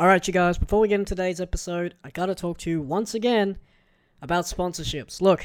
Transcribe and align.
Alright, 0.00 0.26
you 0.26 0.32
guys, 0.32 0.56
before 0.56 0.80
we 0.80 0.88
get 0.88 0.98
into 1.00 1.14
today's 1.14 1.42
episode, 1.42 1.94
I 2.02 2.08
gotta 2.08 2.34
talk 2.34 2.56
to 2.60 2.70
you 2.70 2.80
once 2.80 3.12
again 3.12 3.58
about 4.22 4.46
sponsorships. 4.46 5.20
Look, 5.20 5.44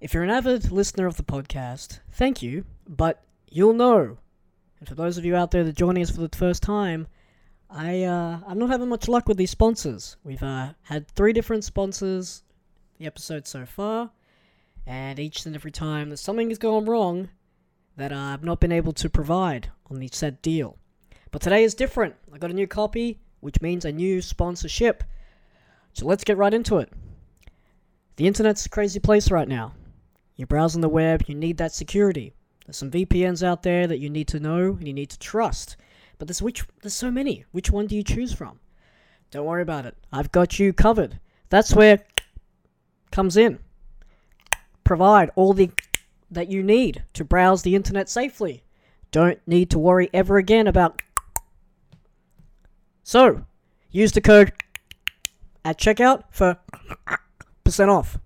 if 0.00 0.12
you're 0.12 0.24
an 0.24 0.30
avid 0.30 0.72
listener 0.72 1.06
of 1.06 1.16
the 1.16 1.22
podcast, 1.22 2.00
thank 2.10 2.42
you, 2.42 2.64
but 2.88 3.22
you'll 3.48 3.72
know. 3.72 4.18
And 4.80 4.88
for 4.88 4.96
those 4.96 5.16
of 5.16 5.24
you 5.24 5.36
out 5.36 5.52
there 5.52 5.62
that 5.62 5.70
are 5.70 5.72
joining 5.74 6.02
us 6.02 6.10
for 6.10 6.26
the 6.26 6.36
first 6.36 6.60
time, 6.60 7.06
I 7.70 8.02
uh, 8.02 8.40
I'm 8.44 8.58
not 8.58 8.70
having 8.70 8.88
much 8.88 9.06
luck 9.06 9.28
with 9.28 9.36
these 9.36 9.52
sponsors. 9.52 10.16
We've 10.24 10.42
uh, 10.42 10.72
had 10.82 11.06
three 11.06 11.32
different 11.32 11.62
sponsors 11.62 12.42
the 12.98 13.06
episode 13.06 13.46
so 13.46 13.64
far, 13.64 14.10
and 14.88 15.20
each 15.20 15.46
and 15.46 15.54
every 15.54 15.70
time 15.70 16.10
that 16.10 16.16
something 16.16 16.48
has 16.48 16.58
gone 16.58 16.86
wrong 16.86 17.28
that 17.96 18.12
I've 18.12 18.42
not 18.42 18.58
been 18.58 18.72
able 18.72 18.92
to 18.94 19.08
provide 19.08 19.70
on 19.88 20.00
the 20.00 20.08
said 20.08 20.42
deal. 20.42 20.78
But 21.30 21.42
today 21.42 21.64
is 21.64 21.74
different. 21.74 22.14
I 22.32 22.38
got 22.38 22.50
a 22.50 22.54
new 22.54 22.66
copy, 22.66 23.20
which 23.40 23.60
means 23.60 23.84
a 23.84 23.92
new 23.92 24.22
sponsorship. 24.22 25.04
So 25.92 26.06
let's 26.06 26.24
get 26.24 26.36
right 26.36 26.54
into 26.54 26.78
it. 26.78 26.92
The 28.16 28.26
internet's 28.26 28.66
a 28.66 28.70
crazy 28.70 29.00
place 29.00 29.30
right 29.30 29.48
now. 29.48 29.74
You're 30.36 30.46
browsing 30.46 30.80
the 30.80 30.88
web, 30.88 31.24
you 31.26 31.34
need 31.34 31.58
that 31.58 31.72
security. 31.72 32.32
There's 32.66 32.76
some 32.76 32.90
VPNs 32.90 33.42
out 33.42 33.62
there 33.62 33.86
that 33.86 33.98
you 33.98 34.10
need 34.10 34.28
to 34.28 34.40
know 34.40 34.72
and 34.72 34.86
you 34.86 34.92
need 34.92 35.10
to 35.10 35.18
trust. 35.18 35.76
But 36.18 36.28
there's 36.28 36.42
which 36.42 36.64
there's 36.82 36.94
so 36.94 37.10
many. 37.10 37.44
Which 37.52 37.70
one 37.70 37.86
do 37.86 37.96
you 37.96 38.02
choose 38.02 38.32
from? 38.32 38.60
Don't 39.30 39.46
worry 39.46 39.62
about 39.62 39.86
it. 39.86 39.96
I've 40.12 40.32
got 40.32 40.58
you 40.58 40.72
covered. 40.72 41.18
That's 41.48 41.74
where 41.74 42.04
comes 43.10 43.36
in. 43.36 43.58
Provide 44.84 45.30
all 45.34 45.52
the 45.52 45.70
that 46.30 46.48
you 46.48 46.62
need 46.62 47.04
to 47.14 47.24
browse 47.24 47.62
the 47.62 47.74
internet 47.74 48.08
safely. 48.08 48.64
Don't 49.10 49.40
need 49.46 49.70
to 49.70 49.78
worry 49.78 50.10
ever 50.12 50.36
again 50.36 50.66
about 50.66 51.00
so, 53.08 53.42
use 53.90 54.12
the 54.12 54.20
code 54.20 54.52
at 55.64 55.78
checkout 55.78 56.24
for 56.30 56.58
percent 57.64 57.88
off. 57.88 58.18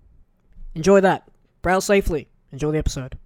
Enjoy 0.74 1.00
that. 1.00 1.22
Browse 1.62 1.84
safely. 1.84 2.27
Enjoy 2.50 2.72
the 2.72 2.78
episode. 2.78 3.16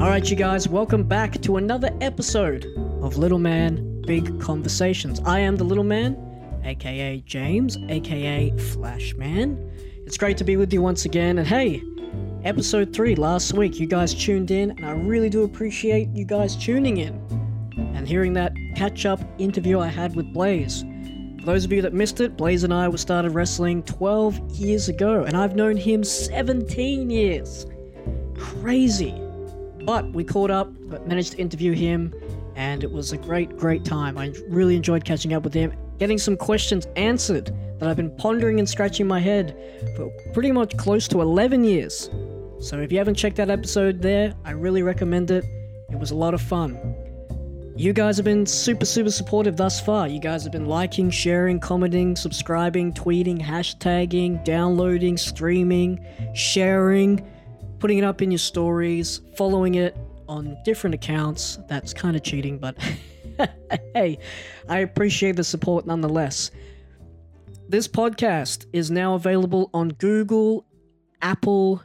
Alright, 0.00 0.30
you 0.30 0.36
guys, 0.36 0.68
welcome 0.68 1.02
back 1.02 1.42
to 1.42 1.56
another 1.56 1.90
episode 2.00 2.64
of 3.02 3.18
Little 3.18 3.40
Man 3.40 4.02
Big 4.02 4.40
Conversations. 4.40 5.20
I 5.24 5.40
am 5.40 5.56
the 5.56 5.64
Little 5.64 5.82
Man, 5.82 6.16
aka 6.62 7.20
James, 7.26 7.76
aka 7.88 8.56
Flashman. 8.56 9.68
It's 10.06 10.16
great 10.16 10.36
to 10.36 10.44
be 10.44 10.56
with 10.56 10.72
you 10.72 10.80
once 10.80 11.06
again, 11.06 11.38
and 11.38 11.48
hey, 11.48 11.82
episode 12.46 12.94
3 12.94 13.16
last 13.16 13.54
week, 13.54 13.80
you 13.80 13.88
guys 13.88 14.14
tuned 14.14 14.52
in, 14.52 14.70
and 14.70 14.86
I 14.86 14.92
really 14.92 15.28
do 15.28 15.42
appreciate 15.42 16.08
you 16.10 16.24
guys 16.24 16.54
tuning 16.54 16.98
in 16.98 17.14
and 17.96 18.06
hearing 18.06 18.32
that 18.34 18.52
catch 18.76 19.04
up 19.04 19.18
interview 19.38 19.80
I 19.80 19.88
had 19.88 20.14
with 20.14 20.32
Blaze. 20.32 20.84
For 21.40 21.46
those 21.46 21.64
of 21.64 21.72
you 21.72 21.82
that 21.82 21.92
missed 21.92 22.20
it, 22.20 22.36
Blaze 22.36 22.62
and 22.62 22.72
I 22.72 22.88
started 22.94 23.32
wrestling 23.32 23.82
12 23.82 24.38
years 24.52 24.88
ago, 24.88 25.24
and 25.24 25.36
I've 25.36 25.56
known 25.56 25.76
him 25.76 26.04
17 26.04 27.10
years. 27.10 27.66
Crazy. 28.38 29.20
But 29.84 30.12
we 30.12 30.22
caught 30.22 30.52
up, 30.52 30.70
but 30.82 31.04
managed 31.08 31.32
to 31.32 31.38
interview 31.38 31.72
him, 31.72 32.14
and 32.54 32.84
it 32.84 32.92
was 32.92 33.10
a 33.10 33.16
great, 33.16 33.56
great 33.56 33.84
time. 33.84 34.16
I 34.16 34.32
really 34.46 34.76
enjoyed 34.76 35.04
catching 35.04 35.32
up 35.32 35.42
with 35.42 35.52
him, 35.52 35.72
getting 35.98 36.16
some 36.16 36.36
questions 36.36 36.86
answered 36.94 37.50
that 37.80 37.88
I've 37.88 37.96
been 37.96 38.16
pondering 38.16 38.60
and 38.60 38.68
scratching 38.68 39.08
my 39.08 39.18
head 39.18 39.56
for 39.96 40.10
pretty 40.32 40.52
much 40.52 40.76
close 40.76 41.08
to 41.08 41.20
11 41.22 41.64
years. 41.64 42.08
So 42.60 42.80
if 42.80 42.90
you 42.90 42.98
haven't 42.98 43.14
checked 43.14 43.36
that 43.36 43.50
episode 43.50 44.00
there, 44.02 44.34
I 44.44 44.52
really 44.52 44.82
recommend 44.82 45.30
it. 45.30 45.44
It 45.90 45.98
was 45.98 46.10
a 46.10 46.14
lot 46.14 46.34
of 46.34 46.40
fun. 46.40 46.94
You 47.76 47.92
guys 47.92 48.16
have 48.16 48.24
been 48.24 48.46
super, 48.46 48.86
super 48.86 49.10
supportive 49.10 49.56
thus 49.56 49.80
far. 49.80 50.08
You 50.08 50.18
guys 50.18 50.42
have 50.44 50.52
been 50.52 50.66
liking, 50.66 51.10
sharing, 51.10 51.60
commenting, 51.60 52.16
subscribing, 52.16 52.94
tweeting, 52.94 53.40
hashtagging, 53.40 54.44
downloading, 54.44 55.16
streaming, 55.18 56.04
sharing 56.34 57.24
putting 57.78 57.98
it 57.98 58.04
up 58.04 58.22
in 58.22 58.30
your 58.30 58.38
stories, 58.38 59.20
following 59.36 59.76
it 59.76 59.96
on 60.28 60.56
different 60.64 60.94
accounts. 60.94 61.58
That's 61.68 61.92
kind 61.92 62.16
of 62.16 62.22
cheating, 62.22 62.58
but 62.58 62.76
hey, 63.94 64.18
I 64.68 64.78
appreciate 64.78 65.36
the 65.36 65.44
support 65.44 65.86
nonetheless. 65.86 66.50
This 67.68 67.88
podcast 67.88 68.66
is 68.72 68.90
now 68.90 69.14
available 69.14 69.70
on 69.74 69.90
Google, 69.90 70.64
Apple, 71.22 71.82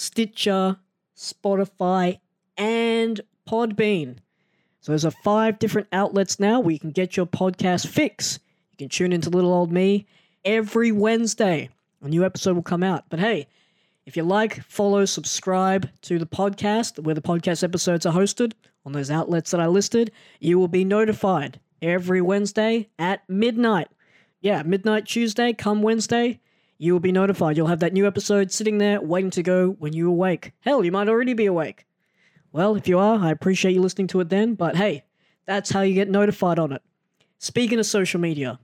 Stitcher, 0.00 0.78
Spotify, 1.14 2.20
and 2.56 3.20
Podbean. 3.46 4.16
So 4.80 4.92
there's 4.92 5.04
a 5.04 5.10
five 5.10 5.58
different 5.58 5.88
outlets 5.92 6.40
now 6.40 6.58
where 6.58 6.72
you 6.72 6.78
can 6.78 6.90
get 6.90 7.18
your 7.18 7.26
podcast 7.26 7.86
fix. 7.86 8.38
You 8.70 8.78
can 8.78 8.88
tune 8.88 9.12
into 9.12 9.28
little 9.28 9.52
old 9.52 9.70
me 9.70 10.06
every 10.42 10.90
Wednesday. 10.90 11.68
A 12.02 12.08
new 12.08 12.24
episode 12.24 12.54
will 12.54 12.62
come 12.62 12.82
out. 12.82 13.04
But 13.10 13.20
hey, 13.20 13.46
if 14.06 14.16
you 14.16 14.22
like, 14.22 14.62
follow, 14.64 15.04
subscribe 15.04 15.86
to 16.00 16.18
the 16.18 16.26
podcast 16.26 16.98
where 17.04 17.14
the 17.14 17.20
podcast 17.20 17.62
episodes 17.62 18.06
are 18.06 18.14
hosted 18.14 18.54
on 18.86 18.92
those 18.92 19.10
outlets 19.10 19.50
that 19.50 19.60
I 19.60 19.66
listed, 19.66 20.12
you 20.38 20.58
will 20.58 20.68
be 20.68 20.82
notified 20.82 21.60
every 21.82 22.22
Wednesday 22.22 22.88
at 22.98 23.28
midnight. 23.28 23.88
Yeah, 24.40 24.62
midnight 24.62 25.04
Tuesday, 25.04 25.52
come 25.52 25.82
Wednesday, 25.82 26.40
you 26.80 26.94
will 26.94 27.00
be 27.00 27.12
notified. 27.12 27.58
You'll 27.58 27.66
have 27.66 27.80
that 27.80 27.92
new 27.92 28.06
episode 28.06 28.50
sitting 28.50 28.78
there 28.78 29.02
waiting 29.02 29.30
to 29.32 29.42
go 29.42 29.72
when 29.78 29.92
you 29.92 30.08
awake. 30.08 30.52
Hell, 30.60 30.82
you 30.82 30.90
might 30.90 31.10
already 31.10 31.34
be 31.34 31.44
awake. 31.44 31.84
Well, 32.52 32.74
if 32.74 32.88
you 32.88 32.98
are, 32.98 33.18
I 33.18 33.30
appreciate 33.30 33.74
you 33.74 33.82
listening 33.82 34.06
to 34.08 34.20
it 34.20 34.30
then, 34.30 34.54
but 34.54 34.76
hey, 34.76 35.04
that's 35.44 35.68
how 35.70 35.82
you 35.82 35.92
get 35.92 36.08
notified 36.08 36.58
on 36.58 36.72
it. 36.72 36.80
Speaking 37.38 37.78
of 37.78 37.84
social 37.84 38.18
media, 38.18 38.58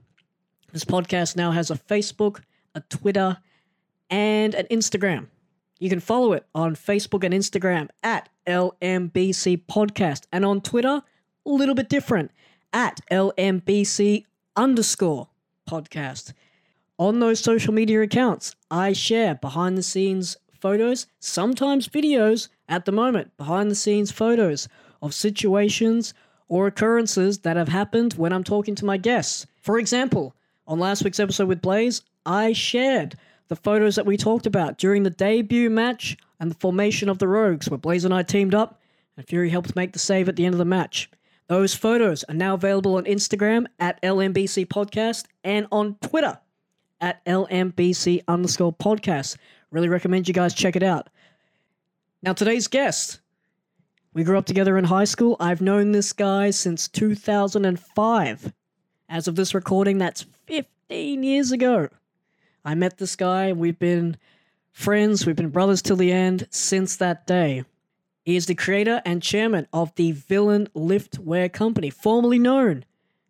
this 0.73 0.83
podcast 0.83 1.35
now 1.35 1.51
has 1.51 1.69
a 1.69 1.75
Facebook, 1.75 2.41
a 2.73 2.81
Twitter, 2.89 3.37
and 4.09 4.55
an 4.55 4.65
Instagram. 4.71 5.27
You 5.77 5.87
can 5.87 5.99
follow 5.99 6.33
it 6.33 6.47
on 6.55 6.75
Facebook 6.75 7.23
and 7.23 7.35
Instagram 7.35 7.89
at 8.01 8.29
LMBC 8.47 9.61
Podcast 9.67 10.25
and 10.31 10.43
on 10.43 10.61
Twitter, 10.61 11.03
a 11.45 11.49
little 11.51 11.75
bit 11.75 11.87
different, 11.87 12.31
at 12.73 12.99
LMBC 13.11 14.25
underscore 14.55 15.29
podcast. 15.69 16.33
On 16.99 17.19
those 17.19 17.39
social 17.39 17.75
media 17.75 18.01
accounts, 18.01 18.55
I 18.71 18.91
share 18.91 19.35
behind 19.35 19.77
the 19.77 19.83
scenes 19.83 20.35
photos, 20.59 21.05
sometimes 21.19 21.87
videos 21.87 22.47
at 22.67 22.85
the 22.85 22.91
moment, 22.91 23.37
behind 23.37 23.69
the 23.69 23.75
scenes 23.75 24.11
photos 24.11 24.67
of 25.03 25.13
situations 25.13 26.15
or 26.47 26.65
occurrences 26.65 27.37
that 27.39 27.55
have 27.55 27.67
happened 27.67 28.13
when 28.13 28.33
I'm 28.33 28.43
talking 28.43 28.73
to 28.73 28.85
my 28.85 28.97
guests. 28.97 29.45
For 29.61 29.77
example, 29.77 30.33
on 30.65 30.79
last 30.79 31.03
week's 31.03 31.19
episode 31.19 31.47
with 31.47 31.61
Blaze, 31.61 32.01
I 32.25 32.53
shared 32.53 33.15
the 33.47 33.55
photos 33.55 33.95
that 33.95 34.07
we 34.07 34.17
talked 34.17 34.47
about 34.47 34.79
during 34.79 35.03
the 35.03 35.11
debut 35.11 35.69
match 35.69 36.17
and 36.39 36.49
the 36.49 36.55
formation 36.55 37.09
of 37.09 37.19
the 37.19 37.27
Rogues, 37.27 37.69
where 37.69 37.77
Blaze 37.77 38.05
and 38.05 38.13
I 38.13 38.23
teamed 38.23 38.55
up, 38.55 38.81
and 39.15 39.27
Fury 39.27 39.51
helped 39.51 39.75
make 39.75 39.93
the 39.93 39.99
save 39.99 40.27
at 40.29 40.35
the 40.35 40.45
end 40.45 40.55
of 40.55 40.59
the 40.59 40.65
match. 40.65 41.11
Those 41.45 41.75
photos 41.75 42.23
are 42.23 42.33
now 42.33 42.55
available 42.55 42.95
on 42.95 43.05
Instagram 43.05 43.67
at 43.79 44.01
LMBC 44.01 44.65
Podcast 44.65 45.25
and 45.43 45.67
on 45.71 45.95
Twitter 46.01 46.39
at 47.01 47.23
LMBC 47.25 48.23
underscore 48.27 48.73
podcast. 48.73 49.37
Really 49.71 49.89
recommend 49.89 50.27
you 50.27 50.33
guys 50.33 50.53
check 50.53 50.75
it 50.75 50.83
out. 50.83 51.09
Now, 52.21 52.33
today's 52.33 52.67
guest. 52.67 53.19
We 54.13 54.23
grew 54.23 54.37
up 54.37 54.45
together 54.45 54.77
in 54.77 54.85
high 54.85 55.03
school. 55.03 55.35
I've 55.39 55.61
known 55.61 55.91
this 55.91 56.11
guy 56.13 56.49
since 56.49 56.87
2005. 56.87 58.53
As 59.09 59.27
of 59.27 59.35
this 59.35 59.53
recording, 59.53 59.99
that's 59.99 60.25
15 60.47 61.23
years 61.23 61.51
ago. 61.51 61.89
I 62.65 62.73
met 62.75 62.97
this 62.97 63.15
guy. 63.15 63.53
We've 63.53 63.77
been 63.77 64.17
friends. 64.71 65.25
We've 65.25 65.35
been 65.35 65.49
brothers 65.49 65.81
till 65.81 65.95
the 65.95 66.11
end 66.11 66.47
since 66.49 66.95
that 66.97 67.27
day. 67.27 67.63
He 68.23 68.35
is 68.35 68.47
the 68.47 68.55
creator 68.55 69.01
and 69.05 69.23
chairman 69.23 69.67
of 69.71 69.95
the 69.95 70.11
Villain 70.11 70.67
Liftware 70.75 71.53
Company, 71.53 71.89
formerly 71.89 72.39
known 72.39 72.83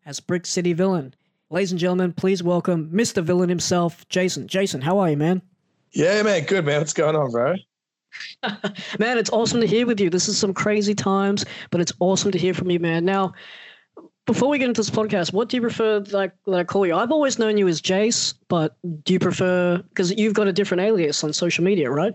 as 0.06 0.20
Brick 0.20 0.46
City 0.46 0.74
Villain. 0.74 1.14
Ladies 1.50 1.72
and 1.72 1.80
gentlemen, 1.80 2.12
please 2.12 2.44
welcome 2.44 2.90
Mr. 2.92 3.24
Villain 3.24 3.48
himself, 3.48 4.06
Jason. 4.10 4.50
Jason, 4.50 4.82
how 4.82 5.00
are 5.00 5.10
you, 5.10 5.16
man? 5.16 5.42
Yeah, 5.94 6.22
man. 6.22 6.44
Good, 6.44 6.66
man. 6.66 6.80
What's 6.80 6.92
going 6.92 7.16
on, 7.16 7.32
bro? 7.32 7.56
man, 9.00 9.18
it's 9.18 9.30
awesome 9.30 9.62
to 9.62 9.68
hear 9.68 9.88
with 9.88 10.02
you. 10.02 10.10
This 10.10 10.28
is 10.28 10.38
some 10.38 10.54
crazy 10.54 10.94
times, 10.94 11.46
but 11.72 11.80
it's 11.80 11.94
awesome 12.02 12.32
to 12.32 12.38
hear 12.38 12.54
from 12.54 12.70
you, 12.70 12.82
man. 12.82 13.06
Now, 13.06 13.32
before 14.26 14.50
we 14.50 14.58
get 14.58 14.68
into 14.68 14.82
this 14.82 14.90
podcast, 14.90 15.32
what 15.32 15.48
do 15.48 15.56
you 15.56 15.62
prefer 15.62 16.00
like 16.12 16.34
that 16.48 16.60
I 16.60 16.64
call 16.66 16.86
you? 16.86 16.94
I've 16.94 17.14
always 17.14 17.40
known 17.40 17.58
you 17.58 17.70
as 17.70 17.82
Jace, 17.82 18.34
but 18.50 18.76
do 19.06 19.14
you 19.14 19.20
prefer 19.20 19.78
because 19.78 20.12
you've 20.18 20.34
got 20.34 20.50
a 20.50 20.54
different 20.54 20.82
alias 20.82 21.24
on 21.24 21.32
social 21.32 21.64
media, 21.64 21.90
right? 21.90 22.14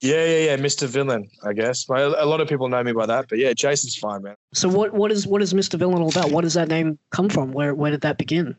Yeah, 0.00 0.24
yeah, 0.24 0.38
yeah, 0.46 0.56
Mr. 0.56 0.86
Villain, 0.86 1.28
I 1.42 1.52
guess. 1.52 1.88
A 1.88 2.24
lot 2.24 2.40
of 2.40 2.48
people 2.48 2.68
know 2.68 2.82
me 2.84 2.92
by 2.92 3.06
that, 3.06 3.26
but 3.28 3.38
yeah, 3.38 3.52
Jason's 3.52 3.96
fine, 3.96 4.22
man. 4.22 4.36
So 4.54 4.68
what 4.68 4.94
what 4.94 5.10
is 5.10 5.26
what 5.26 5.42
is 5.42 5.54
Mr. 5.54 5.78
Villain 5.78 6.02
all 6.02 6.10
about? 6.10 6.30
What 6.30 6.42
does 6.42 6.54
that 6.54 6.68
name 6.68 6.98
come 7.10 7.28
from? 7.28 7.52
Where 7.52 7.74
where 7.74 7.90
did 7.90 8.02
that 8.02 8.16
begin? 8.16 8.56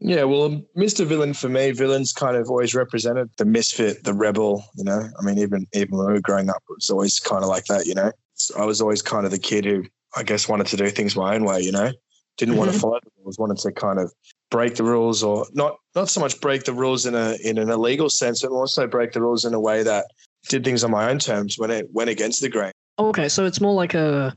Yeah, 0.00 0.24
well, 0.24 0.44
um, 0.44 0.66
Mr. 0.76 1.04
Villain 1.04 1.34
for 1.34 1.48
me, 1.48 1.72
villains 1.72 2.12
kind 2.12 2.36
of 2.36 2.48
always 2.48 2.74
represented 2.74 3.30
the 3.36 3.44
misfit, 3.44 4.04
the 4.04 4.14
rebel. 4.14 4.64
You 4.76 4.84
know, 4.84 5.08
I 5.18 5.24
mean, 5.24 5.38
even 5.38 5.66
even 5.74 5.98
when 5.98 6.06
we 6.06 6.12
were 6.14 6.20
growing 6.20 6.48
up, 6.48 6.62
it 6.70 6.74
was 6.74 6.88
always 6.88 7.18
kind 7.18 7.42
of 7.42 7.48
like 7.48 7.64
that. 7.64 7.84
You 7.84 7.94
know, 7.94 8.12
so 8.34 8.58
I 8.58 8.64
was 8.64 8.80
always 8.80 9.02
kind 9.02 9.26
of 9.26 9.30
the 9.30 9.38
kid 9.38 9.64
who 9.64 9.84
I 10.16 10.22
guess 10.22 10.48
wanted 10.48 10.68
to 10.68 10.76
do 10.76 10.88
things 10.88 11.16
my 11.16 11.34
own 11.34 11.44
way. 11.44 11.60
You 11.60 11.72
know, 11.72 11.92
didn't 12.38 12.56
want 12.56 12.72
to 12.72 12.78
follow 12.78 13.00
the 13.02 13.10
rules, 13.22 13.38
wanted 13.38 13.58
to 13.58 13.72
kind 13.72 13.98
of 13.98 14.12
break 14.50 14.76
the 14.76 14.84
rules, 14.84 15.22
or 15.22 15.46
not 15.52 15.76
not 15.94 16.08
so 16.08 16.20
much 16.20 16.40
break 16.40 16.64
the 16.64 16.72
rules 16.72 17.04
in 17.04 17.14
a 17.14 17.36
in 17.44 17.58
an 17.58 17.68
illegal 17.68 18.08
sense, 18.08 18.40
but 18.42 18.52
also 18.52 18.86
break 18.86 19.12
the 19.12 19.20
rules 19.20 19.44
in 19.44 19.52
a 19.52 19.60
way 19.60 19.82
that 19.82 20.06
did 20.48 20.64
things 20.64 20.84
on 20.84 20.90
my 20.90 21.10
own 21.10 21.18
terms 21.18 21.58
when 21.58 21.70
it 21.70 21.88
went 21.92 22.10
against 22.10 22.40
the 22.40 22.48
grain. 22.48 22.72
Okay, 22.98 23.28
so 23.28 23.44
it's 23.44 23.60
more 23.60 23.74
like 23.74 23.94
a, 23.94 24.34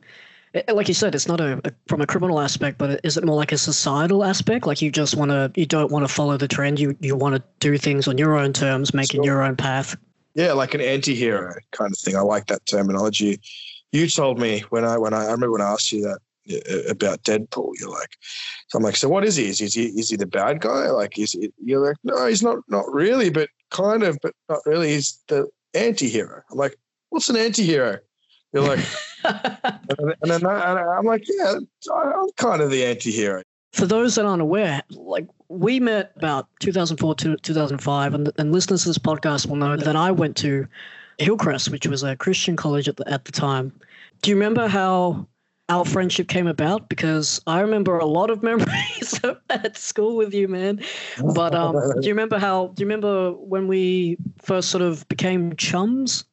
like 0.71 0.87
you 0.87 0.93
said, 0.93 1.15
it's 1.15 1.27
not 1.27 1.39
a, 1.41 1.59
a 1.65 1.71
from 1.87 2.01
a 2.01 2.07
criminal 2.07 2.39
aspect, 2.39 2.77
but 2.77 2.99
is 3.03 3.17
it 3.17 3.23
more 3.23 3.35
like 3.35 3.51
a 3.51 3.57
societal 3.57 4.23
aspect? 4.23 4.67
Like 4.67 4.81
you 4.81 4.91
just 4.91 5.15
want 5.15 5.31
to, 5.31 5.51
you 5.55 5.65
don't 5.65 5.91
want 5.91 6.07
to 6.07 6.13
follow 6.13 6.37
the 6.37 6.47
trend. 6.47 6.79
You 6.79 6.95
you 6.99 7.15
want 7.15 7.35
to 7.35 7.43
do 7.59 7.77
things 7.77 8.07
on 8.07 8.17
your 8.17 8.37
own 8.37 8.53
terms, 8.53 8.93
making 8.93 9.19
Sure. 9.19 9.25
your 9.25 9.43
own 9.43 9.55
path. 9.55 9.95
Yeah, 10.35 10.53
like 10.53 10.73
an 10.73 10.81
anti-hero 10.81 11.55
kind 11.71 11.91
of 11.91 11.97
thing. 11.97 12.15
I 12.15 12.21
like 12.21 12.47
that 12.47 12.65
terminology. 12.65 13.39
You 13.91 14.07
told 14.07 14.39
me 14.39 14.61
when 14.69 14.85
I 14.85 14.97
when 14.97 15.13
I, 15.13 15.23
I 15.23 15.31
remember 15.31 15.51
when 15.53 15.61
I 15.61 15.71
asked 15.71 15.91
you 15.91 16.01
that 16.03 16.19
uh, 16.69 16.89
about 16.89 17.23
Deadpool. 17.23 17.71
You're 17.79 17.89
like, 17.89 18.15
so 18.67 18.77
I'm 18.77 18.83
like, 18.83 18.95
so 18.95 19.09
what 19.09 19.25
is 19.25 19.35
he? 19.35 19.47
Is 19.47 19.59
he 19.59 19.65
is 19.65 19.73
he, 19.73 19.85
is 19.87 20.09
he 20.09 20.15
the 20.17 20.25
bad 20.25 20.61
guy? 20.61 20.89
Like, 20.89 21.17
is 21.17 21.31
he, 21.33 21.51
you're 21.63 21.85
like, 21.85 21.97
no, 22.03 22.27
he's 22.27 22.43
not 22.43 22.59
not 22.67 22.85
really, 22.91 23.29
but 23.29 23.49
kind 23.69 24.03
of, 24.03 24.17
but 24.21 24.33
not 24.49 24.59
really. 24.65 24.89
He's 24.89 25.19
the 25.27 25.47
anti-hero. 25.73 26.43
I'm 26.51 26.57
like, 26.57 26.77
what's 27.09 27.29
an 27.29 27.37
anti-hero? 27.37 27.99
You're 28.53 28.63
like, 28.63 28.85
and 29.23 30.15
then 30.23 30.45
I, 30.45 30.97
I'm 30.97 31.05
like, 31.05 31.23
yeah, 31.27 31.55
I'm 31.93 32.29
kind 32.37 32.61
of 32.61 32.69
the 32.69 32.85
anti-hero. 32.85 33.43
For 33.73 33.85
those 33.85 34.15
that 34.15 34.25
aren't 34.25 34.41
aware, 34.41 34.81
like 34.89 35.27
we 35.47 35.79
met 35.79 36.11
about 36.17 36.47
2004 36.59 37.15
to 37.15 37.37
2005, 37.37 38.13
and, 38.13 38.31
and 38.37 38.51
listeners 38.51 38.83
to 38.83 38.89
this 38.89 38.97
podcast 38.97 39.47
will 39.47 39.55
know 39.55 39.77
that 39.77 39.95
I 39.95 40.11
went 40.11 40.35
to 40.37 40.67
Hillcrest, 41.19 41.69
which 41.69 41.87
was 41.87 42.03
a 42.03 42.15
Christian 42.15 42.55
college 42.57 42.89
at 42.89 42.97
the, 42.97 43.07
at 43.09 43.25
the 43.25 43.31
time. 43.31 43.71
Do 44.21 44.29
you 44.29 44.35
remember 44.35 44.67
how 44.67 45.27
our 45.71 45.85
friendship 45.85 46.27
came 46.27 46.47
about? 46.47 46.89
Because 46.89 47.41
I 47.47 47.61
remember 47.61 47.97
a 47.97 48.05
lot 48.05 48.29
of 48.29 48.43
memories 48.51 49.19
at 49.49 49.77
school 49.77 50.17
with 50.17 50.33
you, 50.33 50.47
man. 50.47 50.81
But 51.33 51.55
um, 51.55 51.75
do 51.75 52.07
you 52.07 52.13
remember 52.13 52.37
how? 52.37 52.67
Do 52.67 52.81
you 52.81 52.85
remember 52.85 53.31
when 53.31 53.67
we 53.67 54.17
first 54.41 54.69
sort 54.69 54.83
of 54.83 55.07
became 55.07 55.55
chums? 55.55 56.25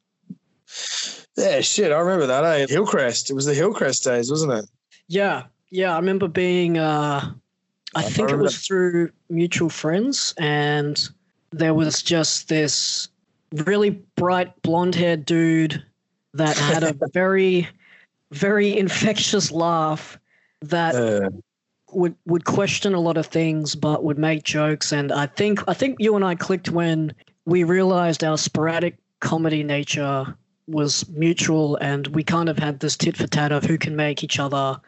yeah, 1.37 1.61
shit, 1.61 1.93
I 1.93 1.99
remember 1.99 2.26
that. 2.26 2.44
Eh? 2.44 2.67
Hillcrest. 2.69 3.31
It 3.31 3.35
was 3.35 3.46
the 3.46 3.55
Hillcrest 3.55 4.05
days, 4.05 4.31
wasn't 4.31 4.52
it? 4.52 4.64
Yeah, 5.06 5.44
yeah. 5.70 5.94
I 5.94 5.99
remember 5.99 6.29
being. 6.29 6.76
Uh, 6.76 7.32
I 7.94 8.00
I 8.00 8.02
think 8.02 8.31
it 8.31 8.37
was 8.37 8.58
through 8.58 9.11
mutual 9.31 9.70
friends, 9.70 10.34
and 10.37 11.08
there 11.50 11.73
was 11.73 12.02
just 12.02 12.49
this 12.49 13.08
really 13.52 13.91
bright 14.17 14.61
blonde-haired 14.61 15.25
dude 15.25 15.82
that 16.34 16.58
had 16.58 16.82
a 16.82 16.94
very, 17.14 17.67
very 18.32 18.76
infectious 18.84 19.50
laugh 19.50 20.19
that 20.62 20.94
Uh, 20.94 21.30
would 21.92 22.14
would 22.26 22.44
question 22.44 22.94
a 22.94 23.00
lot 23.00 23.16
of 23.16 23.26
things, 23.26 23.75
but 23.75 24.04
would 24.04 24.19
make 24.19 24.42
jokes. 24.44 24.92
And 24.92 25.10
I 25.12 25.26
think 25.26 25.60
I 25.69 25.75
think 25.75 25.96
you 25.98 26.16
and 26.16 26.25
I 26.25 26.34
clicked 26.34 26.70
when 26.70 27.14
we 27.46 27.64
realized 27.64 28.22
our 28.25 28.36
sporadic 28.36 28.98
comedy 29.20 29.62
nature 29.62 30.36
was 30.66 31.08
mutual, 31.08 31.76
and 31.76 32.06
we 32.08 32.22
kind 32.22 32.48
of 32.50 32.58
had 32.58 32.80
this 32.80 32.96
tit 32.96 33.16
for 33.16 33.26
tat 33.26 33.52
of 33.52 33.64
who 33.64 33.78
can 33.78 33.96
make 33.96 34.22
each 34.22 34.38
other 34.38 34.78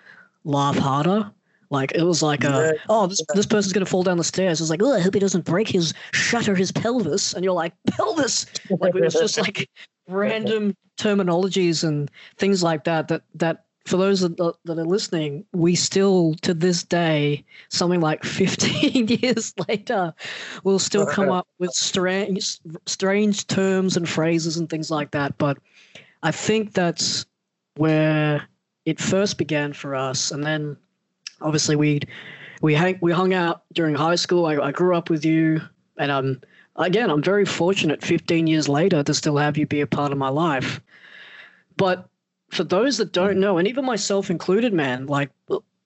laugh 0.44 0.76
harder. 0.76 1.30
Like 1.70 1.92
it 1.94 2.02
was 2.02 2.22
like 2.22 2.44
a 2.44 2.74
oh 2.88 3.06
this 3.06 3.22
this 3.34 3.46
person's 3.46 3.72
gonna 3.72 3.86
fall 3.86 4.02
down 4.02 4.18
the 4.18 4.24
stairs. 4.24 4.60
It's 4.60 4.70
like 4.70 4.82
oh 4.82 4.92
I 4.92 5.00
hope 5.00 5.14
he 5.14 5.20
doesn't 5.20 5.44
break 5.44 5.68
his 5.68 5.94
shatter 6.12 6.54
his 6.54 6.72
pelvis, 6.72 7.32
and 7.32 7.44
you're 7.44 7.54
like 7.54 7.72
pelvis. 7.88 8.44
Like 8.80 8.94
it 8.94 9.04
was 9.04 9.14
just 9.14 9.38
like 9.44 9.70
random 10.10 10.76
terminologies 10.98 11.84
and 11.84 12.10
things 12.36 12.62
like 12.62 12.84
that. 12.84 13.08
That 13.08 13.22
that 13.34 13.64
for 13.86 13.96
those 13.96 14.20
that, 14.20 14.36
that 14.64 14.78
are 14.78 14.84
listening, 14.84 15.44
we 15.52 15.74
still 15.74 16.34
to 16.42 16.54
this 16.54 16.82
day, 16.82 17.44
something 17.68 18.00
like 18.00 18.24
15 18.24 19.08
years 19.20 19.54
later, 19.68 20.14
will 20.64 20.78
still 20.78 21.06
come 21.06 21.30
up 21.30 21.48
with 21.58 21.72
strange 21.72 22.58
strange 22.86 23.46
terms 23.46 23.96
and 23.96 24.08
phrases 24.08 24.56
and 24.56 24.68
things 24.68 24.90
like 24.90 25.10
that. 25.12 25.36
But 25.38 25.58
I 26.22 26.30
think 26.30 26.72
that's 26.72 27.26
where 27.76 28.46
it 28.84 29.00
first 29.00 29.38
began 29.38 29.72
for 29.72 29.94
us, 29.94 30.30
and 30.30 30.44
then 30.44 30.76
obviously 31.40 31.76
we 31.76 32.00
we 32.62 32.74
hang, 32.74 32.98
we 33.00 33.12
hung 33.12 33.32
out 33.32 33.62
during 33.72 33.94
high 33.94 34.16
school. 34.16 34.46
I, 34.46 34.56
I 34.56 34.72
grew 34.72 34.94
up 34.94 35.08
with 35.08 35.24
you, 35.24 35.60
and 35.98 36.10
um 36.10 36.40
again 36.86 37.10
I'm 37.10 37.22
very 37.22 37.44
fortunate 37.44 38.02
15 38.04 38.46
years 38.46 38.68
later 38.68 39.02
to 39.02 39.14
still 39.14 39.36
have 39.36 39.56
you 39.56 39.66
be 39.66 39.80
a 39.80 39.86
part 39.86 40.12
of 40.12 40.18
my 40.18 40.28
life. 40.28 40.80
But 41.76 42.08
for 42.50 42.64
those 42.64 42.98
that 42.98 43.12
don't 43.12 43.38
know, 43.38 43.58
and 43.58 43.68
even 43.68 43.84
myself 43.84 44.30
included, 44.30 44.72
man, 44.72 45.06
like 45.06 45.30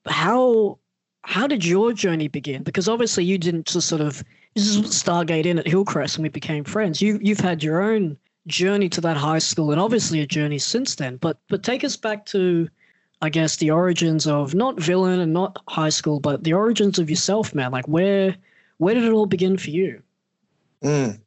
how 0.07 0.79
how 1.23 1.47
did 1.47 1.65
your 1.65 1.93
journey 1.93 2.29
begin? 2.29 2.63
Because 2.63 2.89
obviously 2.89 3.25
you 3.25 3.39
didn't 3.39 3.67
just 3.67 3.89
sort 3.89 4.01
of 4.01 4.23
stargate 4.57 5.47
in 5.47 5.59
at 5.59 5.67
Hillcrest 5.67 6.17
and 6.17 6.23
we 6.23 6.29
became 6.29 6.65
friends. 6.65 7.01
You 7.01 7.19
you've 7.23 7.41
had 7.41 7.63
your 7.63 7.83
own 7.83 8.17
journey 8.47 8.89
to 8.91 9.01
that 9.01 9.17
high 9.17 9.39
school 9.39 9.71
and 9.71 9.81
obviously 9.81 10.21
a 10.21 10.27
journey 10.27 10.59
since 10.59 10.97
then. 10.97 11.17
But 11.17 11.39
but 11.49 11.63
take 11.63 11.85
us 11.85 11.97
back 11.97 12.27
to 12.27 12.69
I 13.23 13.31
guess 13.31 13.57
the 13.57 13.71
origins 13.71 14.27
of 14.27 14.55
not 14.55 14.79
villain 14.79 15.21
and 15.21 15.33
not 15.33 15.63
high 15.69 15.89
school, 15.89 16.21
but 16.21 16.45
the 16.45 16.53
origins 16.53 16.99
of 16.99 17.09
yourself, 17.09 17.55
man. 17.55 17.73
Like 17.73 17.89
where 17.89 18.37
where 18.79 18.95
did 18.95 19.05
it 19.05 19.13
all 19.13 19.27
begin 19.27 19.57
for 19.57 19.71
you? 19.71 20.03
Mm. 20.85 21.21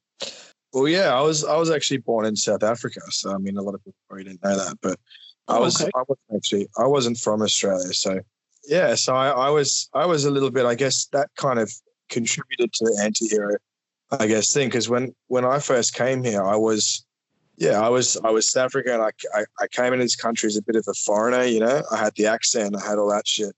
Well, 0.73 0.87
yeah, 0.87 1.13
I 1.13 1.21
was 1.21 1.43
I 1.43 1.55
was 1.57 1.71
actually 1.71 1.97
born 1.97 2.25
in 2.25 2.35
South 2.35 2.63
Africa, 2.63 3.01
so 3.09 3.33
I 3.33 3.37
mean, 3.37 3.57
a 3.57 3.61
lot 3.61 3.73
of 3.73 3.83
people 3.83 3.97
probably 4.07 4.25
didn't 4.25 4.43
know 4.43 4.55
that, 4.57 4.77
but 4.81 4.99
I 5.47 5.57
Oh, 5.57 5.61
was 5.61 5.81
okay. 5.81 5.89
I 5.95 6.03
wasn't 6.07 6.35
actually 6.35 6.67
I 6.77 6.85
wasn't 6.85 7.17
from 7.17 7.41
Australia, 7.41 7.93
so 7.93 8.19
yeah, 8.67 8.95
so 8.95 9.15
I, 9.15 9.29
I 9.29 9.49
was 9.49 9.89
I 9.93 10.05
was 10.05 10.25
a 10.25 10.31
little 10.31 10.51
bit, 10.51 10.65
I 10.65 10.75
guess 10.75 11.05
that 11.13 11.29
kind 11.37 11.57
of 11.57 11.71
contributed 12.09 12.71
to 12.73 12.85
the 12.85 13.01
anti-hero, 13.03 13.57
I 14.11 14.27
guess 14.27 14.53
thing, 14.53 14.67
because 14.67 14.89
when 14.89 15.15
when 15.27 15.45
I 15.45 15.59
first 15.59 15.93
came 15.93 16.23
here, 16.23 16.43
I 16.43 16.55
was 16.57 17.05
yeah, 17.57 17.81
I 17.81 17.89
was 17.89 18.17
I 18.23 18.29
was 18.29 18.51
South 18.51 18.65
African. 18.65 18.99
I, 19.01 19.11
I 19.33 19.45
I 19.61 19.67
came 19.71 19.93
into 19.93 20.05
this 20.05 20.15
country 20.15 20.47
as 20.47 20.57
a 20.57 20.61
bit 20.61 20.75
of 20.75 20.85
a 20.87 20.93
foreigner, 20.93 21.43
you 21.45 21.59
know. 21.59 21.81
I 21.91 21.97
had 21.97 22.13
the 22.15 22.27
accent, 22.27 22.75
I 22.75 22.85
had 22.87 22.99
all 22.99 23.09
that 23.09 23.27
shit, 23.27 23.55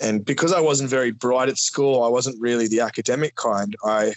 and 0.00 0.24
because 0.24 0.52
I 0.52 0.60
wasn't 0.60 0.90
very 0.90 1.12
bright 1.12 1.48
at 1.48 1.58
school, 1.58 2.02
I 2.02 2.08
wasn't 2.08 2.40
really 2.40 2.66
the 2.66 2.80
academic 2.80 3.36
kind. 3.36 3.76
I 3.84 4.14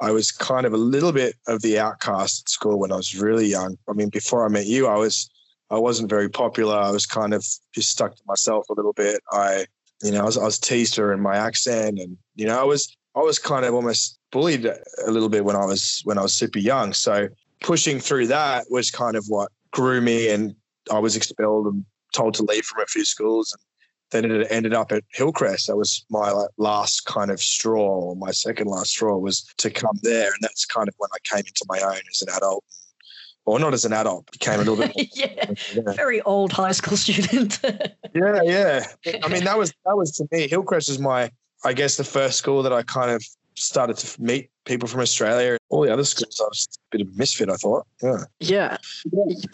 I 0.00 0.10
was 0.10 0.30
kind 0.30 0.66
of 0.66 0.72
a 0.72 0.78
little 0.78 1.12
bit 1.12 1.36
of 1.46 1.62
the 1.62 1.78
outcast 1.78 2.42
at 2.42 2.48
school 2.48 2.78
when 2.78 2.92
I 2.92 2.96
was 2.96 3.18
really 3.18 3.46
young. 3.46 3.76
I 3.88 3.92
mean, 3.92 4.08
before 4.08 4.44
I 4.44 4.48
met 4.48 4.66
you, 4.66 4.86
I 4.86 4.96
was 4.96 5.30
I 5.70 5.78
wasn't 5.78 6.10
very 6.10 6.28
popular. 6.28 6.76
I 6.76 6.90
was 6.90 7.06
kind 7.06 7.32
of 7.32 7.44
just 7.74 7.90
stuck 7.90 8.14
to 8.14 8.22
myself 8.26 8.68
a 8.68 8.74
little 8.74 8.92
bit. 8.92 9.20
I, 9.32 9.66
you 10.02 10.12
know, 10.12 10.20
I 10.20 10.24
was, 10.24 10.38
I 10.38 10.44
was 10.44 10.58
teased 10.58 10.96
her 10.96 11.12
in 11.12 11.20
my 11.20 11.36
accent, 11.36 11.98
and 11.98 12.16
you 12.34 12.46
know, 12.46 12.60
I 12.60 12.64
was 12.64 12.96
I 13.16 13.20
was 13.20 13.38
kind 13.38 13.64
of 13.64 13.74
almost 13.74 14.18
bullied 14.30 14.66
a 14.66 15.10
little 15.10 15.28
bit 15.28 15.44
when 15.44 15.56
I 15.56 15.64
was 15.64 16.00
when 16.04 16.18
I 16.18 16.22
was 16.22 16.32
super 16.32 16.58
young. 16.58 16.92
So 16.92 17.28
pushing 17.60 18.00
through 18.00 18.26
that 18.28 18.66
was 18.70 18.90
kind 18.90 19.16
of 19.16 19.24
what 19.28 19.50
grew 19.72 20.00
me, 20.00 20.28
and 20.28 20.54
I 20.92 20.98
was 20.98 21.16
expelled 21.16 21.66
and 21.66 21.84
told 22.12 22.34
to 22.34 22.42
leave 22.42 22.64
from 22.64 22.82
a 22.82 22.86
few 22.86 23.04
schools, 23.04 23.52
and 23.52 23.62
then 24.10 24.30
it 24.30 24.46
ended 24.50 24.74
up 24.74 24.92
at 24.92 25.04
Hillcrest. 25.12 25.66
That 25.66 25.76
was 25.76 26.04
my 26.10 26.30
like, 26.30 26.50
last 26.56 27.04
kind 27.06 27.30
of 27.30 27.40
straw, 27.40 27.82
or 27.82 28.16
my 28.16 28.30
second 28.30 28.68
last 28.68 28.90
straw 28.90 29.16
was 29.16 29.42
to 29.58 29.70
come 29.70 29.98
there, 30.02 30.26
and 30.26 30.38
that's 30.40 30.64
kind 30.64 30.88
of 30.88 30.94
when 30.98 31.10
I 31.12 31.18
came 31.24 31.44
into 31.46 31.64
my 31.68 31.80
own 31.80 32.00
as 32.10 32.22
an 32.22 32.28
adult, 32.36 32.64
or 33.44 33.58
not 33.58 33.74
as 33.74 33.84
an 33.84 33.92
adult, 33.92 34.30
became 34.30 34.60
a 34.60 34.64
little 34.64 34.76
bit. 34.76 34.92
yeah. 35.14 35.50
yeah. 35.74 35.92
Very 35.94 36.20
old 36.22 36.52
high 36.52 36.72
school 36.72 36.96
student. 36.96 37.60
Yeah, 38.16 38.42
yeah. 38.44 38.86
I 39.24 39.28
mean, 39.28 39.42
that 39.42 39.58
was 39.58 39.72
that 39.84 39.96
was 39.96 40.12
to 40.18 40.28
me. 40.30 40.46
Hillcrest 40.46 40.88
was 40.88 41.00
my, 41.00 41.32
I 41.64 41.72
guess, 41.72 41.96
the 41.96 42.04
first 42.04 42.38
school 42.38 42.62
that 42.62 42.72
I 42.72 42.84
kind 42.84 43.10
of 43.10 43.24
started 43.54 43.96
to 43.98 44.22
meet 44.22 44.50
people 44.64 44.88
from 44.88 45.00
Australia. 45.00 45.56
All 45.68 45.82
the 45.82 45.92
other 45.92 46.04
schools, 46.04 46.40
I 46.40 46.44
was 46.44 46.68
a 46.92 46.96
bit 46.96 47.06
of 47.06 47.14
a 47.14 47.16
misfit. 47.16 47.50
I 47.50 47.56
thought. 47.56 47.86
Yeah. 48.02 48.24
yeah. 48.40 48.76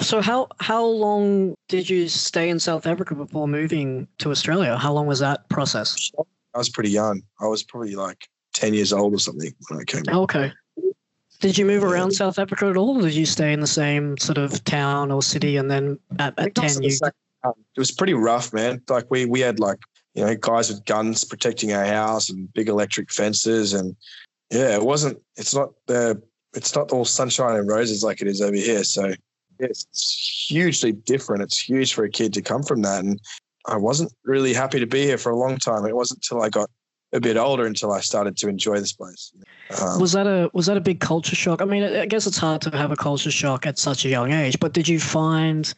So 0.00 0.20
how 0.20 0.48
how 0.58 0.84
long 0.84 1.54
did 1.68 1.88
you 1.88 2.08
stay 2.08 2.48
in 2.48 2.58
South 2.58 2.86
Africa 2.86 3.14
before 3.14 3.48
moving 3.48 4.08
to 4.18 4.30
Australia? 4.30 4.76
How 4.76 4.92
long 4.92 5.06
was 5.06 5.18
that 5.20 5.48
process? 5.48 6.10
I 6.54 6.58
was 6.58 6.68
pretty 6.68 6.90
young. 6.90 7.22
I 7.40 7.46
was 7.46 7.62
probably 7.62 7.94
like 7.94 8.28
ten 8.52 8.74
years 8.74 8.92
old 8.92 9.14
or 9.14 9.18
something 9.18 9.52
when 9.68 9.80
I 9.80 9.84
came. 9.84 10.02
Okay. 10.08 10.52
Did 11.40 11.56
you 11.56 11.64
move 11.64 11.82
around 11.82 12.10
South 12.10 12.38
Africa 12.38 12.66
at 12.66 12.76
all? 12.76 12.98
Or 12.98 13.02
did 13.02 13.14
you 13.14 13.24
stay 13.24 13.54
in 13.54 13.60
the 13.60 13.66
same 13.66 14.18
sort 14.18 14.36
of 14.36 14.62
town 14.64 15.10
or 15.10 15.22
city 15.22 15.56
and 15.56 15.70
then 15.70 15.98
at, 16.18 16.38
at 16.38 16.54
think 16.54 16.58
I 16.58 16.62
was 16.64 16.74
10 16.74 16.82
in 16.82 16.84
you 16.84 16.90
the 16.90 16.96
same 16.96 17.10
town. 17.42 17.54
It 17.74 17.80
was 17.80 17.90
pretty 17.90 18.12
rough, 18.12 18.52
man. 18.52 18.82
Like 18.88 19.10
we 19.10 19.24
we 19.24 19.40
had 19.40 19.58
like 19.58 19.78
you 20.14 20.24
know 20.24 20.34
guys 20.34 20.68
with 20.68 20.84
guns 20.84 21.24
protecting 21.24 21.72
our 21.72 21.84
house 21.84 22.30
and 22.30 22.52
big 22.52 22.68
electric 22.68 23.12
fences, 23.12 23.72
and 23.72 23.94
yeah, 24.50 24.74
it 24.74 24.82
wasn't. 24.82 25.20
It's 25.36 25.54
not 25.54 25.70
the. 25.86 26.20
It's 26.52 26.74
not 26.74 26.90
all 26.90 27.04
sunshine 27.04 27.56
and 27.56 27.68
roses 27.68 28.02
like 28.02 28.20
it 28.20 28.26
is 28.26 28.40
over 28.40 28.56
here. 28.56 28.82
So 28.82 29.12
it's, 29.60 30.46
hugely 30.48 30.90
different. 30.90 31.44
It's 31.44 31.60
huge 31.60 31.94
for 31.94 32.02
a 32.02 32.10
kid 32.10 32.34
to 32.34 32.42
come 32.42 32.64
from 32.64 32.82
that, 32.82 33.04
and 33.04 33.20
I 33.68 33.76
wasn't 33.76 34.12
really 34.24 34.52
happy 34.52 34.80
to 34.80 34.86
be 34.86 35.02
here 35.02 35.18
for 35.18 35.30
a 35.30 35.36
long 35.36 35.58
time. 35.58 35.86
It 35.86 35.94
wasn't 35.94 36.24
until 36.24 36.42
I 36.42 36.48
got 36.48 36.68
a 37.12 37.20
bit 37.20 37.36
older 37.36 37.66
until 37.66 37.92
I 37.92 38.00
started 38.00 38.36
to 38.38 38.48
enjoy 38.48 38.80
this 38.80 38.92
place. 38.92 39.32
Um, 39.80 40.00
was 40.00 40.12
that 40.12 40.26
a 40.26 40.50
was 40.52 40.66
that 40.66 40.76
a 40.76 40.80
big 40.80 40.98
culture 40.98 41.36
shock? 41.36 41.62
I 41.62 41.64
mean, 41.66 41.84
I 41.84 42.06
guess 42.06 42.26
it's 42.26 42.38
hard 42.38 42.62
to 42.62 42.76
have 42.76 42.90
a 42.90 42.96
culture 42.96 43.30
shock 43.30 43.66
at 43.66 43.78
such 43.78 44.04
a 44.04 44.08
young 44.08 44.32
age, 44.32 44.58
but 44.58 44.72
did 44.72 44.88
you 44.88 44.98
find 44.98 45.72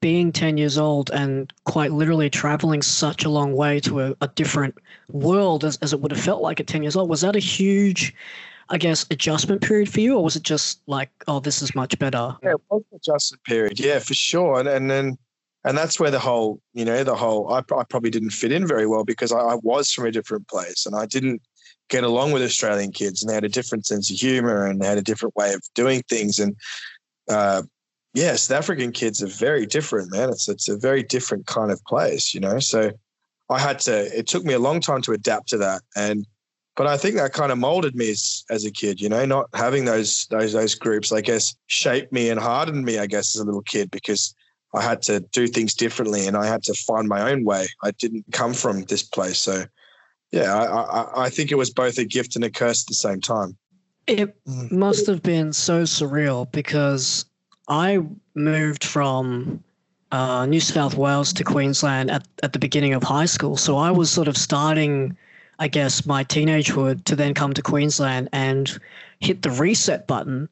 being 0.00 0.32
10 0.32 0.58
years 0.58 0.78
old 0.78 1.10
and 1.10 1.52
quite 1.64 1.92
literally 1.92 2.30
traveling 2.30 2.82
such 2.82 3.24
a 3.24 3.28
long 3.28 3.52
way 3.54 3.80
to 3.80 4.00
a, 4.00 4.16
a 4.20 4.28
different 4.28 4.74
world 5.10 5.64
as, 5.64 5.76
as 5.78 5.92
it 5.92 6.00
would 6.00 6.12
have 6.12 6.20
felt 6.20 6.42
like 6.42 6.60
at 6.60 6.66
10 6.66 6.82
years 6.82 6.96
old 6.96 7.08
was 7.08 7.20
that 7.20 7.36
a 7.36 7.40
huge 7.40 8.14
I 8.70 8.76
guess, 8.76 9.06
adjustment 9.10 9.62
period 9.62 9.88
for 9.88 10.00
you, 10.00 10.16
or 10.16 10.24
was 10.24 10.36
it 10.36 10.42
just 10.42 10.80
like, 10.86 11.10
oh, 11.26 11.40
this 11.40 11.62
is 11.62 11.74
much 11.74 11.98
better? 11.98 12.36
Yeah, 12.42 12.50
it 12.50 12.60
was 12.68 12.82
an 12.90 12.96
adjustment 12.96 13.42
period. 13.44 13.80
Yeah, 13.80 13.98
for 13.98 14.14
sure. 14.14 14.60
And, 14.60 14.68
and 14.68 14.90
then, 14.90 15.16
and 15.64 15.76
that's 15.76 15.98
where 15.98 16.10
the 16.10 16.18
whole, 16.18 16.60
you 16.74 16.84
know, 16.84 17.02
the 17.02 17.14
whole, 17.14 17.52
I, 17.52 17.58
I 17.60 17.84
probably 17.88 18.10
didn't 18.10 18.30
fit 18.30 18.52
in 18.52 18.66
very 18.66 18.86
well 18.86 19.04
because 19.04 19.32
I, 19.32 19.38
I, 19.38 19.54
was 19.62 19.90
from 19.90 20.04
a 20.06 20.10
different 20.10 20.48
place 20.48 20.84
and 20.84 20.94
I 20.94 21.06
didn't 21.06 21.40
get 21.88 22.04
along 22.04 22.32
with 22.32 22.42
Australian 22.42 22.92
kids 22.92 23.22
and 23.22 23.30
they 23.30 23.34
had 23.34 23.44
a 23.44 23.48
different 23.48 23.86
sense 23.86 24.10
of 24.10 24.18
humor 24.18 24.66
and 24.66 24.80
they 24.80 24.86
had 24.86 24.98
a 24.98 25.02
different 25.02 25.34
way 25.34 25.54
of 25.54 25.62
doing 25.74 26.02
things. 26.08 26.38
And, 26.38 26.54
uh, 27.30 27.62
yeah, 28.14 28.34
South 28.36 28.58
African 28.58 28.92
kids 28.92 29.22
are 29.22 29.28
very 29.28 29.66
different, 29.66 30.10
man. 30.12 30.30
It's, 30.30 30.48
it's 30.48 30.68
a 30.68 30.76
very 30.76 31.02
different 31.02 31.46
kind 31.46 31.70
of 31.70 31.82
place, 31.84 32.34
you 32.34 32.40
know? 32.40 32.58
So 32.58 32.92
I 33.50 33.58
had 33.58 33.78
to, 33.80 34.16
it 34.16 34.26
took 34.26 34.44
me 34.44 34.54
a 34.54 34.58
long 34.58 34.80
time 34.80 35.02
to 35.02 35.12
adapt 35.12 35.48
to 35.50 35.58
that. 35.58 35.82
And, 35.96 36.26
but 36.76 36.86
I 36.86 36.96
think 36.96 37.16
that 37.16 37.32
kind 37.32 37.50
of 37.50 37.58
molded 37.58 37.96
me 37.96 38.10
as, 38.10 38.44
as 38.50 38.64
a 38.64 38.70
kid, 38.70 39.00
you 39.00 39.08
know, 39.08 39.24
not 39.26 39.46
having 39.52 39.84
those 39.84 40.26
those 40.30 40.52
those 40.52 40.76
groups, 40.76 41.10
I 41.10 41.20
guess, 41.20 41.56
shaped 41.66 42.12
me 42.12 42.30
and 42.30 42.38
hardened 42.38 42.84
me, 42.84 43.00
I 43.00 43.06
guess, 43.06 43.34
as 43.34 43.42
a 43.42 43.44
little 43.44 43.62
kid 43.62 43.90
because 43.90 44.32
I 44.72 44.82
had 44.82 45.02
to 45.02 45.18
do 45.32 45.48
things 45.48 45.74
differently 45.74 46.28
and 46.28 46.36
I 46.36 46.46
had 46.46 46.62
to 46.64 46.74
find 46.74 47.08
my 47.08 47.32
own 47.32 47.44
way. 47.44 47.66
I 47.82 47.90
didn't 47.90 48.26
come 48.30 48.54
from 48.54 48.84
this 48.84 49.02
place. 49.02 49.38
So 49.40 49.64
yeah, 50.30 50.54
I, 50.54 50.64
I, 50.64 51.24
I 51.24 51.30
think 51.30 51.50
it 51.50 51.56
was 51.56 51.70
both 51.70 51.98
a 51.98 52.04
gift 52.04 52.36
and 52.36 52.44
a 52.44 52.50
curse 52.50 52.84
at 52.84 52.88
the 52.88 52.94
same 52.94 53.20
time. 53.20 53.56
It 54.06 54.36
mm. 54.46 54.70
must 54.70 55.06
have 55.06 55.22
been 55.22 55.52
so 55.52 55.82
surreal 55.82 56.50
because 56.52 57.24
I 57.68 58.00
moved 58.34 58.84
from 58.84 59.62
uh, 60.10 60.46
New 60.46 60.60
South 60.60 60.94
Wales 60.94 61.32
to 61.34 61.44
Queensland 61.44 62.10
at, 62.10 62.26
at 62.42 62.52
the 62.52 62.58
beginning 62.58 62.94
of 62.94 63.02
high 63.02 63.26
school. 63.26 63.56
So 63.56 63.76
I 63.76 63.90
was 63.90 64.10
sort 64.10 64.28
of 64.28 64.36
starting 64.36 65.16
I 65.58 65.68
guess, 65.68 66.06
my 66.06 66.24
teenagehood 66.24 67.04
to 67.04 67.16
then 67.16 67.34
come 67.34 67.52
to 67.54 67.62
Queensland 67.62 68.28
and 68.32 68.78
hit 69.20 69.42
the 69.42 69.50
reset 69.50 70.06
button. 70.06 70.48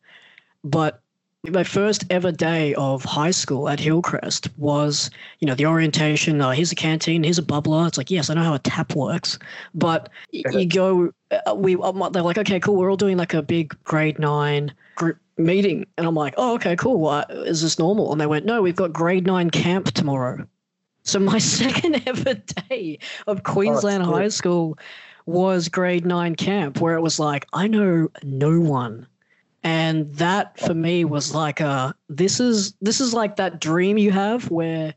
But 0.65 1.01
my 1.45 1.63
first 1.63 2.05
ever 2.11 2.33
day 2.33 2.75
of 2.75 3.05
high 3.05 3.31
school 3.31 3.69
at 3.69 3.79
Hillcrest 3.79 4.49
was, 4.59 5.11
you 5.39 5.47
know, 5.47 5.55
the 5.55 5.67
orientation. 5.67 6.41
Uh, 6.41 6.51
here's 6.51 6.73
a 6.73 6.75
canteen. 6.75 7.23
Here's 7.23 7.39
a 7.39 7.43
bubbler. 7.43 7.87
It's 7.87 7.99
like, 7.99 8.11
yes, 8.11 8.31
I 8.31 8.35
know 8.35 8.43
how 8.43 8.55
a 8.55 8.59
tap 8.59 8.97
works, 8.97 9.39
but 9.75 10.09
you 10.33 10.67
go. 10.67 11.13
Uh, 11.31 11.55
we 11.55 11.77
um, 11.77 12.09
they're 12.13 12.23
like, 12.23 12.39
okay, 12.39 12.59
cool. 12.59 12.75
We're 12.75 12.91
all 12.91 12.97
doing 12.97 13.17
like 13.17 13.35
a 13.35 13.43
big 13.43 13.77
grade 13.85 14.19
nine 14.19 14.73
group 14.97 15.19
meeting, 15.39 15.87
and 15.97 16.07
I'm 16.07 16.15
like, 16.15 16.35
oh, 16.37 16.55
okay, 16.55 16.77
cool. 16.77 17.07
Uh, 17.07 17.25
is 17.29 17.63
this 17.63 17.79
normal? 17.79 18.13
And 18.13 18.21
they 18.21 18.27
went, 18.27 18.47
no, 18.47 18.63
we've 18.63 18.77
got 18.77 18.93
grade 18.93 19.27
nine 19.27 19.51
camp 19.51 19.93
tomorrow. 19.93 20.47
So 21.03 21.19
my 21.19 21.39
second 21.59 22.03
ever 22.07 22.35
day 22.69 22.99
of 23.27 23.43
Queensland 23.43 24.03
oh, 24.03 24.13
High 24.13 24.29
School 24.29 24.79
was 25.27 25.69
grade 25.69 26.07
nine 26.07 26.37
camp, 26.37 26.81
where 26.81 26.95
it 26.95 27.03
was 27.03 27.19
like, 27.19 27.47
I 27.53 27.67
know 27.67 28.09
no 28.23 28.61
one. 28.61 29.07
And 29.63 30.13
that 30.15 30.61
for 30.61 30.75
me 30.75 31.05
was 31.05 31.35
like 31.35 31.59
a 31.59 31.93
this 32.09 32.39
is 32.39 32.75
this 32.81 33.01
is 33.01 33.13
like 33.13 33.35
that 33.37 33.61
dream 33.61 33.99
you 33.99 34.13
have 34.13 34.49
where 34.49 34.95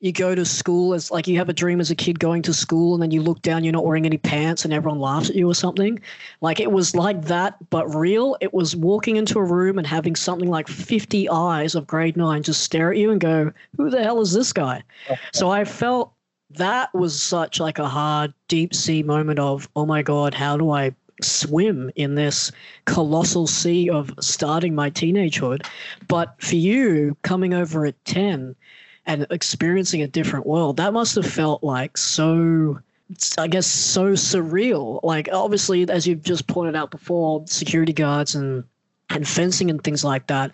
you 0.00 0.12
go 0.12 0.34
to 0.34 0.44
school 0.44 0.92
as 0.92 1.10
like 1.10 1.26
you 1.26 1.38
have 1.38 1.48
a 1.48 1.54
dream 1.54 1.80
as 1.80 1.90
a 1.90 1.94
kid 1.94 2.18
going 2.18 2.42
to 2.42 2.52
school 2.52 2.94
and 2.94 3.02
then 3.02 3.10
you 3.10 3.22
look 3.22 3.40
down 3.42 3.64
you're 3.64 3.72
not 3.72 3.84
wearing 3.84 4.04
any 4.04 4.18
pants 4.18 4.64
and 4.64 4.74
everyone 4.74 5.00
laughs 5.00 5.30
at 5.30 5.36
you 5.36 5.48
or 5.48 5.54
something. 5.54 5.98
Like 6.40 6.60
it 6.60 6.70
was 6.70 6.94
like 6.94 7.22
that 7.26 7.56
but 7.70 7.92
real. 7.94 8.36
It 8.40 8.52
was 8.52 8.76
walking 8.76 9.16
into 9.16 9.38
a 9.38 9.44
room 9.44 9.78
and 9.78 9.86
having 9.86 10.14
something 10.14 10.50
like 10.50 10.68
50 10.68 11.28
eyes 11.30 11.74
of 11.74 11.86
grade 11.86 12.16
9 12.16 12.42
just 12.42 12.62
stare 12.62 12.92
at 12.92 12.98
you 12.98 13.10
and 13.10 13.20
go 13.20 13.52
who 13.76 13.90
the 13.90 14.02
hell 14.02 14.20
is 14.20 14.32
this 14.32 14.52
guy? 14.52 14.82
So 15.32 15.50
i 15.50 15.64
felt 15.64 16.12
that 16.50 16.94
was 16.94 17.20
such 17.20 17.58
like 17.58 17.78
a 17.78 17.88
hard 17.88 18.32
deep 18.48 18.74
sea 18.74 19.02
moment 19.02 19.38
of 19.38 19.68
oh 19.74 19.84
my 19.84 20.02
god 20.02 20.32
how 20.32 20.56
do 20.56 20.70
i 20.70 20.94
swim 21.22 21.90
in 21.96 22.14
this 22.14 22.52
colossal 22.84 23.46
sea 23.46 23.88
of 23.88 24.12
starting 24.20 24.74
my 24.74 24.90
teenagehood? 24.90 25.66
But 26.08 26.34
for 26.38 26.56
you 26.56 27.16
coming 27.22 27.54
over 27.54 27.86
at 27.86 28.04
10 28.04 28.54
and 29.06 29.26
experiencing 29.30 30.02
a 30.02 30.08
different 30.08 30.46
world. 30.46 30.76
That 30.76 30.92
must 30.92 31.14
have 31.14 31.26
felt 31.26 31.62
like 31.62 31.96
so 31.96 32.78
I 33.38 33.46
guess 33.46 33.66
so 33.66 34.12
surreal. 34.12 35.00
Like 35.02 35.28
obviously, 35.32 35.88
as 35.88 36.06
you've 36.06 36.24
just 36.24 36.46
pointed 36.46 36.74
out 36.74 36.90
before, 36.90 37.44
security 37.46 37.92
guards 37.92 38.34
and 38.34 38.64
and 39.10 39.26
fencing 39.26 39.70
and 39.70 39.82
things 39.82 40.04
like 40.04 40.26
that. 40.26 40.52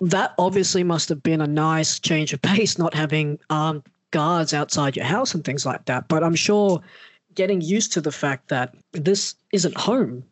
That 0.00 0.34
obviously 0.38 0.84
must 0.84 1.08
have 1.08 1.22
been 1.22 1.40
a 1.40 1.46
nice 1.46 1.98
change 1.98 2.32
of 2.32 2.42
pace, 2.42 2.78
not 2.78 2.94
having 2.94 3.38
armed 3.50 3.82
guards 4.10 4.54
outside 4.54 4.96
your 4.96 5.06
house 5.06 5.34
and 5.34 5.44
things 5.44 5.66
like 5.66 5.86
that. 5.86 6.06
But 6.08 6.22
I'm 6.22 6.36
sure 6.36 6.80
getting 7.34 7.60
used 7.60 7.92
to 7.94 8.00
the 8.00 8.12
fact 8.12 8.48
that 8.48 8.74
this 8.92 9.34
isn't 9.52 9.76
home 9.76 10.22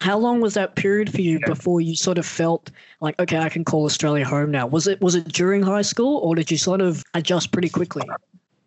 how 0.00 0.18
long 0.18 0.40
was 0.40 0.54
that 0.54 0.76
period 0.76 1.10
for 1.10 1.20
you 1.20 1.40
before 1.46 1.80
you 1.80 1.96
sort 1.96 2.18
of 2.18 2.26
felt 2.26 2.70
like, 3.00 3.18
okay, 3.18 3.38
I 3.38 3.48
can 3.48 3.64
call 3.64 3.84
Australia 3.84 4.24
home 4.24 4.50
now? 4.50 4.66
Was 4.66 4.86
it 4.86 5.00
was 5.00 5.14
it 5.14 5.32
during 5.32 5.62
high 5.62 5.82
school, 5.82 6.18
or 6.18 6.34
did 6.34 6.50
you 6.50 6.58
sort 6.58 6.80
of 6.80 7.02
adjust 7.14 7.52
pretty 7.52 7.68
quickly? 7.68 8.02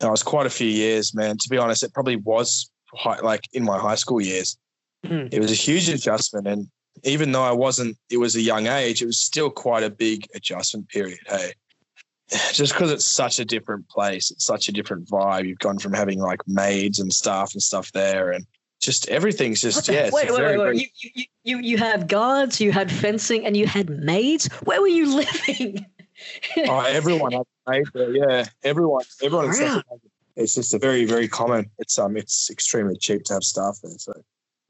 It 0.01 0.09
was 0.09 0.23
quite 0.23 0.45
a 0.45 0.49
few 0.49 0.67
years, 0.67 1.13
man. 1.13 1.37
To 1.37 1.49
be 1.49 1.57
honest, 1.57 1.83
it 1.83 1.93
probably 1.93 2.15
was 2.15 2.71
high, 2.93 3.19
like 3.19 3.47
in 3.53 3.63
my 3.63 3.77
high 3.77 3.95
school 3.95 4.21
years. 4.21 4.57
Mm. 5.05 5.31
It 5.31 5.39
was 5.39 5.51
a 5.51 5.55
huge 5.55 5.87
adjustment, 5.89 6.47
and 6.47 6.67
even 7.03 7.31
though 7.31 7.43
I 7.43 7.51
wasn't, 7.51 7.97
it 8.09 8.17
was 8.17 8.35
a 8.35 8.41
young 8.41 8.67
age. 8.67 9.01
It 9.01 9.05
was 9.05 9.19
still 9.19 9.49
quite 9.49 9.83
a 9.83 9.89
big 9.89 10.25
adjustment 10.33 10.89
period. 10.89 11.19
Hey, 11.27 11.53
just 12.53 12.73
because 12.73 12.91
it's 12.91 13.05
such 13.05 13.39
a 13.39 13.45
different 13.45 13.87
place, 13.87 14.31
it's 14.31 14.45
such 14.45 14.67
a 14.67 14.71
different 14.71 15.07
vibe. 15.07 15.47
You've 15.47 15.59
gone 15.59 15.77
from 15.77 15.93
having 15.93 16.19
like 16.19 16.39
maids 16.47 16.99
and 16.99 17.13
staff 17.13 17.53
and 17.53 17.61
stuff 17.61 17.91
there, 17.91 18.31
and 18.31 18.45
just 18.79 19.07
everything's 19.09 19.61
just 19.61 19.87
yeah. 19.89 20.09
Wait, 20.11 20.31
wait, 20.31 20.41
wait, 20.41 20.57
wait. 20.57 20.75
You, 20.81 21.11
you, 21.13 21.25
you, 21.43 21.57
you 21.59 21.77
had 21.77 22.07
guards, 22.07 22.61
you 22.61 22.71
had 22.71 22.91
fencing, 22.91 23.45
and 23.45 23.55
you 23.55 23.67
had 23.67 23.89
maids. 23.89 24.47
Where 24.63 24.81
were 24.81 24.87
you 24.87 25.15
living? 25.15 25.85
oh, 26.57 26.81
everyone 26.81 27.33
had 27.33 27.43
maid 27.67 27.85
there. 27.93 28.15
Yeah, 28.15 28.45
everyone, 28.63 29.03
everyone. 29.21 29.49
Wow. 29.49 29.81
It's 30.35 30.55
just 30.55 30.73
a 30.73 30.79
very, 30.79 31.03
very 31.03 31.27
common. 31.27 31.69
It's 31.79 31.99
um, 31.99 32.15
it's 32.15 32.49
extremely 32.49 32.95
cheap 32.95 33.25
to 33.25 33.33
have 33.33 33.43
staff 33.43 33.79
there. 33.83 33.91
So 33.97 34.13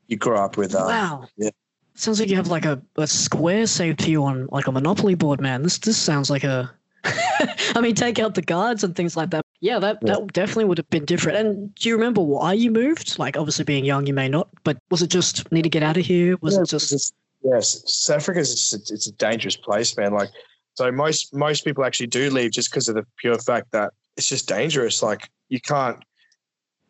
you 0.07 0.17
grow 0.17 0.43
up 0.43 0.57
with. 0.57 0.73
Uh, 0.73 0.85
wow. 0.87 1.27
Yeah. 1.37 1.51
Sounds 1.93 2.19
like 2.19 2.29
you 2.29 2.37
have 2.37 2.47
like 2.47 2.65
a, 2.65 2.81
a 2.95 3.05
square 3.05 3.67
saved 3.67 3.99
to 3.99 4.09
you 4.09 4.23
on 4.23 4.47
like 4.51 4.67
a 4.67 4.71
Monopoly 4.71 5.15
board, 5.15 5.39
man. 5.39 5.61
This 5.61 5.77
this 5.77 5.97
sounds 5.97 6.29
like 6.29 6.43
a. 6.43 6.71
I 7.03 7.81
mean, 7.81 7.93
take 7.93 8.19
out 8.19 8.35
the 8.35 8.41
guards 8.41 8.83
and 8.83 8.95
things 8.95 9.15
like 9.15 9.29
that. 9.29 9.45
Yeah, 9.61 9.79
that, 9.79 9.99
yeah. 10.01 10.13
that 10.13 10.33
definitely 10.33 10.65
would 10.65 10.77
have 10.77 10.89
been 10.89 11.05
different. 11.05 11.37
And 11.37 11.75
do 11.75 11.89
you 11.89 11.95
remember 11.95 12.21
why 12.21 12.53
you 12.53 12.71
moved? 12.71 13.19
Like, 13.19 13.37
obviously, 13.37 13.65
being 13.65 13.83
young, 13.83 14.05
you 14.07 14.13
may 14.13 14.29
not, 14.29 14.47
but 14.63 14.77
was 14.89 15.01
it 15.01 15.09
just 15.09 15.51
need 15.51 15.63
to 15.63 15.69
get 15.69 15.83
out 15.83 15.97
of 15.97 16.05
here? 16.05 16.37
Was 16.41 16.55
yeah, 16.55 16.61
it 16.61 16.69
just. 16.69 17.13
Yes, 17.41 17.83
South 17.85 18.17
Africa 18.17 18.39
is 18.39 18.73
it's 18.89 19.07
a 19.07 19.13
dangerous 19.13 19.55
place, 19.55 19.95
man. 19.95 20.13
Like, 20.13 20.29
so 20.75 20.91
most 20.91 21.33
most 21.33 21.65
people 21.65 21.83
actually 21.83 22.07
do 22.07 22.29
leave 22.29 22.51
just 22.51 22.71
because 22.71 22.87
of 22.89 22.95
the 22.95 23.05
pure 23.17 23.37
fact 23.39 23.71
that 23.71 23.93
it's 24.17 24.27
just 24.27 24.47
dangerous. 24.47 25.01
Like, 25.03 25.29
you 25.49 25.59
can't. 25.59 25.97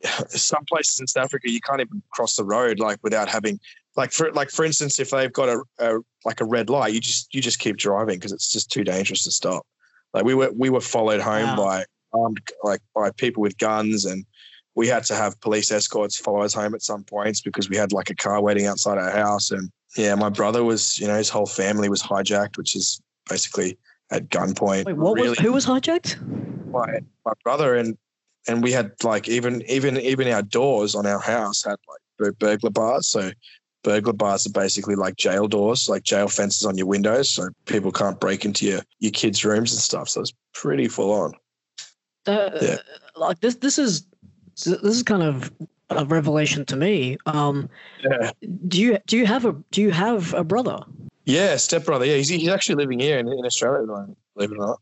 Some 0.30 0.66
places 0.66 1.00
in 1.00 1.08
South 1.08 1.26
Africa, 1.26 1.50
you 1.50 1.62
can't 1.62 1.82
even 1.82 2.02
cross 2.12 2.36
the 2.36 2.44
road 2.44 2.80
like 2.80 3.00
without 3.04 3.30
having 3.30 3.60
like 3.96 4.12
for 4.12 4.32
like 4.32 4.50
for 4.50 4.64
instance, 4.64 5.00
if 5.00 5.10
they've 5.10 5.34
got 5.34 5.50
a, 5.50 5.64
a 5.80 6.00
like 6.24 6.42
a 6.42 6.46
red 6.46 6.70
light, 6.70 6.94
you 6.94 7.00
just 7.00 7.34
you 7.34 7.42
just 7.42 7.60
keep 7.60 7.78
driving 7.78 8.18
because 8.18 8.32
it's 8.32 8.52
just 8.52 8.72
too 8.72 8.84
dangerous 8.84 9.24
to 9.26 9.32
stop. 9.32 9.66
Like 10.14 10.24
we 10.24 10.34
were 10.34 10.52
we 10.52 10.70
were 10.70 10.82
followed 10.82 11.22
home 11.22 11.50
wow. 11.50 11.56
by 11.56 11.86
armed 12.14 12.40
like 12.64 12.82
by 12.96 13.12
people 13.12 13.42
with 13.42 13.58
guns 13.58 14.06
and 14.06 14.26
we 14.76 14.88
had 14.88 15.04
to 15.04 15.16
have 15.16 15.40
police 15.42 15.72
escorts 15.72 16.18
follow 16.18 16.42
us 16.42 16.54
home 16.54 16.74
at 16.74 16.82
some 16.82 17.04
points 17.04 17.42
because 17.42 17.70
we 17.70 17.78
had 17.78 17.92
like 17.92 18.10
a 18.10 18.16
car 18.16 18.42
waiting 18.42 18.66
outside 18.66 18.98
our 18.98 19.12
house 19.12 19.52
and 19.52 19.70
yeah 19.98 20.16
my 20.16 20.30
brother 20.30 20.64
was 20.64 21.00
you 21.00 21.08
know 21.08 21.18
his 21.18 21.30
whole 21.30 21.46
family 21.46 21.90
was 21.90 22.02
hijacked 22.02 22.58
which 22.58 22.76
is 22.76 23.02
basically 23.30 23.78
at 24.12 24.30
gunpoint 24.30 24.86
Wait, 24.86 24.98
what 24.98 25.16
really, 25.16 25.30
was, 25.30 25.40
who 25.40 25.54
was 25.54 25.66
hijacked 25.66 26.20
my, 26.72 27.00
my 27.26 27.34
brother 27.44 27.76
and 27.76 27.98
and 28.48 28.64
we 28.64 28.72
had 28.72 28.92
like 29.04 29.28
even 29.28 29.62
even 29.64 29.98
even 29.98 30.28
our 30.30 30.42
doors 30.42 30.96
on 30.96 31.06
our 31.06 31.20
house 31.20 31.64
had 31.64 31.76
like 31.88 32.38
burglar 32.38 32.70
bars 32.70 33.08
so 33.08 33.32
burglar 33.84 34.14
bars 34.14 34.46
are 34.46 34.52
basically 34.52 34.96
like 34.96 35.16
jail 35.16 35.48
doors, 35.48 35.90
like 35.90 36.04
jail 36.04 36.28
fences 36.28 36.66
on 36.66 36.78
your 36.78 36.88
windows, 36.88 37.30
so 37.30 37.50
people 37.66 37.92
can't 37.92 38.20
break 38.20 38.46
into 38.46 38.66
your 38.66 38.82
your 39.00 39.12
kids' 39.12 39.46
rooms 39.46 39.72
and 39.72 39.82
stuff. 39.82 40.10
So 40.10 40.22
it's 40.22 40.34
pretty 40.54 40.88
full 40.88 41.12
on. 41.12 41.34
Uh, 42.30 42.60
yeah. 42.62 42.78
Like 43.16 43.40
this, 43.40 43.56
this 43.56 43.78
is 43.78 44.06
this 44.56 44.84
is 44.84 45.04
kind 45.04 45.24
of 45.24 45.52
a 45.90 46.06
revelation 46.06 46.66
to 46.66 46.76
me. 46.76 47.18
Um, 47.26 47.70
yeah. 48.04 48.32
Do 48.68 48.80
you 48.80 49.00
do 49.08 49.18
you 49.18 49.26
have 49.26 49.46
a 49.46 49.54
do 49.72 49.82
you 49.82 49.92
have 49.92 50.34
a 50.34 50.44
brother? 50.44 50.80
Yeah, 51.26 51.58
stepbrother. 51.58 52.06
Yeah, 52.06 52.16
he's, 52.16 52.30
he's 52.30 52.50
actually 52.50 52.76
living 52.76 53.00
here 53.00 53.20
in, 53.20 53.28
in 53.28 53.46
Australia, 53.46 53.86
believe 54.36 54.52
it 54.52 54.56
or 54.56 54.66
not. 54.66 54.80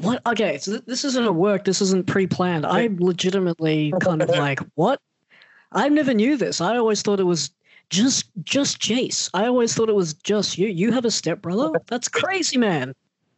What? 0.00 0.22
Okay, 0.26 0.58
so 0.58 0.72
th- 0.72 0.84
this 0.86 1.04
isn't 1.04 1.26
a 1.26 1.32
work. 1.32 1.64
This 1.64 1.82
isn't 1.82 2.06
pre-planned. 2.06 2.64
I'm 2.64 2.96
legitimately 2.98 3.92
kind 4.00 4.22
of 4.22 4.28
like, 4.46 4.60
what? 4.76 5.00
I 5.72 5.88
never 5.88 6.14
knew 6.14 6.36
this. 6.36 6.60
I 6.60 6.76
always 6.76 7.02
thought 7.02 7.20
it 7.20 7.24
was 7.24 7.50
just 7.90 8.30
just 8.44 8.80
Jace. 8.80 9.28
I 9.34 9.46
always 9.46 9.74
thought 9.74 9.88
it 9.88 9.94
was 9.94 10.14
just 10.14 10.56
you. 10.56 10.68
You 10.68 10.92
have 10.92 11.04
a 11.04 11.10
stepbrother? 11.10 11.70
That's 11.86 12.08
crazy, 12.08 12.58
man. 12.58 12.94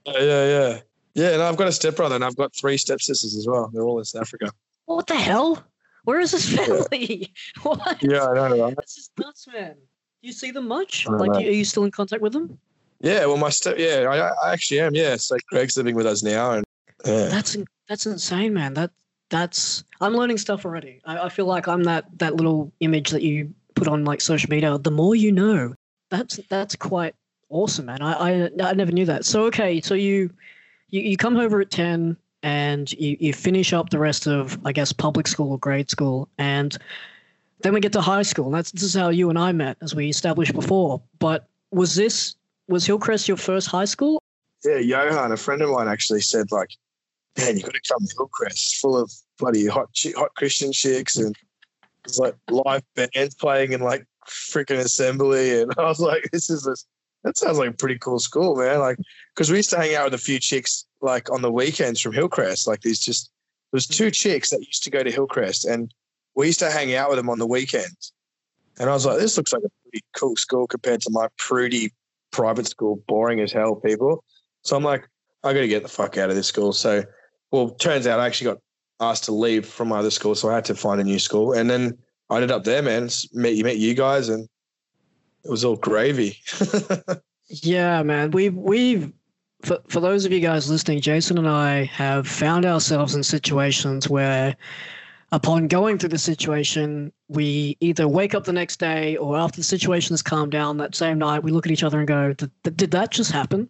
Yeah, 0.07 0.21
yeah, 0.21 0.47
yeah. 0.47 0.81
Yeah, 1.15 1.31
and 1.31 1.43
I've 1.43 1.57
got 1.57 1.69
a 1.69 1.73
stepbrother 1.73 2.17
and 2.17 2.25
I've 2.25 2.37
got 2.37 2.55
three 2.55 2.77
stepsisters 2.77 3.37
as 3.37 3.47
well. 3.47 3.71
They're 3.73 3.85
all 3.85 3.99
in 3.99 4.05
South 4.05 4.23
Africa. 4.23 4.51
What 4.87 5.07
the 5.07 5.15
hell? 5.15 5.63
Where 6.05 6.21
is 6.21 6.33
this 6.33 6.55
family? 6.55 7.33
what? 7.63 8.03
Yeah, 8.03 8.27
I 8.27 8.35
know. 8.35 8.65
Right? 8.65 8.77
This 8.77 8.99
is 8.99 9.11
nuts, 9.19 9.47
man. 9.47 9.75
Do 9.75 10.29
you 10.29 10.33
see 10.33 10.51
them 10.51 10.69
much? 10.69 11.07
Like, 11.09 11.31
know. 11.31 11.39
are 11.39 11.43
you 11.43 11.65
still 11.65 11.85
in 11.85 11.91
contact 11.91 12.23
with 12.23 12.33
them? 12.33 12.59
Yeah, 13.01 13.27
well, 13.27 13.37
my 13.37 13.51
step. 13.51 13.77
Yeah, 13.79 14.07
I, 14.11 14.49
I 14.49 14.53
actually 14.53 14.81
am. 14.81 14.95
Yeah, 14.95 15.17
so 15.17 15.37
Greg's 15.51 15.77
living 15.77 15.95
with 15.95 16.07
us 16.07 16.23
now, 16.23 16.53
and 16.53 16.65
yeah, 17.05 17.27
That's 17.27 17.57
that's 17.89 18.07
insane, 18.07 18.55
man. 18.55 18.75
That 18.75 18.91
that's 19.29 19.85
I'm 20.01 20.15
learning 20.15 20.39
stuff 20.39 20.65
already. 20.65 21.01
I, 21.05 21.25
I 21.25 21.29
feel 21.29 21.47
like 21.47 21.69
I'm 21.69 21.85
that 21.85 22.07
that 22.19 22.37
little 22.37 22.73
image 22.81 23.11
that 23.11 23.23
you 23.23 23.53
put 23.75 23.89
on 23.89 24.05
like 24.05 24.21
social 24.21 24.49
media. 24.49 24.79
The 24.79 24.91
more 24.91 25.15
you 25.15 25.33
know, 25.33 25.75
that's 26.11 26.41
that's 26.49 26.77
quite 26.77 27.15
awesome, 27.51 27.87
man. 27.87 28.01
I 28.01 28.47
I, 28.47 28.51
I 28.63 28.73
never 28.73 28.93
knew 28.93 29.05
that. 29.07 29.25
So 29.25 29.45
okay, 29.45 29.81
so 29.81 29.95
you 29.95 30.31
you, 30.95 31.03
you 31.03 31.17
come 31.17 31.37
over 31.37 31.61
at 31.61 31.71
ten 31.71 32.17
and 32.45 32.93
you, 32.93 33.17
you 33.19 33.33
finish 33.33 33.73
up 33.73 33.91
the 33.91 33.99
rest 33.99 34.27
of 34.29 34.59
I 34.65 34.73
guess 34.73 34.93
public 34.93 35.27
school 35.27 35.51
or 35.51 35.59
grade 35.59 35.91
school, 35.91 36.29
and 36.39 36.77
then 37.61 37.75
we 37.75 37.81
get 37.81 37.93
to 37.95 38.01
high 38.01 38.23
school. 38.23 38.47
And 38.47 38.55
that's 38.55 38.71
this 38.71 38.85
is 38.85 38.95
how 38.95 39.09
you 39.09 39.29
and 39.29 39.39
I 39.39 39.51
met, 39.53 39.77
as 39.83 39.95
we 39.95 40.09
established 40.09 40.53
before. 40.53 41.03
But 41.19 41.49
was 41.73 41.97
this 41.97 42.37
was 42.69 42.87
Hillcrest 42.87 43.27
your 43.27 43.37
first 43.37 43.67
high 43.67 43.87
school? 43.87 44.23
yeah. 44.65 44.79
Johan, 44.79 45.33
a 45.33 45.37
friend 45.37 45.63
of 45.63 45.71
mine, 45.71 45.89
actually 45.89 46.21
said 46.21 46.53
like, 46.53 46.71
"Man, 47.39 47.57
you've 47.57 47.65
got 47.65 47.75
to 47.75 47.81
come 47.89 48.07
to 48.07 48.15
Hillcrest, 48.17 48.77
full 48.77 48.97
of 48.97 49.11
bloody 49.39 49.67
hot, 49.67 49.89
hot 50.17 50.35
Christian 50.37 50.73
chicks, 50.73 51.17
and 51.17 51.35
it's 52.05 52.19
like 52.19 52.37
live 52.51 52.83
bands 52.95 53.35
playing 53.35 53.73
in 53.73 53.81
like 53.81 54.07
freaking 54.29 54.79
assembly." 54.79 55.61
And 55.61 55.73
I 55.79 55.85
was 55.85 55.99
like, 55.99 56.29
"This 56.31 56.51
is 56.51 56.69
a, 56.69 56.77
that 57.25 57.37
sounds 57.37 57.59
like 57.59 57.71
a 57.71 57.75
pretty 57.75 57.99
cool 57.99 58.21
school, 58.21 58.55
man." 58.55 58.79
Like, 58.79 58.99
because 59.35 59.51
we 59.51 59.57
used 59.57 59.71
to 59.71 59.77
hang 59.77 59.95
out 59.95 60.05
with 60.05 60.15
a 60.15 60.19
few 60.19 60.39
chicks 60.39 60.87
like 61.01 61.31
on 61.31 61.43
the 61.43 61.51
weekends 61.51 62.01
from 62.01 62.13
Hillcrest. 62.13 62.67
Like, 62.67 62.83
these 62.83 63.01
just 63.01 63.31
there's 63.73 63.87
two 63.87 64.09
mm. 64.09 64.15
chicks 64.15 64.51
that 64.51 64.61
used 64.61 64.85
to 64.85 64.91
go 64.91 65.03
to 65.03 65.11
Hillcrest, 65.11 65.65
and 65.65 65.93
we 66.35 66.47
used 66.47 66.61
to 66.61 66.71
hang 66.71 66.95
out 66.95 67.09
with 67.09 67.19
them 67.19 67.29
on 67.29 67.39
the 67.39 67.47
weekends. 67.47 68.13
And 68.79 68.89
I 68.89 68.93
was 68.93 69.07
like, 69.07 69.19
"This 69.19 69.37
looks 69.37 69.53
like 69.53 69.63
a 69.65 69.71
pretty 69.83 70.05
cool 70.17 70.37
school 70.37 70.67
compared 70.67 71.01
to 71.03 71.11
my 71.11 71.29
prudy 71.39 71.93
private 72.31 72.67
school, 72.67 73.03
boring 73.09 73.41
as 73.41 73.53
hell 73.53 73.77
people." 73.77 74.25
So 74.63 74.77
I'm 74.77 74.85
like, 74.85 75.09
I 75.43 75.53
got 75.53 75.61
to 75.61 75.69
get 75.69 75.83
the 75.83 75.89
fuck 75.89 76.17
out 76.17 76.31
of 76.31 76.37
this 76.37 76.47
school. 76.47 76.73
So, 76.73 77.05
well, 77.51 77.71
turns 77.71 78.07
out 78.07 78.21
I 78.21 78.27
actually 78.27 78.53
got 78.53 78.59
asked 79.01 79.25
to 79.25 79.33
leave 79.33 79.67
from 79.67 79.89
my 79.89 79.99
other 79.99 80.11
school, 80.11 80.35
so 80.35 80.49
I 80.49 80.55
had 80.55 80.65
to 80.67 80.75
find 80.75 81.01
a 81.01 81.05
new 81.05 81.19
school, 81.19 81.53
and 81.53 81.69
then 81.69 81.99
I 82.31 82.37
ended 82.37 82.51
up 82.51 82.65
there, 82.65 82.83
man. 82.83 83.11
Met 83.33 83.55
you, 83.55 83.65
met 83.65 83.79
you 83.79 83.95
guys, 83.95 84.29
and 84.29 84.49
it 85.45 85.51
was 85.51 85.65
all 85.65 85.77
gravy. 85.77 86.39
Yeah, 87.49 88.03
man. 88.03 88.31
We've 88.31 88.55
we've 88.55 89.13
for 89.65 89.79
for 89.89 90.01
those 90.01 90.25
of 90.25 90.33
you 90.33 90.41
guys 90.41 90.71
listening, 90.71 91.01
Jason 91.01 91.39
and 91.39 91.49
I 91.49 91.85
have 91.85 92.29
found 92.29 92.65
ourselves 92.65 93.15
in 93.15 93.23
situations 93.23 94.09
where 94.09 94.57
upon 95.33 95.67
going 95.67 95.99
through 95.99 96.11
the 96.11 96.19
situation, 96.19 97.13
we 97.29 97.77
either 97.81 98.07
wake 98.07 98.35
up 98.35 98.45
the 98.45 98.53
next 98.53 98.79
day 98.79 99.17
or 99.17 99.37
after 99.37 99.57
the 99.57 99.65
situation 99.65 100.13
has 100.13 100.23
calmed 100.23 100.53
down 100.53 100.77
that 100.77 100.95
same 100.95 101.19
night, 101.19 101.43
we 101.43 101.51
look 101.51 101.67
at 101.67 101.73
each 101.73 101.83
other 101.83 101.99
and 101.99 102.07
go, 102.07 102.33
"Did, 102.35 102.77
did 102.77 102.91
that 102.93 103.11
just 103.11 103.33
happen? 103.33 103.69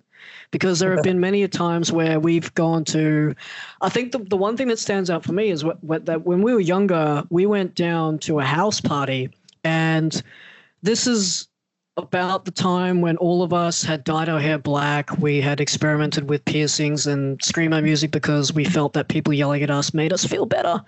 Because 0.51 0.79
there 0.79 0.95
have 0.95 1.03
been 1.03 1.21
many 1.21 1.43
a 1.43 1.49
times 1.49 1.93
where 1.93 2.19
we've 2.19 2.53
gone 2.55 2.85
to, 2.85 3.35
I 3.83 3.89
think 3.91 4.13
the, 4.13 4.19
the 4.19 4.37
one 4.37 4.57
thing 4.57 4.69
that 4.69 4.79
stands 4.79 5.11
out 5.11 5.23
for 5.23 5.33
me 5.33 5.51
is 5.51 5.65
what, 5.65 5.83
what, 5.85 6.07
that 6.07 6.25
when 6.25 6.41
we 6.41 6.55
were 6.55 6.61
younger, 6.61 7.25
we 7.29 7.45
went 7.45 7.75
down 7.75 8.19
to 8.21 8.41
a 8.41 8.45
house 8.45 8.81
party 8.81 9.31
and 9.65 10.23
this 10.83 11.07
is 11.07 11.49
about 11.97 12.45
the 12.45 12.51
time 12.51 13.01
when 13.01 13.17
all 13.19 13.43
of 13.43 13.53
us 13.53 13.83
had 13.83 14.05
dyed 14.05 14.29
our 14.29 14.41
hair 14.41 14.59
black. 14.59 15.17
We 15.19 15.41
had 15.41 15.61
experimented 15.61 16.29
with 16.29 16.45
piercings 16.45 17.07
and 17.07 17.39
screamo 17.41 17.83
music 17.83 18.11
because 18.11 18.53
we 18.53 18.65
felt 18.65 18.95
that 18.95 19.09
people 19.09 19.33
yelling 19.33 19.63
at 19.63 19.71
us 19.71 19.95
made 19.95 20.13
us 20.13 20.25
feel 20.25 20.47
better. 20.47 20.83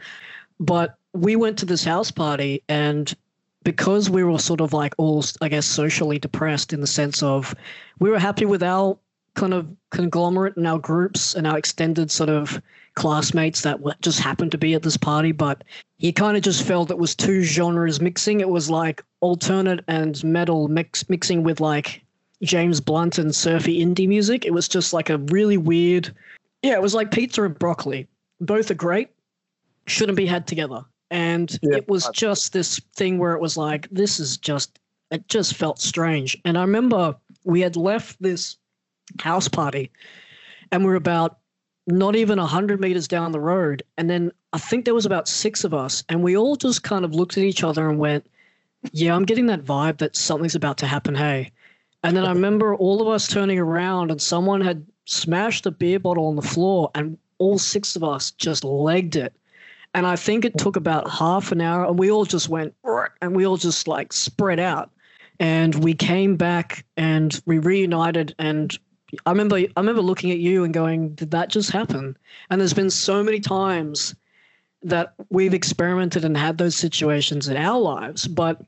But 0.58 0.96
we 1.12 1.36
went 1.36 1.58
to 1.58 1.66
this 1.66 1.84
house 1.84 2.10
party, 2.10 2.62
and 2.68 3.14
because 3.62 4.10
we 4.10 4.24
were 4.24 4.38
sort 4.38 4.60
of 4.60 4.72
like 4.72 4.94
all, 4.98 5.24
I 5.40 5.48
guess, 5.48 5.66
socially 5.66 6.18
depressed 6.18 6.72
in 6.72 6.80
the 6.80 6.86
sense 6.86 7.22
of 7.22 7.54
we 7.98 8.10
were 8.10 8.18
happy 8.18 8.44
with 8.44 8.62
our 8.62 8.98
kind 9.34 9.54
of 9.54 9.68
conglomerate 9.90 10.56
and 10.56 10.66
our 10.66 10.78
groups 10.78 11.34
and 11.34 11.46
our 11.46 11.58
extended 11.58 12.10
sort 12.10 12.30
of 12.30 12.60
classmates 12.96 13.60
that 13.62 13.80
were- 13.80 13.94
just 14.00 14.18
happened 14.18 14.50
to 14.50 14.58
be 14.58 14.74
at 14.74 14.82
this 14.82 14.96
party, 14.96 15.30
but 15.30 15.62
he 15.98 16.10
kind 16.12 16.36
of 16.36 16.42
just 16.42 16.62
felt 16.64 16.90
it 16.90 16.98
was 16.98 17.14
two 17.14 17.42
genres 17.42 18.00
mixing. 18.00 18.40
It 18.40 18.48
was 18.48 18.68
like 18.68 19.04
alternate 19.20 19.84
and 19.86 20.22
metal 20.24 20.66
mix 20.68 21.08
mixing 21.08 21.42
with 21.44 21.60
like 21.60 22.02
James 22.42 22.80
Blunt 22.80 23.18
and 23.18 23.34
surfy 23.34 23.80
indie 23.84 24.08
music. 24.08 24.44
It 24.44 24.52
was 24.52 24.66
just 24.66 24.92
like 24.92 25.08
a 25.10 25.18
really 25.18 25.56
weird. 25.56 26.12
Yeah, 26.62 26.72
it 26.72 26.82
was 26.82 26.94
like 26.94 27.10
pizza 27.10 27.44
and 27.44 27.58
broccoli. 27.58 28.08
Both 28.40 28.70
are 28.70 28.74
great, 28.74 29.08
shouldn't 29.86 30.16
be 30.16 30.26
had 30.26 30.46
together. 30.46 30.84
And 31.10 31.56
Yeah. 31.62 31.76
it 31.76 31.88
was 31.88 32.08
just 32.12 32.52
this 32.52 32.80
thing 32.96 33.18
where 33.18 33.32
it 33.34 33.40
was 33.40 33.56
like, 33.56 33.88
this 33.90 34.18
is 34.18 34.36
just, 34.36 34.78
it 35.10 35.28
just 35.28 35.54
felt 35.54 35.78
strange. 35.80 36.36
And 36.44 36.58
I 36.58 36.62
remember 36.62 37.14
we 37.44 37.60
had 37.60 37.76
left 37.76 38.20
this 38.20 38.56
house 39.20 39.48
party 39.48 39.90
and 40.72 40.84
we're 40.84 40.96
about 40.96 41.38
not 41.86 42.16
even 42.16 42.38
100 42.38 42.80
meters 42.80 43.06
down 43.06 43.32
the 43.32 43.40
road. 43.40 43.82
And 43.96 44.10
then 44.10 44.32
I 44.52 44.58
think 44.58 44.84
there 44.84 44.94
was 44.94 45.06
about 45.06 45.28
six 45.28 45.64
of 45.64 45.72
us, 45.72 46.02
and 46.08 46.22
we 46.22 46.36
all 46.36 46.56
just 46.56 46.82
kind 46.82 47.04
of 47.04 47.14
looked 47.14 47.36
at 47.36 47.44
each 47.44 47.62
other 47.62 47.88
and 47.88 47.98
went, 47.98 48.26
Yeah, 48.92 49.14
I'm 49.14 49.24
getting 49.24 49.46
that 49.46 49.64
vibe 49.64 49.98
that 49.98 50.16
something's 50.16 50.54
about 50.54 50.78
to 50.78 50.86
happen. 50.86 51.14
Hey. 51.14 51.52
And 52.02 52.16
then 52.16 52.24
I 52.24 52.32
remember 52.32 52.74
all 52.74 53.02
of 53.02 53.08
us 53.08 53.26
turning 53.26 53.58
around, 53.58 54.10
and 54.10 54.20
someone 54.20 54.60
had 54.60 54.86
smashed 55.06 55.66
a 55.66 55.70
beer 55.70 55.98
bottle 55.98 56.26
on 56.26 56.36
the 56.36 56.42
floor, 56.42 56.90
and 56.94 57.18
all 57.38 57.58
six 57.58 57.96
of 57.96 58.04
us 58.04 58.30
just 58.32 58.64
legged 58.64 59.16
it. 59.16 59.34
And 59.94 60.06
I 60.06 60.14
think 60.14 60.44
it 60.44 60.58
took 60.58 60.76
about 60.76 61.10
half 61.10 61.52
an 61.52 61.60
hour, 61.60 61.84
and 61.84 61.98
we 61.98 62.10
all 62.10 62.24
just 62.24 62.48
went, 62.48 62.74
and 63.22 63.34
we 63.34 63.46
all 63.46 63.56
just 63.56 63.88
like 63.88 64.12
spread 64.12 64.60
out. 64.60 64.90
And 65.38 65.74
we 65.84 65.94
came 65.94 66.36
back 66.36 66.84
and 66.96 67.38
we 67.44 67.58
reunited 67.58 68.34
and 68.38 68.78
I 69.24 69.30
remember 69.30 69.56
I 69.56 69.68
remember 69.76 70.02
looking 70.02 70.30
at 70.30 70.38
you 70.38 70.64
and 70.64 70.74
going, 70.74 71.14
"Did 71.14 71.30
that 71.30 71.48
just 71.48 71.70
happen?" 71.70 72.16
And 72.50 72.60
there's 72.60 72.74
been 72.74 72.90
so 72.90 73.22
many 73.22 73.40
times 73.40 74.14
that 74.82 75.14
we've 75.30 75.54
experimented 75.54 76.24
and 76.24 76.36
had 76.36 76.58
those 76.58 76.76
situations 76.76 77.48
in 77.48 77.56
our 77.56 77.78
lives. 77.80 78.26
But 78.28 78.62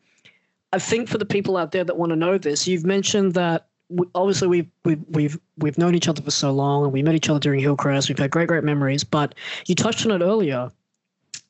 I 0.72 0.78
think 0.78 1.08
for 1.08 1.18
the 1.18 1.26
people 1.26 1.56
out 1.56 1.72
there 1.72 1.84
that 1.84 1.96
want 1.96 2.10
to 2.10 2.16
know 2.16 2.38
this, 2.38 2.66
you've 2.66 2.86
mentioned 2.86 3.34
that 3.34 3.66
obviously 4.14 4.48
we've 4.48 4.70
we've 4.84 5.04
we've 5.10 5.38
we've 5.58 5.78
known 5.78 5.94
each 5.94 6.08
other 6.08 6.22
for 6.22 6.30
so 6.30 6.50
long, 6.52 6.84
and 6.84 6.92
we 6.92 7.02
met 7.02 7.14
each 7.14 7.28
other 7.28 7.40
during 7.40 7.60
Hillcrest. 7.60 8.08
We've 8.08 8.18
had 8.18 8.30
great 8.30 8.48
great 8.48 8.64
memories. 8.64 9.04
But 9.04 9.34
you 9.66 9.74
touched 9.74 10.06
on 10.06 10.12
it 10.12 10.24
earlier. 10.24 10.70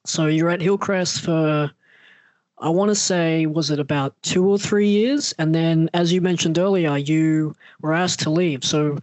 So 0.05 0.27
you're 0.27 0.51
at 0.51 0.61
Hillcrest 0.61 1.21
for. 1.21 1.71
I 2.61 2.69
want 2.69 2.91
to 2.91 2.95
say, 2.95 3.47
was 3.47 3.71
it 3.71 3.79
about 3.79 4.15
two 4.23 4.47
or 4.47 4.59
three 4.59 4.89
years? 4.89 5.33
And 5.39 5.55
then, 5.55 5.89
as 5.95 6.13
you 6.13 6.21
mentioned 6.21 6.59
earlier, 6.59 6.97
you 6.97 7.55
were 7.81 7.95
asked 7.95 8.21
to 8.21 8.31
leave. 8.31 8.65
So 8.65 8.99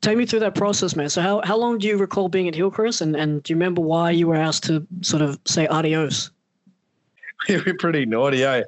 take 0.00 0.16
me 0.18 0.26
through 0.26 0.40
that 0.40 0.54
process, 0.54 0.96
man. 0.96 1.08
So 1.08 1.20
how, 1.22 1.40
how 1.44 1.56
long 1.56 1.78
do 1.78 1.86
you 1.86 1.96
recall 1.96 2.28
being 2.28 2.48
at 2.48 2.54
Hillcrest 2.54 3.00
and, 3.00 3.14
and 3.16 3.42
do 3.42 3.52
you 3.52 3.56
remember 3.56 3.80
why 3.82 4.10
you 4.10 4.26
were 4.26 4.34
asked 4.36 4.64
to 4.64 4.86
sort 5.02 5.22
of 5.22 5.38
say 5.44 5.66
adios? 5.68 6.30
we 7.48 7.60
were 7.60 7.74
pretty 7.78 8.04
naughty, 8.04 8.42
eh? 8.44 8.62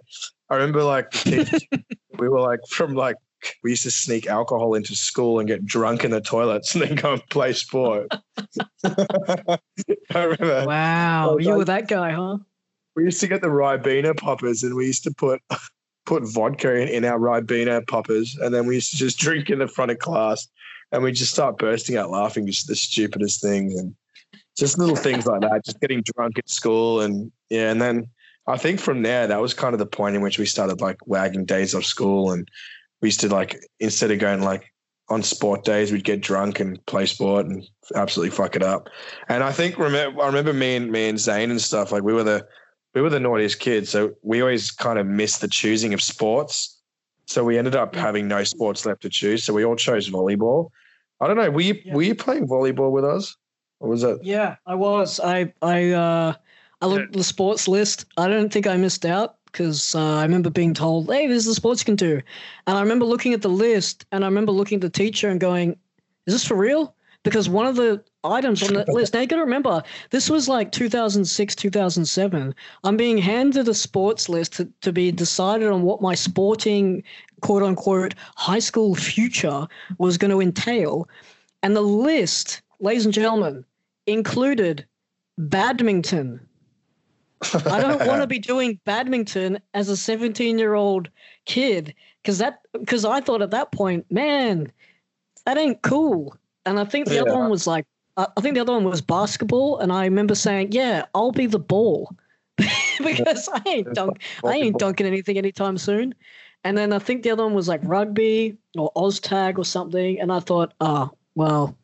I 0.49 0.55
remember 0.55 0.83
like 0.85 1.13
we 1.27 2.29
were 2.29 2.41
like 2.41 2.61
from 2.69 2.95
like 2.95 3.17
we 3.65 3.71
used 3.71 3.85
to 3.85 3.91
sneak 3.91 4.27
alcohol 4.27 4.75
into 4.75 4.95
school 4.95 5.39
and 5.39 5.49
get 5.49 5.65
drunk 5.65 6.05
in 6.05 6.11
the 6.11 6.21
toilets 6.21 6.75
and 6.75 6.83
then 6.85 6.95
go 6.95 7.15
and 7.15 7.27
play 7.31 7.53
sport. 7.53 8.09
I 8.85 9.59
remember 10.15 10.67
Wow, 10.67 11.31
Oh, 11.31 11.39
you 11.39 11.49
God. 11.49 11.57
were 11.57 11.65
that 11.65 11.89
guy, 11.89 12.11
huh? 12.13 12.39
We 12.97 13.05
used 13.05 13.21
to 13.21 13.29
get 13.29 13.41
the 13.41 13.49
Ribena 13.49 14.17
poppers 14.17 14.63
and 14.63 14.75
we 14.75 14.87
used 14.87 15.05
to 15.05 15.13
put 15.13 15.41
put 16.07 16.23
vodka 16.25 16.75
in, 16.75 16.89
in 16.89 17.05
our 17.05 17.19
Ribena 17.19 17.87
poppers 17.87 18.37
and 18.41 18.55
then 18.55 18.67
we 18.67 18.77
used 18.77 18.91
to 18.91 18.97
just 18.97 19.19
drink 19.25 19.51
in 19.51 19.59
the 19.59 19.69
front 19.69 19.91
of 19.91 19.99
class 19.99 20.49
and 20.93 21.03
we 21.03 21.13
just 21.13 21.33
start 21.33 21.59
bursting 21.59 21.97
out 21.97 22.11
laughing 22.11 22.47
just 22.47 22.67
the 22.67 22.75
stupidest 22.75 23.41
things 23.41 23.79
and 23.79 23.95
just 24.59 24.79
little 24.79 24.97
things 24.97 25.27
like 25.27 25.41
that, 25.41 25.65
just 25.65 25.81
getting 25.81 26.03
drunk 26.15 26.39
at 26.39 26.49
school 26.49 27.01
and 27.01 27.31
yeah, 27.49 27.71
and 27.71 27.81
then 27.81 28.09
I 28.47 28.57
think 28.57 28.81
from 28.81 29.03
there 29.03 29.27
that 29.27 29.41
was 29.41 29.55
kind 29.55 29.75
of 29.75 29.79
the 29.79 29.87
point 29.87 30.17
in 30.17 30.23
which 30.23 30.39
we 30.39 30.47
started 30.47 30.81
like 30.81 30.99
wagging 31.07 31.45
days 31.45 31.75
off 31.75 31.85
school 31.85 32.33
and 32.33 32.49
we 33.01 33.09
used 33.09 33.21
to 33.21 33.29
like 33.29 33.61
instead 33.79 34.11
of 34.11 34.19
going 34.19 34.43
like 34.43 34.73
on 35.09 35.23
sport 35.23 35.65
days 35.65 35.91
we'd 35.91 36.05
get 36.05 36.21
drunk 36.21 36.61
and 36.61 36.85
play 36.87 37.05
sport 37.05 37.47
and 37.47 37.67
absolutely 37.95 38.35
fuck 38.35 38.57
it 38.57 38.63
up. 38.63 38.89
And 39.29 39.43
I 39.43 39.53
think 39.53 39.79
remember 39.79 40.23
I 40.23 40.27
remember 40.27 40.53
me 40.53 40.77
and 40.77 40.91
me 40.91 41.09
and 41.09 41.19
Zane 41.19 41.51
and 41.51 41.61
stuff 41.61 41.93
like 41.93 42.03
we 42.03 42.13
were 42.13 42.25
the 42.25 42.47
we 42.95 43.01
were 43.01 43.11
the 43.11 43.21
naughtiest 43.21 43.61
kids, 43.61 43.91
so 43.91 44.15
we 44.23 44.41
always 44.41 44.71
kind 44.71 44.99
of 44.99 45.07
missed 45.07 45.41
the 45.41 45.49
choosing 45.49 45.95
of 45.95 46.03
sports. 46.03 46.77
So 47.27 47.45
we 47.45 47.57
ended 47.59 47.77
up 47.77 47.95
having 47.95 48.27
no 48.27 48.43
sports 48.43 48.85
left 48.85 49.03
to 49.03 49.09
choose. 49.09 49.45
So 49.45 49.53
we 49.55 49.65
all 49.65 49.77
chose 49.77 50.11
volleyball. 50.11 50.71
I 51.21 51.29
don't 51.29 51.37
know. 51.37 51.51
Were 51.51 51.61
you 51.61 51.81
Yeah. 51.85 51.95
were 51.95 52.03
you 52.03 52.15
playing 52.15 52.49
volleyball 52.49 52.91
with 52.91 53.05
us, 53.05 53.37
or 53.79 53.89
was 53.89 54.03
it? 54.03 54.19
Yeah, 54.23 54.57
I 54.67 54.75
was. 54.75 55.21
I 55.21 55.53
I 55.63 55.91
uh 55.91 56.35
I 56.83 56.87
looked 56.87 57.09
at 57.09 57.13
the 57.13 57.23
sports 57.23 57.69
list. 57.69 58.07
I 58.17 58.27
don't 58.27 58.53
think 58.53 58.67
I 58.67 58.77
missed 58.77 59.05
out 59.05 59.37
because 59.47 59.95
uh, 59.95 60.17
I 60.17 60.23
remember 60.23 60.51
being 60.51 60.75
told, 60.75 61.09
"Hey, 61.09 61.27
this 61.29 61.39
is 61.39 61.45
the 61.47 61.55
sports 61.55 61.83
you 61.83 61.85
can 61.85 61.97
do," 61.97 62.21
and 62.67 62.77
I 62.77 62.81
remember 62.81 63.05
looking 63.05 63.33
at 63.35 63.43
the 63.43 63.49
list, 63.49 64.07
and 64.11 64.25
I 64.25 64.27
remember 64.29 64.51
looking 64.51 64.77
at 64.77 64.83
the 64.83 64.91
teacher 64.91 65.29
and 65.29 65.39
going, 65.39 65.77
"Is 66.27 66.35
this 66.35 66.47
for 66.47 66.57
real?" 66.57 66.97
Because 67.23 67.49
one 67.49 67.67
of 67.67 67.77
the 67.77 68.03
items 68.25 68.63
on 68.63 68.75
that 68.75 68.89
list. 68.89 69.15
Now 69.15 69.21
you 69.21 69.27
got 69.27 69.37
to 69.37 69.43
remember, 69.43 69.83
this 70.11 70.29
was 70.31 70.49
like 70.49 70.73
2006, 70.73 71.55
2007. 71.55 72.55
I'm 72.85 72.97
being 72.97 73.19
handed 73.19 73.69
a 73.69 73.75
sports 73.75 74.29
list 74.29 74.55
to, 74.55 74.69
to 74.83 74.93
be 74.93 75.13
decided 75.13 75.69
on 75.69 75.83
what 75.83 76.03
my 76.03 76.15
sporting, 76.15 77.03
quote 77.41 77.63
unquote, 77.63 78.15
high 78.37 78.59
school 78.59 78.95
future 78.95 79.67
was 79.99 80.19
going 80.19 80.31
to 80.31 80.41
entail, 80.41 81.09
and 81.63 81.77
the 81.77 81.83
list, 81.83 82.63
ladies 82.81 83.05
and 83.05 83.15
gentlemen, 83.15 83.65
included 84.07 84.87
badminton. 85.39 86.41
I 87.67 87.81
don't 87.81 88.07
want 88.07 88.21
to 88.21 88.27
be 88.27 88.39
doing 88.53 88.79
badminton 88.85 89.59
as 89.73 89.89
a 89.89 89.97
17 89.97 90.59
year 90.59 90.75
old 90.75 91.09
kid 91.47 91.95
because 92.23 92.39
that 92.39 92.61
because 92.73 93.05
I 93.05 93.21
thought 93.21 93.41
at 93.41 93.51
that 93.51 93.73
point, 93.73 94.05
man, 94.11 94.71
that 95.47 95.57
ain't 95.57 95.81
cool. 95.83 96.37
And 96.71 96.79
I 96.79 96.85
think 96.85 97.09
the 97.09 97.17
yeah. 97.17 97.23
other 97.23 97.35
one 97.35 97.51
was 97.51 97.67
like, 97.67 97.85
I 98.17 98.41
think 98.41 98.55
the 98.55 98.61
other 98.61 98.75
one 98.75 98.85
was 98.85 99.01
basketball, 99.01 99.79
and 99.79 99.93
I 99.93 100.05
remember 100.05 100.37
saying, 100.37 100.71
"Yeah, 100.71 101.07
I'll 101.17 101.33
be 101.33 101.47
the 101.47 101.59
ball," 101.59 102.15
because 102.99 103.49
I 103.53 103.63
ain't 103.67 103.93
dunk, 103.93 104.23
I 104.45 104.53
ain't 104.53 104.79
dunking 104.79 105.07
anything 105.07 105.37
anytime 105.37 105.79
soon. 105.79 106.15
And 106.63 106.79
then 106.79 106.93
I 106.93 107.01
think 107.01 107.25
the 107.25 107.31
other 107.31 107.43
one 107.43 107.55
was 107.55 107.67
like 107.67 107.81
rugby 107.83 108.57
or 108.79 108.93
OzTag 108.95 109.59
or 109.59 109.65
something, 109.65 110.21
and 110.21 110.31
I 110.33 110.39
thought, 110.39 110.73
oh, 110.81 111.11
well, 111.35 111.75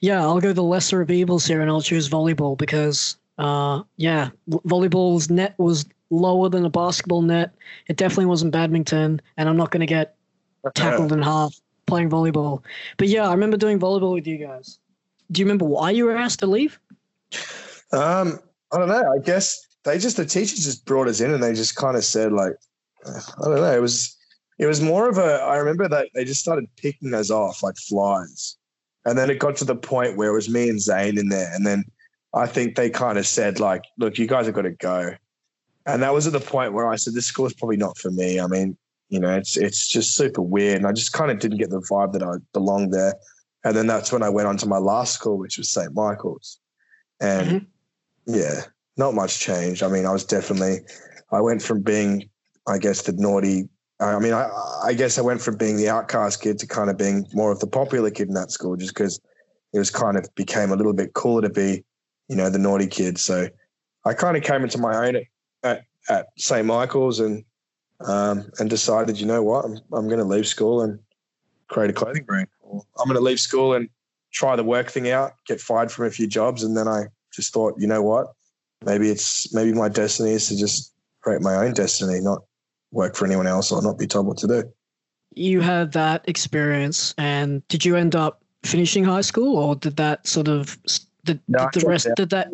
yeah, 0.00 0.22
I'll 0.22 0.40
go 0.40 0.54
the 0.54 0.62
lesser 0.62 1.02
of 1.02 1.10
evils 1.10 1.44
here, 1.44 1.60
and 1.60 1.70
I'll 1.70 1.82
choose 1.82 2.08
volleyball 2.08 2.56
because 2.56 3.18
uh, 3.36 3.82
yeah, 3.98 4.30
volleyball's 4.48 5.28
net 5.28 5.54
was 5.58 5.84
lower 6.08 6.48
than 6.48 6.64
a 6.64 6.70
basketball 6.70 7.20
net. 7.20 7.52
It 7.88 7.98
definitely 7.98 8.26
wasn't 8.26 8.52
badminton, 8.52 9.20
and 9.36 9.48
I'm 9.50 9.58
not 9.58 9.70
going 9.70 9.80
to 9.80 9.86
get 9.86 10.16
tackled 10.74 11.12
in 11.12 11.20
half 11.20 11.60
playing 11.88 12.10
volleyball. 12.10 12.62
But 12.96 13.08
yeah, 13.08 13.28
I 13.28 13.32
remember 13.32 13.56
doing 13.56 13.78
volleyball 13.80 14.14
with 14.14 14.26
you 14.26 14.38
guys. 14.38 14.78
Do 15.32 15.40
you 15.40 15.46
remember 15.46 15.64
why 15.64 15.90
you 15.90 16.04
were 16.04 16.16
asked 16.16 16.38
to 16.40 16.46
leave? 16.46 16.78
Um, 17.92 18.38
I 18.72 18.78
don't 18.78 18.88
know. 18.88 19.12
I 19.12 19.18
guess 19.18 19.66
they 19.84 19.98
just 19.98 20.16
the 20.16 20.24
teachers 20.24 20.64
just 20.64 20.84
brought 20.84 21.08
us 21.08 21.20
in 21.20 21.32
and 21.32 21.42
they 21.42 21.52
just 21.52 21.74
kind 21.74 21.96
of 21.96 22.04
said 22.04 22.32
like, 22.32 22.54
I 23.06 23.44
don't 23.44 23.56
know. 23.56 23.76
It 23.76 23.80
was 23.80 24.16
it 24.58 24.66
was 24.66 24.80
more 24.80 25.08
of 25.08 25.18
a. 25.18 25.40
I 25.42 25.56
remember 25.56 25.88
that 25.88 26.08
they 26.14 26.24
just 26.24 26.40
started 26.40 26.68
picking 26.76 27.14
us 27.14 27.30
off 27.30 27.62
like 27.62 27.76
flies, 27.76 28.56
and 29.04 29.16
then 29.16 29.30
it 29.30 29.38
got 29.38 29.56
to 29.56 29.64
the 29.64 29.76
point 29.76 30.16
where 30.16 30.30
it 30.30 30.34
was 30.34 30.48
me 30.48 30.68
and 30.68 30.80
Zane 30.80 31.16
in 31.16 31.28
there, 31.28 31.50
and 31.54 31.64
then 31.66 31.84
I 32.34 32.46
think 32.46 32.74
they 32.74 32.90
kind 32.90 33.18
of 33.18 33.26
said 33.26 33.60
like, 33.60 33.82
"Look, 33.98 34.18
you 34.18 34.26
guys 34.26 34.46
have 34.46 34.54
got 34.54 34.62
to 34.62 34.70
go," 34.70 35.14
and 35.86 36.02
that 36.02 36.12
was 36.12 36.26
at 36.26 36.32
the 36.32 36.40
point 36.40 36.72
where 36.72 36.88
I 36.88 36.96
said, 36.96 37.14
"This 37.14 37.26
school 37.26 37.46
is 37.46 37.54
probably 37.54 37.76
not 37.76 37.96
for 37.98 38.10
me." 38.10 38.40
I 38.40 38.48
mean, 38.48 38.76
you 39.08 39.20
know, 39.20 39.34
it's 39.34 39.56
it's 39.56 39.88
just 39.88 40.14
super 40.14 40.42
weird, 40.42 40.76
and 40.76 40.86
I 40.86 40.92
just 40.92 41.12
kind 41.12 41.30
of 41.30 41.38
didn't 41.38 41.58
get 41.58 41.70
the 41.70 41.80
vibe 41.80 42.12
that 42.12 42.22
I 42.22 42.34
belonged 42.52 42.92
there. 42.92 43.14
And 43.64 43.76
then 43.76 43.86
that's 43.86 44.12
when 44.12 44.22
I 44.22 44.28
went 44.28 44.48
on 44.48 44.56
to 44.58 44.66
my 44.66 44.78
last 44.78 45.14
school, 45.14 45.38
which 45.38 45.58
was 45.58 45.70
St. 45.70 45.94
Michael's, 45.94 46.60
and 47.20 47.48
mm-hmm. 47.48 48.34
yeah, 48.34 48.62
not 48.96 49.14
much 49.14 49.40
changed. 49.40 49.82
I 49.82 49.88
mean, 49.88 50.06
I 50.06 50.12
was 50.12 50.24
definitely, 50.24 50.78
I 51.32 51.40
went 51.40 51.62
from 51.62 51.82
being, 51.82 52.28
I 52.66 52.78
guess, 52.78 53.02
the 53.02 53.12
naughty. 53.12 53.68
I 54.00 54.18
mean, 54.20 54.32
I, 54.32 54.48
I 54.84 54.94
guess 54.94 55.18
I 55.18 55.22
went 55.22 55.40
from 55.40 55.56
being 55.56 55.76
the 55.76 55.88
outcast 55.88 56.40
kid 56.40 56.58
to 56.60 56.68
kind 56.68 56.88
of 56.88 56.96
being 56.96 57.26
more 57.32 57.50
of 57.50 57.58
the 57.58 57.66
popular 57.66 58.10
kid 58.10 58.28
in 58.28 58.34
that 58.34 58.52
school, 58.52 58.76
just 58.76 58.94
because 58.94 59.20
it 59.72 59.78
was 59.78 59.90
kind 59.90 60.16
of 60.16 60.32
became 60.36 60.70
a 60.70 60.76
little 60.76 60.92
bit 60.92 61.14
cooler 61.14 61.42
to 61.42 61.50
be 61.50 61.84
you 62.28 62.36
know, 62.36 62.50
the 62.50 62.58
naughty 62.58 62.86
kid. 62.86 63.18
So 63.18 63.48
I 64.04 64.14
kind 64.14 64.36
of 64.36 64.42
came 64.42 64.62
into 64.62 64.78
my 64.78 65.06
own 65.06 65.16
at, 65.16 65.24
at, 65.64 65.82
at 66.08 66.26
St. 66.36 66.66
Michael's 66.66 67.20
and 67.20 67.44
um, 68.06 68.50
and 68.58 68.70
decided, 68.70 69.18
you 69.18 69.26
know 69.26 69.42
what, 69.42 69.64
I'm, 69.64 69.78
I'm 69.92 70.06
going 70.08 70.18
to 70.18 70.24
leave 70.24 70.46
school 70.46 70.82
and 70.82 70.98
create 71.68 71.90
a 71.90 71.92
clothing 71.92 72.24
brand. 72.24 72.48
Or 72.62 72.82
I'm 72.98 73.06
going 73.06 73.18
to 73.18 73.24
leave 73.24 73.40
school 73.40 73.74
and 73.74 73.88
try 74.32 74.56
the 74.56 74.64
work 74.64 74.90
thing 74.90 75.10
out, 75.10 75.32
get 75.46 75.60
fired 75.60 75.90
from 75.90 76.06
a 76.06 76.10
few 76.10 76.26
jobs, 76.26 76.62
and 76.62 76.76
then 76.76 76.88
I 76.88 77.04
just 77.32 77.52
thought, 77.52 77.74
you 77.78 77.86
know 77.86 78.02
what, 78.02 78.32
maybe 78.84 79.08
it's 79.08 79.52
maybe 79.54 79.72
my 79.72 79.88
destiny 79.88 80.30
is 80.30 80.48
to 80.48 80.56
just 80.56 80.94
create 81.20 81.40
my 81.40 81.54
own 81.56 81.72
destiny, 81.72 82.20
not 82.20 82.42
work 82.92 83.16
for 83.16 83.26
anyone 83.26 83.46
else 83.46 83.70
or 83.72 83.82
not 83.82 83.98
be 83.98 84.06
told 84.06 84.26
what 84.26 84.38
to 84.38 84.46
do. 84.46 84.64
You 85.34 85.60
had 85.60 85.92
that 85.92 86.28
experience, 86.28 87.14
and 87.18 87.66
did 87.68 87.84
you 87.84 87.96
end 87.96 88.16
up 88.16 88.42
finishing 88.64 89.04
high 89.04 89.20
school, 89.20 89.56
or 89.56 89.76
did 89.76 89.96
that 89.96 90.26
sort 90.26 90.48
of 90.48 90.78
did, 91.24 91.40
no, 91.48 91.68
did 91.72 91.82
the 91.82 91.88
rest 91.88 92.06
out. 92.06 92.16
did 92.16 92.30
that? 92.30 92.48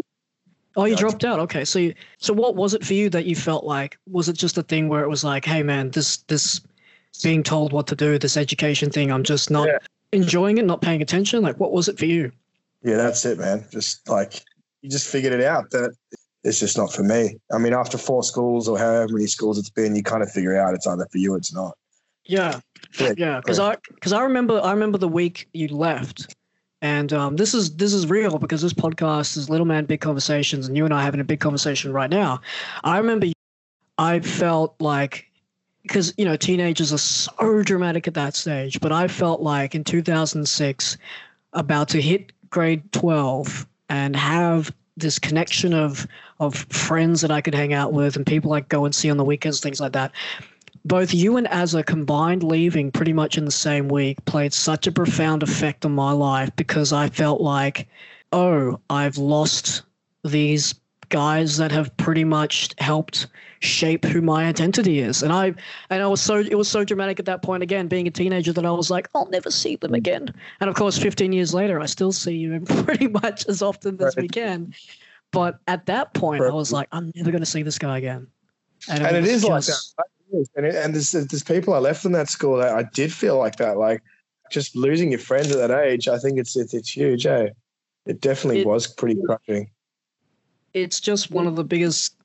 Oh, 0.76 0.84
you 0.84 0.96
dropped 0.96 1.24
out. 1.24 1.38
Okay, 1.40 1.64
so 1.64 1.78
you, 1.78 1.94
so 2.18 2.32
what 2.32 2.56
was 2.56 2.74
it 2.74 2.84
for 2.84 2.94
you 2.94 3.08
that 3.10 3.26
you 3.26 3.36
felt 3.36 3.64
like? 3.64 3.96
Was 4.08 4.28
it 4.28 4.34
just 4.34 4.58
a 4.58 4.62
thing 4.62 4.88
where 4.88 5.04
it 5.04 5.08
was 5.08 5.22
like, 5.22 5.44
hey 5.44 5.62
man, 5.62 5.90
this 5.90 6.18
this 6.28 6.60
being 7.22 7.42
told 7.42 7.72
what 7.72 7.86
to 7.86 7.94
do, 7.94 8.18
this 8.18 8.36
education 8.36 8.90
thing, 8.90 9.12
I'm 9.12 9.22
just 9.22 9.50
not 9.50 9.68
yeah. 9.68 9.78
enjoying 10.12 10.58
it, 10.58 10.64
not 10.64 10.82
paying 10.82 11.00
attention. 11.00 11.42
Like, 11.42 11.60
what 11.60 11.72
was 11.72 11.88
it 11.88 11.98
for 11.98 12.06
you? 12.06 12.32
Yeah, 12.82 12.96
that's 12.96 13.24
it, 13.24 13.38
man. 13.38 13.64
Just 13.70 14.08
like 14.08 14.42
you 14.82 14.90
just 14.90 15.08
figured 15.08 15.32
it 15.32 15.44
out 15.44 15.70
that 15.70 15.94
it's 16.42 16.60
just 16.60 16.76
not 16.76 16.92
for 16.92 17.02
me. 17.02 17.38
I 17.52 17.58
mean, 17.58 17.72
after 17.72 17.96
four 17.96 18.22
schools 18.22 18.68
or 18.68 18.78
however 18.78 19.12
many 19.12 19.26
schools 19.26 19.58
it's 19.58 19.70
been, 19.70 19.94
you 19.94 20.02
kind 20.02 20.22
of 20.22 20.30
figure 20.30 20.58
out 20.58 20.74
it's 20.74 20.86
either 20.86 21.06
for 21.10 21.18
you 21.18 21.34
or 21.34 21.36
it's 21.38 21.54
not. 21.54 21.76
Yeah, 22.24 22.60
yeah. 23.16 23.38
Because 23.38 23.58
I 23.58 23.76
because 23.94 24.12
I 24.12 24.22
remember 24.22 24.60
I 24.60 24.72
remember 24.72 24.98
the 24.98 25.08
week 25.08 25.48
you 25.52 25.68
left 25.68 26.34
and 26.84 27.14
um, 27.14 27.36
this 27.36 27.54
is 27.54 27.74
this 27.76 27.94
is 27.94 28.10
real 28.10 28.38
because 28.38 28.60
this 28.60 28.74
podcast 28.74 29.38
is 29.38 29.48
Little 29.48 29.64
Man 29.64 29.86
Big 29.86 30.02
Conversations, 30.02 30.68
and 30.68 30.76
you 30.76 30.84
and 30.84 30.92
I 30.92 30.98
are 30.98 31.02
having 31.02 31.18
a 31.18 31.24
big 31.24 31.40
conversation 31.40 31.94
right 31.94 32.10
now. 32.10 32.42
I 32.84 32.98
remember 32.98 33.28
I 33.96 34.20
felt 34.20 34.74
like 34.80 35.26
because 35.82 36.12
you 36.18 36.26
know 36.26 36.36
teenagers 36.36 36.92
are 36.92 36.98
so 36.98 37.62
dramatic 37.62 38.06
at 38.06 38.12
that 38.14 38.36
stage, 38.36 38.80
but 38.82 38.92
I 38.92 39.08
felt 39.08 39.40
like 39.40 39.74
in 39.74 39.82
2006, 39.82 40.98
about 41.54 41.88
to 41.88 42.02
hit 42.02 42.32
grade 42.50 42.92
12 42.92 43.66
and 43.88 44.14
have 44.14 44.70
this 44.98 45.18
connection 45.18 45.72
of 45.72 46.06
of 46.38 46.54
friends 46.54 47.22
that 47.22 47.30
I 47.30 47.40
could 47.40 47.54
hang 47.54 47.72
out 47.72 47.94
with 47.94 48.16
and 48.16 48.26
people 48.26 48.52
I 48.52 48.60
go 48.60 48.84
and 48.84 48.94
see 48.94 49.10
on 49.10 49.16
the 49.16 49.24
weekends, 49.24 49.60
things 49.60 49.80
like 49.80 49.92
that 49.92 50.12
both 50.84 51.14
you 51.14 51.36
and 51.36 51.46
Azza 51.48 51.84
combined 51.84 52.42
leaving 52.42 52.90
pretty 52.90 53.12
much 53.12 53.38
in 53.38 53.44
the 53.44 53.50
same 53.50 53.88
week 53.88 54.22
played 54.26 54.52
such 54.52 54.86
a 54.86 54.92
profound 54.92 55.42
effect 55.42 55.84
on 55.84 55.92
my 55.92 56.12
life 56.12 56.54
because 56.56 56.92
I 56.92 57.08
felt 57.08 57.40
like, 57.40 57.88
oh, 58.32 58.78
I've 58.90 59.16
lost 59.16 59.82
these 60.24 60.74
guys 61.08 61.56
that 61.56 61.70
have 61.72 61.94
pretty 61.96 62.24
much 62.24 62.70
helped 62.78 63.28
shape 63.60 64.04
who 64.04 64.20
my 64.20 64.44
identity 64.44 64.98
is. 64.98 65.22
And 65.22 65.32
I 65.32 65.54
and 65.88 66.02
I 66.02 66.06
was 66.06 66.20
so 66.20 66.36
it 66.36 66.56
was 66.56 66.68
so 66.68 66.84
dramatic 66.84 67.18
at 67.18 67.26
that 67.26 67.42
point 67.42 67.62
again, 67.62 67.88
being 67.88 68.06
a 68.06 68.10
teenager 68.10 68.52
that 68.52 68.66
I 68.66 68.70
was 68.70 68.90
like, 68.90 69.08
I'll 69.14 69.28
never 69.30 69.50
see 69.50 69.76
them 69.76 69.92
mm. 69.92 69.96
again. 69.96 70.34
And 70.60 70.68
of 70.68 70.76
course, 70.76 70.98
15 70.98 71.32
years 71.32 71.54
later, 71.54 71.80
I 71.80 71.86
still 71.86 72.12
see 72.12 72.36
you 72.36 72.52
and 72.52 72.66
pretty 72.84 73.08
much 73.08 73.46
as 73.46 73.62
often 73.62 74.00
as 74.02 74.16
we 74.16 74.28
can. 74.28 74.74
But 75.30 75.58
at 75.66 75.86
that 75.86 76.14
point, 76.14 76.42
I 76.44 76.50
was 76.50 76.72
like, 76.72 76.88
I'm 76.92 77.10
never 77.14 77.30
going 77.30 77.42
to 77.42 77.46
see 77.46 77.62
this 77.62 77.78
guy 77.78 77.98
again. 77.98 78.28
And, 78.88 79.02
it, 79.02 79.06
and 79.06 79.16
it 79.16 79.24
is 79.24 79.42
just, 79.42 79.94
like 79.98 80.06
that 80.06 80.13
and, 80.56 80.66
it, 80.66 80.74
and 80.74 80.94
there's, 80.94 81.12
there's 81.12 81.42
people 81.42 81.74
I 81.74 81.78
left 81.78 82.04
in 82.04 82.12
that 82.12 82.28
school 82.28 82.56
that 82.58 82.74
I 82.74 82.84
did 82.94 83.12
feel 83.12 83.38
like 83.38 83.56
that. 83.56 83.78
Like 83.78 84.02
just 84.50 84.76
losing 84.76 85.10
your 85.10 85.20
friends 85.20 85.50
at 85.50 85.58
that 85.58 85.84
age, 85.84 86.08
I 86.08 86.18
think 86.18 86.38
it's 86.38 86.56
it's, 86.56 86.74
it's 86.74 86.94
huge. 86.94 87.26
Eh? 87.26 87.48
It 88.06 88.20
definitely 88.20 88.60
it, 88.60 88.66
was 88.66 88.86
pretty 88.86 89.20
crushing. 89.24 89.70
It's 90.74 91.00
just 91.00 91.30
one 91.30 91.46
of 91.46 91.56
the 91.56 91.64
biggest 91.64 92.16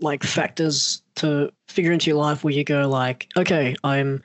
like 0.00 0.22
factors 0.22 1.02
to 1.16 1.50
figure 1.68 1.92
into 1.92 2.10
your 2.10 2.18
life 2.18 2.44
where 2.44 2.52
you 2.52 2.64
go 2.64 2.88
like, 2.88 3.28
okay, 3.36 3.74
I'm 3.84 4.22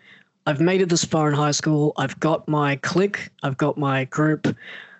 I've 0.47 0.59
made 0.59 0.81
it 0.81 0.89
this 0.89 1.05
far 1.05 1.29
in 1.29 1.35
high 1.35 1.51
school. 1.51 1.93
I've 1.97 2.19
got 2.19 2.47
my 2.47 2.75
clique. 2.77 3.29
I've 3.43 3.57
got 3.57 3.77
my 3.77 4.05
group. 4.05 4.55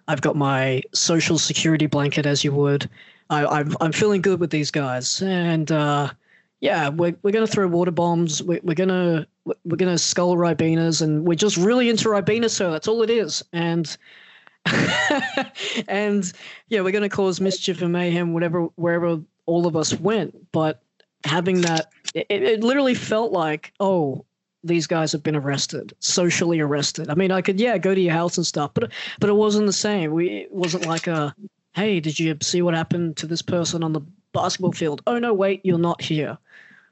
I've 0.07 0.21
got 0.21 0.35
my 0.35 0.81
social 0.93 1.37
security 1.37 1.87
blanket, 1.87 2.25
as 2.25 2.43
you 2.43 2.51
would. 2.53 2.89
I, 3.29 3.61
am 3.61 3.75
I'm 3.79 3.91
feeling 3.91 4.21
good 4.21 4.39
with 4.39 4.49
these 4.49 4.71
guys, 4.71 5.21
and 5.21 5.71
uh, 5.71 6.09
yeah, 6.61 6.89
we're, 6.89 7.15
we're 7.23 7.31
going 7.31 7.45
to 7.45 7.51
throw 7.51 7.67
water 7.67 7.91
bombs. 7.91 8.41
We're, 8.41 8.61
we're 8.63 8.75
going 8.75 8.89
to 8.89 9.27
we're 9.45 9.77
going 9.77 9.91
to 9.91 9.97
skull 9.97 10.37
Ribenas, 10.37 11.01
and 11.01 11.27
we're 11.27 11.35
just 11.35 11.57
really 11.57 11.89
into 11.89 12.07
Ribena, 12.07 12.49
so 12.49 12.71
that's 12.71 12.87
all 12.87 13.01
it 13.01 13.09
is. 13.09 13.43
And 13.51 13.97
and 15.87 16.31
yeah, 16.69 16.81
we're 16.81 16.91
going 16.91 17.01
to 17.01 17.09
cause 17.09 17.41
mischief 17.41 17.81
and 17.81 17.91
mayhem, 17.91 18.33
whatever 18.33 18.67
wherever 18.75 19.19
all 19.47 19.65
of 19.65 19.75
us 19.75 19.99
went. 19.99 20.51
But 20.51 20.83
having 21.25 21.61
that, 21.61 21.91
it, 22.13 22.27
it 22.29 22.63
literally 22.63 22.93
felt 22.93 23.31
like, 23.31 23.73
oh, 23.79 24.23
these 24.63 24.85
guys 24.85 25.11
have 25.11 25.23
been 25.23 25.35
arrested, 25.35 25.93
socially 25.97 26.59
arrested. 26.59 27.09
I 27.09 27.15
mean, 27.15 27.31
I 27.31 27.41
could 27.41 27.59
yeah 27.59 27.79
go 27.79 27.95
to 27.95 28.01
your 28.01 28.13
house 28.13 28.37
and 28.37 28.45
stuff, 28.45 28.71
but 28.75 28.91
but 29.19 29.31
it 29.31 29.35
wasn't 29.35 29.65
the 29.65 29.73
same. 29.73 30.11
We 30.11 30.29
it 30.29 30.51
wasn't 30.51 30.85
like 30.85 31.07
a 31.07 31.35
hey, 31.73 31.99
did 31.99 32.19
you 32.19 32.37
see 32.43 32.61
what 32.61 32.75
happened 32.75 33.17
to 33.17 33.25
this 33.25 33.41
person 33.41 33.83
on 33.83 33.93
the 33.93 34.01
basketball 34.33 34.71
field? 34.71 35.01
Oh 35.07 35.19
no, 35.19 35.33
wait, 35.33 35.61
you're 35.63 35.77
not 35.77 36.01
here. 36.01 36.37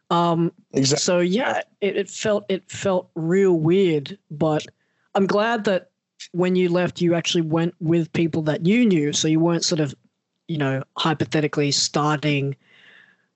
Um, 0.10 0.52
exactly. 0.74 1.04
So 1.04 1.20
yeah, 1.20 1.62
it, 1.82 1.98
it 1.98 2.10
felt 2.10 2.46
it 2.50 2.70
felt 2.70 3.10
real 3.16 3.54
weird, 3.54 4.18
but 4.32 4.66
I'm 5.16 5.28
glad 5.28 5.66
that 5.66 5.92
when 6.32 6.56
you 6.56 6.70
left, 6.70 7.02
you 7.02 7.16
actually 7.16 7.42
went 7.42 7.74
with 7.80 8.12
people 8.14 8.42
that 8.44 8.66
you 8.66 8.86
knew, 8.86 9.14
so 9.14 9.28
you 9.28 9.40
weren't 9.40 9.64
sort 9.64 9.80
of 9.80 9.96
you 10.50 10.58
know, 10.58 10.84
hypothetically 10.98 11.72
starting 11.72 12.58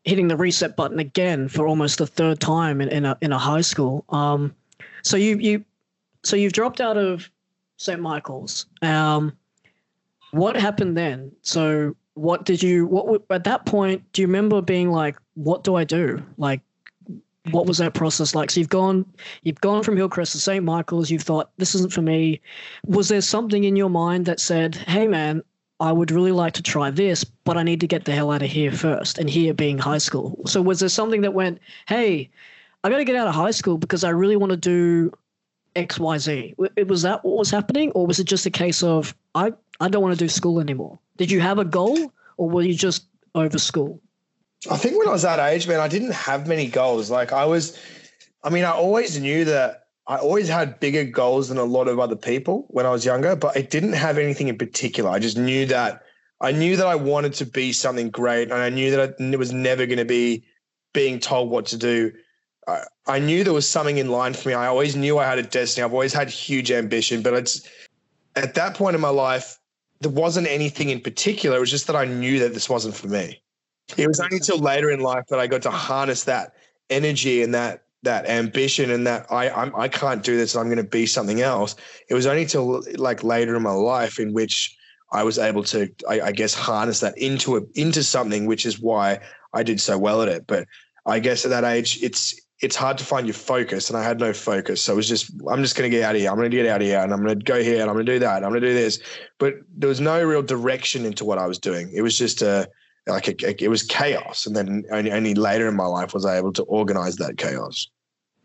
hitting 0.04 0.28
the 0.28 0.36
reset 0.36 0.76
button 0.76 1.00
again 1.00 1.48
for 1.48 1.66
almost 1.66 1.98
the 1.98 2.08
third 2.08 2.42
time 2.42 2.82
in, 2.82 2.90
in 2.90 3.06
a 3.06 3.18
in 3.22 3.32
a 3.32 3.38
high 3.38 3.62
school. 3.62 4.04
Um, 4.10 4.54
so 5.04 5.16
you 5.16 5.38
you 5.38 5.64
so 6.24 6.36
you've 6.36 6.52
dropped 6.52 6.82
out 6.82 6.98
of 6.98 7.30
St. 7.78 8.02
Michael's. 8.02 8.66
Um, 8.82 9.32
what 10.32 10.58
happened 10.58 10.98
then? 10.98 11.32
So 11.44 11.96
what 12.16 12.46
did 12.46 12.62
you 12.62 12.86
what 12.86 13.22
at 13.30 13.44
that 13.46 13.66
point? 13.66 14.04
Do 14.14 14.22
you 14.22 14.28
remember 14.28 14.62
being 14.62 14.92
like, 14.92 15.18
what 15.36 15.64
do 15.64 15.76
I 15.76 15.84
do? 15.84 16.24
Like, 16.38 16.62
what 17.52 17.66
was 17.66 17.78
that 17.80 17.94
process 17.94 18.36
like? 18.36 18.52
So 18.52 18.60
you've 18.60 18.70
gone 18.70 19.06
you've 19.44 19.62
gone 19.62 19.84
from 19.84 19.98
Hillcrest 19.98 20.34
to 20.34 20.40
St. 20.40 20.64
Michael's. 20.64 21.10
You've 21.10 21.24
thought 21.24 21.52
this 21.58 21.76
isn't 21.76 21.94
for 21.94 22.02
me. 22.02 22.42
Was 22.86 23.10
there 23.10 23.22
something 23.22 23.64
in 23.64 23.76
your 23.76 23.90
mind 23.90 24.26
that 24.26 24.40
said, 24.40 24.76
hey 24.76 25.08
man, 25.08 25.42
I 25.80 25.92
would 25.92 26.12
really 26.12 26.32
like 26.32 26.54
to 26.54 26.62
try 26.62 26.92
this, 26.92 27.24
but 27.24 27.58
I 27.58 27.64
need 27.64 27.82
to 27.82 27.88
get 27.88 28.06
the 28.06 28.14
hell 28.14 28.32
out 28.32 28.44
of 28.44 28.50
here 28.50 28.72
first, 28.72 29.18
and 29.18 29.30
here 29.30 29.54
being 29.54 29.78
high 29.78 29.98
school. 29.98 30.40
So 30.46 30.62
was 30.62 30.80
there 30.80 30.90
something 30.90 31.22
that 31.22 31.34
went, 31.34 31.60
hey, 31.88 32.30
I 32.84 32.90
got 32.90 32.98
to 32.98 33.06
get 33.06 33.16
out 33.16 33.28
of 33.28 33.36
high 33.36 33.52
school 33.52 33.78
because 33.78 34.04
I 34.04 34.10
really 34.10 34.36
want 34.36 34.52
to 34.52 34.58
do 34.58 35.12
X, 35.76 36.00
Y, 36.00 36.18
Z? 36.18 36.56
Was 36.88 37.02
that 37.02 37.24
what 37.24 37.38
was 37.38 37.50
happening, 37.50 37.92
or 37.92 38.06
was 38.06 38.20
it 38.20 38.26
just 38.26 38.46
a 38.46 38.52
case 38.52 38.84
of 38.84 39.16
I 39.36 39.54
I 39.80 39.90
don't 39.90 40.02
want 40.02 40.18
to 40.18 40.24
do 40.24 40.30
school 40.30 40.60
anymore? 40.60 41.00
Did 41.18 41.32
you 41.32 41.40
have 41.42 41.60
a 41.60 41.66
goal, 41.66 42.12
or 42.38 42.50
were 42.50 42.62
you 42.62 42.76
just 42.76 43.06
over 43.36 43.58
school? 43.58 44.00
I 44.70 44.78
think 44.78 44.98
when 44.98 45.08
I 45.08 45.12
was 45.12 45.24
that 45.24 45.40
age, 45.40 45.68
man, 45.68 45.80
I 45.80 45.88
didn't 45.88 46.14
have 46.14 46.48
many 46.48 46.68
goals. 46.68 47.12
Like 47.12 47.34
I 47.34 47.46
was, 47.46 47.78
I 48.44 48.50
mean, 48.50 48.64
I 48.64 48.72
always 48.72 49.20
knew 49.20 49.46
that 49.46 49.88
I 50.08 50.18
always 50.18 50.48
had 50.48 50.80
bigger 50.80 51.04
goals 51.04 51.50
than 51.50 51.58
a 51.58 51.64
lot 51.64 51.88
of 51.88 52.00
other 52.00 52.16
people 52.16 52.66
when 52.70 52.86
I 52.86 52.90
was 52.90 53.06
younger, 53.06 53.36
but 53.36 53.58
I 53.58 53.62
didn't 53.62 53.94
have 53.94 54.18
anything 54.18 54.48
in 54.48 54.58
particular. 54.58 55.10
I 55.10 55.20
just 55.20 55.38
knew 55.38 55.66
that 55.68 56.04
I 56.42 56.52
knew 56.52 56.76
that 56.76 56.88
I 56.88 56.96
wanted 56.96 57.34
to 57.36 57.46
be 57.46 57.72
something 57.72 58.10
great, 58.10 58.52
and 58.52 58.62
I 58.62 58.70
knew 58.70 58.92
that 58.92 59.16
it 59.20 59.40
was 59.40 59.54
never 59.54 59.86
going 59.86 59.98
to 59.98 60.06
be 60.06 60.46
being 60.94 61.20
told 61.20 61.50
what 61.50 61.66
to 61.68 61.78
do. 61.78 62.12
I, 63.08 63.20
knew 63.20 63.44
there 63.44 63.54
was 63.54 63.68
something 63.68 63.98
in 63.98 64.10
line 64.10 64.34
for 64.34 64.50
me. 64.50 64.56
I 64.56 64.68
always 64.68 64.96
knew 64.96 65.18
I 65.18 65.26
had 65.26 65.40
a 65.40 65.44
destiny. 65.44 65.84
I've 65.84 65.94
always 65.94 66.14
had 66.14 66.30
huge 66.30 66.72
ambition, 66.72 67.22
but 67.22 67.34
it's 67.34 67.68
at 68.36 68.54
that 68.56 68.76
point 68.76 68.96
in 68.96 69.02
my 69.02 69.10
life, 69.10 69.60
there 70.02 70.12
wasn't 70.12 70.48
anything 70.48 70.90
in 70.90 71.00
particular. 71.00 71.58
It 71.58 71.60
was 71.60 71.72
just 71.72 71.88
that 71.88 71.96
I 71.96 72.06
knew 72.06 72.40
that 72.40 72.54
this 72.54 72.70
wasn't 72.70 72.96
for 72.96 73.08
me. 73.08 73.42
It 73.98 74.08
was 74.08 74.20
only 74.20 74.38
until 74.38 74.60
later 74.60 74.90
in 74.90 75.02
life 75.02 75.26
that 75.30 75.40
I 75.40 75.48
got 75.48 75.62
to 75.64 75.72
harness 75.72 76.24
that 76.26 76.54
energy 76.90 77.42
and 77.42 77.54
that 77.54 77.84
that 78.04 78.28
ambition 78.28 78.92
and 78.92 79.08
that 79.08 79.26
I 79.32 79.50
I'm, 79.50 79.74
I 79.76 79.88
can't 79.88 80.24
do 80.24 80.36
this. 80.36 80.56
I'm 80.56 80.66
going 80.66 80.78
to 80.78 80.84
be 80.84 81.06
something 81.06 81.42
else. 81.42 81.76
It 82.10 82.14
was 82.14 82.26
only 82.26 82.46
till 82.46 82.84
like 82.96 83.24
later 83.24 83.56
in 83.56 83.64
my 83.64 83.72
life 83.72 84.20
in 84.20 84.34
which 84.34 84.78
I 85.12 85.24
was 85.24 85.38
able 85.38 85.64
to, 85.66 85.90
I, 86.10 86.22
I 86.22 86.32
guess, 86.32 86.54
harness 86.54 87.00
that 87.02 87.18
into 87.18 87.56
a, 87.56 87.62
into 87.76 88.04
something, 88.04 88.46
which 88.46 88.66
is 88.66 88.80
why 88.80 89.20
I 89.54 89.64
did 89.64 89.80
so 89.80 89.98
well 89.98 90.22
at 90.22 90.28
it. 90.28 90.48
But 90.48 90.68
I 91.06 91.20
guess 91.20 91.46
at 91.46 91.52
that 91.52 91.64
age, 91.64 92.00
it's 92.02 92.34
it's 92.64 92.78
hard 92.78 92.98
to 92.98 93.04
find 93.04 93.28
your 93.28 93.34
focus, 93.34 93.90
and 93.90 93.98
I 93.98 94.04
had 94.04 94.20
no 94.20 94.32
focus. 94.32 94.82
So 94.82 94.94
it 94.94 94.96
was 94.96 95.10
just, 95.10 95.30
I'm 95.50 95.62
just 95.62 95.76
going 95.76 95.90
to 95.92 95.96
get 95.96 96.04
out 96.04 96.16
of 96.16 96.22
here. 96.22 96.30
I'm 96.30 96.38
going 96.38 96.50
to 96.50 96.56
get 96.56 96.66
out 96.66 96.82
of 96.82 96.88
here, 96.88 97.00
and 97.00 97.12
I'm 97.12 97.22
going 97.22 97.38
to 97.38 97.44
go 97.44 97.62
here, 97.62 97.82
and 97.82 97.90
I'm 97.90 97.96
going 97.96 98.06
to 98.06 98.14
do 98.14 98.20
that. 98.20 98.44
I'm 98.44 98.52
going 98.52 98.62
to 98.62 98.68
do 98.68 98.74
this. 98.74 99.00
But 99.38 99.56
there 99.76 99.90
was 99.90 100.00
no 100.00 100.24
real 100.24 100.42
direction 100.42 101.06
into 101.06 101.26
what 101.26 101.38
I 101.38 101.46
was 101.46 101.60
doing. 101.60 101.92
It 101.94 102.02
was 102.02 102.18
just 102.18 102.42
a 102.42 102.70
like 103.06 103.28
a, 103.28 103.64
it 103.64 103.68
was 103.68 103.84
chaos, 103.84 104.46
and 104.46 104.56
then 104.56 104.86
only, 104.92 105.12
only 105.12 105.34
later 105.34 105.68
in 105.68 105.76
my 105.76 105.86
life 105.86 106.14
was 106.14 106.26
I 106.26 106.38
able 106.38 106.54
to 106.54 106.64
organize 106.64 107.18
that 107.18 107.38
chaos. 107.38 107.90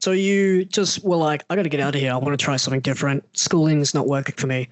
So 0.01 0.11
you 0.11 0.65
just 0.65 1.05
were 1.05 1.17
like, 1.17 1.45
I 1.49 1.55
got 1.55 1.63
to 1.63 1.69
get 1.69 1.81
out 1.81 1.95
of 1.95 2.01
here. 2.01 2.13
I 2.13 2.17
want 2.17 2.39
to 2.39 2.45
try 2.45 2.57
something 2.57 2.81
different. 2.81 3.25
Schooling 3.37 3.81
is 3.81 3.95
not 3.95 4.09
working 4.09 4.35
for 4.37 4.49
me. 4.49 4.69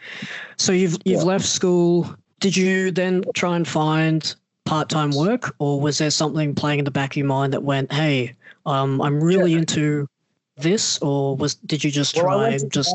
So 0.56 0.72
you've 0.72 0.98
you've 1.04 1.20
yeah. 1.20 1.22
left 1.22 1.44
school. 1.44 2.12
Did 2.40 2.56
you 2.56 2.90
then 2.90 3.22
try 3.34 3.54
and 3.54 3.66
find 3.66 4.34
part 4.64 4.88
time 4.88 5.12
work, 5.12 5.54
or 5.60 5.80
was 5.80 5.98
there 5.98 6.10
something 6.10 6.52
playing 6.56 6.80
in 6.80 6.84
the 6.84 6.90
back 6.90 7.12
of 7.12 7.16
your 7.16 7.26
mind 7.26 7.52
that 7.52 7.62
went, 7.62 7.92
"Hey, 7.92 8.34
um, 8.66 9.00
I'm 9.00 9.22
really 9.22 9.52
yeah. 9.52 9.58
into 9.58 10.08
this," 10.56 10.98
or 10.98 11.36
was 11.36 11.54
did 11.54 11.82
you 11.84 11.90
just 11.90 12.16
try 12.16 12.36
well, 12.36 12.40
and 12.44 12.72
just? 12.72 12.94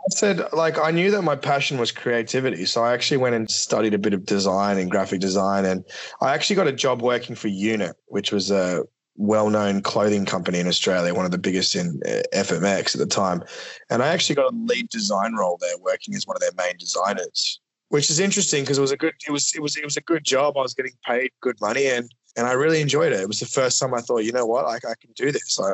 I 0.00 0.08
said, 0.14 0.40
like, 0.54 0.78
I 0.78 0.90
knew 0.90 1.10
that 1.10 1.22
my 1.22 1.36
passion 1.36 1.76
was 1.78 1.92
creativity. 1.92 2.64
So 2.64 2.82
I 2.82 2.94
actually 2.94 3.18
went 3.18 3.34
and 3.34 3.50
studied 3.50 3.92
a 3.92 3.98
bit 3.98 4.14
of 4.14 4.24
design 4.24 4.78
and 4.78 4.90
graphic 4.90 5.20
design. 5.20 5.66
And 5.66 5.84
I 6.22 6.32
actually 6.32 6.56
got 6.56 6.66
a 6.66 6.72
job 6.72 7.02
working 7.02 7.36
for 7.36 7.48
Unit, 7.48 7.96
which 8.06 8.32
was 8.32 8.50
a 8.50 8.84
well-known 9.16 9.82
clothing 9.82 10.24
company 10.24 10.58
in 10.58 10.66
Australia, 10.66 11.14
one 11.14 11.26
of 11.26 11.30
the 11.30 11.38
biggest 11.38 11.76
in 11.76 12.00
uh, 12.06 12.22
FMX 12.32 12.94
at 12.94 12.98
the 12.98 13.06
time. 13.06 13.42
And 13.90 14.02
I 14.02 14.08
actually 14.08 14.36
got 14.36 14.52
a 14.52 14.56
lead 14.56 14.88
design 14.88 15.34
role 15.34 15.58
there, 15.60 15.76
working 15.82 16.14
as 16.14 16.26
one 16.26 16.36
of 16.36 16.40
their 16.40 16.52
main 16.56 16.78
designers, 16.78 17.60
which 17.90 18.08
is 18.08 18.18
interesting 18.18 18.62
because 18.62 18.78
it 18.78 18.82
was 18.82 18.92
a 18.92 18.96
good, 18.96 19.12
it 19.28 19.30
was, 19.30 19.52
it 19.54 19.60
was, 19.60 19.76
it 19.76 19.84
was 19.84 19.98
a 19.98 20.02
good 20.02 20.24
job. 20.24 20.56
I 20.56 20.62
was 20.62 20.72
getting 20.72 20.94
paid 21.06 21.30
good 21.42 21.60
money, 21.60 21.86
and 21.88 22.10
and 22.36 22.46
I 22.46 22.52
really 22.52 22.80
enjoyed 22.80 23.12
it. 23.12 23.20
It 23.20 23.28
was 23.28 23.40
the 23.40 23.46
first 23.46 23.80
time 23.80 23.94
I 23.94 24.00
thought, 24.00 24.24
you 24.24 24.32
know 24.32 24.46
what, 24.46 24.64
like 24.64 24.84
I 24.84 24.94
can 25.00 25.10
do 25.14 25.32
this. 25.32 25.58
I, 25.60 25.70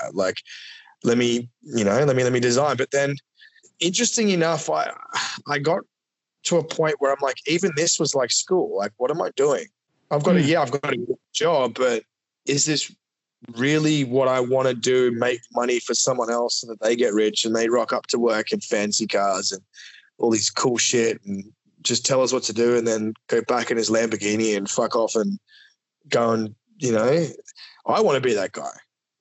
I 0.00 0.08
like, 0.12 0.42
let 1.04 1.18
me, 1.18 1.48
you 1.62 1.84
know, 1.84 2.04
let 2.04 2.16
me 2.16 2.24
let 2.24 2.32
me 2.32 2.40
design. 2.40 2.76
But 2.76 2.90
then, 2.90 3.16
interesting 3.80 4.30
enough, 4.30 4.70
I 4.70 4.90
I 5.46 5.58
got 5.58 5.82
to 6.44 6.56
a 6.56 6.64
point 6.64 6.96
where 6.98 7.12
I'm 7.12 7.18
like, 7.22 7.36
even 7.46 7.72
this 7.76 7.98
was 7.98 8.14
like 8.14 8.30
school. 8.30 8.76
Like, 8.76 8.92
what 8.96 9.10
am 9.10 9.22
I 9.22 9.30
doing? 9.36 9.66
I've 10.10 10.24
got 10.24 10.34
mm. 10.34 10.40
a 10.40 10.42
hmm. 10.42 10.48
yeah, 10.48 10.62
I've 10.62 10.70
got 10.70 10.92
a 10.92 11.06
job, 11.34 11.74
but 11.74 12.02
is 12.46 12.64
this 12.64 12.94
really 13.56 14.04
what 14.04 14.28
I 14.28 14.40
want 14.40 14.68
to 14.68 14.74
do? 14.74 15.12
Make 15.12 15.40
money 15.54 15.78
for 15.80 15.94
someone 15.94 16.30
else 16.30 16.60
so 16.60 16.68
that 16.68 16.80
they 16.80 16.96
get 16.96 17.14
rich 17.14 17.44
and 17.44 17.54
they 17.54 17.68
rock 17.68 17.92
up 17.92 18.06
to 18.08 18.18
work 18.18 18.52
in 18.52 18.60
fancy 18.60 19.06
cars 19.06 19.52
and 19.52 19.62
all 20.18 20.30
these 20.30 20.50
cool 20.50 20.78
shit 20.78 21.20
and 21.24 21.44
just 21.82 22.04
tell 22.04 22.22
us 22.22 22.32
what 22.32 22.42
to 22.44 22.52
do 22.52 22.76
and 22.76 22.86
then 22.86 23.14
go 23.28 23.40
back 23.42 23.70
in 23.70 23.76
his 23.76 23.90
Lamborghini 23.90 24.56
and 24.56 24.68
fuck 24.68 24.96
off 24.96 25.14
and 25.14 25.38
go 26.10 26.32
and, 26.32 26.54
you 26.78 26.92
know, 26.92 27.26
I 27.86 28.00
want 28.00 28.16
to 28.16 28.20
be 28.20 28.34
that 28.34 28.52
guy. 28.52 28.70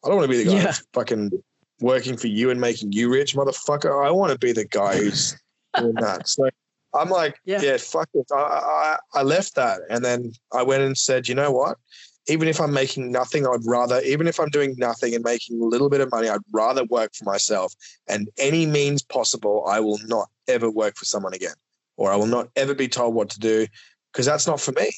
I 0.04 0.08
don't 0.08 0.18
want 0.18 0.32
to 0.32 0.38
be 0.38 0.44
the 0.44 0.52
guy 0.52 0.64
yeah. 0.64 0.74
fucking 0.94 1.32
working 1.80 2.18
for 2.18 2.28
you 2.28 2.50
and 2.50 2.60
making 2.60 2.92
you 2.92 3.12
rich, 3.12 3.36
motherfucker. 3.36 4.06
I 4.06 4.12
want 4.12 4.32
to 4.32 4.38
be 4.38 4.52
the 4.52 4.66
guy 4.66 4.98
who's 4.98 5.36
doing 5.78 5.96
that. 5.96 6.28
So 6.28 6.50
I'm 6.94 7.10
like, 7.10 7.40
yeah, 7.46 7.62
yeah 7.62 7.78
fuck 7.78 8.10
it. 8.14 8.26
I, 8.32 8.38
I, 8.38 8.98
I 9.16 9.24
left 9.24 9.56
that. 9.56 9.82
And 9.90 10.04
then 10.04 10.32
I 10.54 10.64
went 10.64 10.84
and 10.84 10.98
said, 10.98 11.28
you 11.28 11.36
know 11.36 11.52
what? 11.52 11.78
even 12.28 12.48
if 12.48 12.60
I'm 12.60 12.74
making 12.74 13.12
nothing, 13.12 13.48
I'd 13.48 13.66
rather, 13.66 14.02
even 14.02 14.28
if 14.28 14.40
I'm 14.40 14.50
doing 14.50 14.76
nothing 14.78 15.16
and 15.16 15.24
making 15.24 15.62
a 15.62 15.66
little 15.66 15.90
bit 15.90 16.02
of 16.02 16.12
money, 16.12 16.28
I'd 16.28 16.42
rather 16.52 16.84
work 16.86 17.14
for 17.16 17.24
myself. 17.24 17.74
And 18.08 18.30
any 18.38 18.66
means 18.66 19.02
possible, 19.02 19.66
I 19.68 19.80
will 19.80 20.00
not 20.06 20.28
ever 20.48 20.70
work 20.70 20.98
for 20.98 21.06
someone 21.06 21.34
again, 21.34 21.56
or 21.96 22.12
I 22.12 22.16
will 22.16 22.28
not 22.28 22.50
ever 22.56 22.74
be 22.74 22.88
told 22.88 23.16
what 23.16 23.30
to 23.30 23.40
do 23.40 23.68
because 24.12 24.26
that's 24.26 24.48
not 24.48 24.60
for 24.60 24.74
me. 24.74 24.90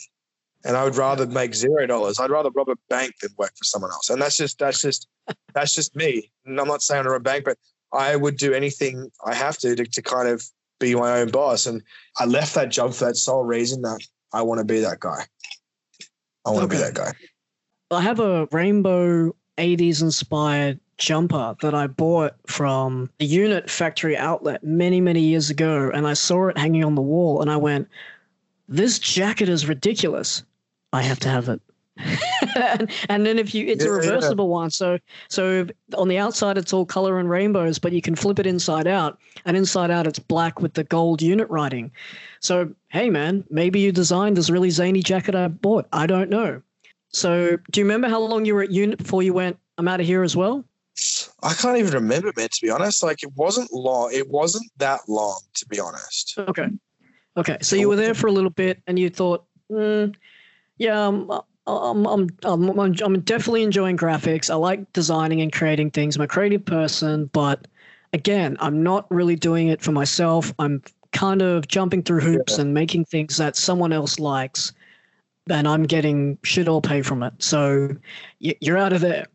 And 0.66 0.76
I 0.76 0.84
would 0.84 0.98
rather 0.98 1.26
make 1.26 1.56
zero 1.56 1.86
dollars. 1.86 2.20
I'd 2.20 2.30
rather 2.30 2.50
rob 2.52 2.70
a 2.70 2.76
bank 2.90 3.14
than 3.22 3.32
work 3.38 3.52
for 3.58 3.64
someone 3.64 3.92
else. 3.92 4.10
And 4.10 4.22
that's 4.22 4.38
just, 4.38 4.60
that's 4.60 4.82
just, 4.82 5.08
that's 5.54 5.74
just 5.74 5.96
me. 5.96 6.30
And 6.46 6.60
I'm 6.60 6.68
not 6.68 6.82
saying 6.82 7.06
I'm 7.06 7.14
a 7.14 7.20
bank, 7.20 7.46
but 7.46 7.58
I 7.94 8.16
would 8.16 8.38
do 8.38 8.54
anything 8.54 9.10
I 9.26 9.34
have 9.34 9.58
to, 9.60 9.76
to 9.76 9.86
to 9.86 10.02
kind 10.02 10.28
of 10.28 10.44
be 10.80 10.96
my 10.96 11.20
own 11.20 11.30
boss. 11.30 11.66
And 11.66 11.82
I 12.18 12.26
left 12.26 12.56
that 12.56 12.70
job 12.70 12.94
for 12.94 13.06
that 13.06 13.16
sole 13.16 13.44
reason 13.44 13.82
that 13.82 14.00
I 14.34 14.42
want 14.42 14.60
to 14.60 14.66
be 14.66 14.80
that 14.80 15.00
guy. 15.00 15.24
I 16.46 16.52
want 16.52 16.70
to 16.70 16.76
be 16.76 16.82
that 16.82 16.94
guy. 16.94 17.14
I 17.92 18.02
have 18.02 18.20
a 18.20 18.48
rainbow 18.52 19.36
80s 19.58 20.02
inspired 20.02 20.80
jumper 20.98 21.56
that 21.62 21.74
I 21.74 21.88
bought 21.88 22.36
from 22.48 23.10
the 23.20 23.26
unit 23.26 23.70
factory 23.70 24.16
outlet 24.16 24.64
many, 24.64 25.02
many 25.02 25.22
years 25.22 25.50
ago. 25.50 25.90
And 25.94 26.08
I 26.08 26.14
saw 26.14 26.48
it 26.48 26.58
hanging 26.58 26.84
on 26.84 26.96
the 26.96 27.02
wall 27.02 27.42
and 27.42 27.50
I 27.50 27.58
went, 27.58 27.88
this 28.68 29.00
jacket 29.00 29.50
is 29.50 29.68
ridiculous. 29.68 30.44
I 30.94 31.02
have 31.02 31.20
to 31.22 31.30
have 31.30 31.50
it. 31.50 31.62
and, 33.10 33.26
then 33.26 33.38
if 33.38 33.54
you 33.54 33.68
it's 33.68 33.84
yeah, 33.84 33.92
a 33.92 33.94
reversible 33.94 34.46
yeah. 34.46 34.52
one. 34.52 34.72
So 34.72 35.00
so 35.28 35.68
on 35.98 36.08
the 36.08 36.18
outside 36.18 36.58
it's 36.58 36.72
all 36.72 36.86
color 36.86 37.20
and 37.20 37.30
rainbows 37.30 37.78
but 37.80 37.92
you 37.92 38.02
can 38.02 38.16
flip 38.16 38.40
it 38.40 38.48
inside 38.48 38.88
out 38.88 39.20
and 39.46 39.58
inside 39.58 39.92
out 39.92 40.08
it's 40.08 40.20
black 40.20 40.62
with 40.62 40.74
the 40.74 40.84
gold 40.84 41.22
unit 41.22 41.50
writing. 41.50 41.92
So 42.40 42.74
hey 42.90 43.10
man 43.10 43.44
maybe 43.50 43.80
you 43.80 43.92
designed 43.92 44.38
this 44.38 44.50
really 44.50 44.70
zany 44.70 45.02
jacket 45.02 45.36
i 45.36 45.48
bought. 45.48 45.88
I 45.92 46.08
don't 46.08 46.30
know. 46.30 46.62
So 47.10 47.58
do 47.72 47.80
you 47.80 47.86
remember 47.86 48.08
how 48.08 48.20
long 48.20 48.46
you 48.46 48.56
were 48.56 48.64
at 48.64 48.72
unit 48.72 49.00
before 49.00 49.24
you 49.24 49.34
went 49.34 49.58
i'm 49.78 49.88
out 49.88 50.00
of 50.00 50.06
here 50.06 50.24
as 50.24 50.36
well? 50.36 50.64
I 51.44 51.54
can't 51.54 51.78
even 51.78 51.94
remember 51.94 52.32
man 52.36 52.50
to 52.50 52.62
be 52.62 52.70
honest. 52.70 53.04
Like 53.04 53.24
it 53.24 53.32
wasn't 53.36 53.72
long 53.74 54.12
it 54.14 54.30
wasn't 54.30 54.72
that 54.78 55.02
long 55.08 55.40
to 55.56 55.66
be 55.68 55.80
honest. 55.80 56.36
Okay. 56.38 56.68
Okay. 57.38 57.58
So 57.62 57.76
you 57.76 57.90
were 57.90 57.96
there 57.96 58.14
for 58.14 58.28
a 58.28 58.32
little 58.32 58.50
bit 58.50 58.82
and 58.88 58.98
you 58.98 59.10
thought 59.10 59.46
mm, 59.72 60.14
yeah 60.80 61.06
um, 61.06 61.42
I'm, 61.68 62.06
I'm, 62.08 62.30
I'm, 62.44 62.80
I'm 62.80 63.20
definitely 63.22 63.64
enjoying 63.64 63.98
graphics. 63.98 64.50
I 64.50 64.56
like 64.56 64.92
designing 64.94 65.42
and 65.42 65.52
creating 65.52 65.92
things. 65.92 66.16
I'm 66.16 66.24
a 66.24 66.28
creative 66.28 66.66
person, 66.66 67.30
but 67.32 67.68
again, 68.14 68.58
I'm 68.60 68.82
not 68.82 69.06
really 69.12 69.36
doing 69.36 69.68
it 69.68 69.82
for 69.82 69.92
myself. 69.92 70.54
I'm 70.60 70.82
kind 71.12 71.42
of 71.42 71.68
jumping 71.68 72.04
through 72.04 72.22
hoops 72.22 72.56
yeah. 72.56 72.62
and 72.62 72.74
making 72.74 73.06
things 73.06 73.38
that 73.38 73.56
someone 73.56 73.94
else 73.94 74.20
likes, 74.20 74.74
and 75.50 75.68
I'm 75.68 75.84
getting 75.84 76.38
shit 76.44 76.68
all 76.68 76.82
pay 76.82 77.02
from 77.02 77.24
it. 77.24 77.34
So 77.40 77.90
you're 78.40 78.78
out 78.78 78.94
of 78.94 79.02
there. 79.02 79.28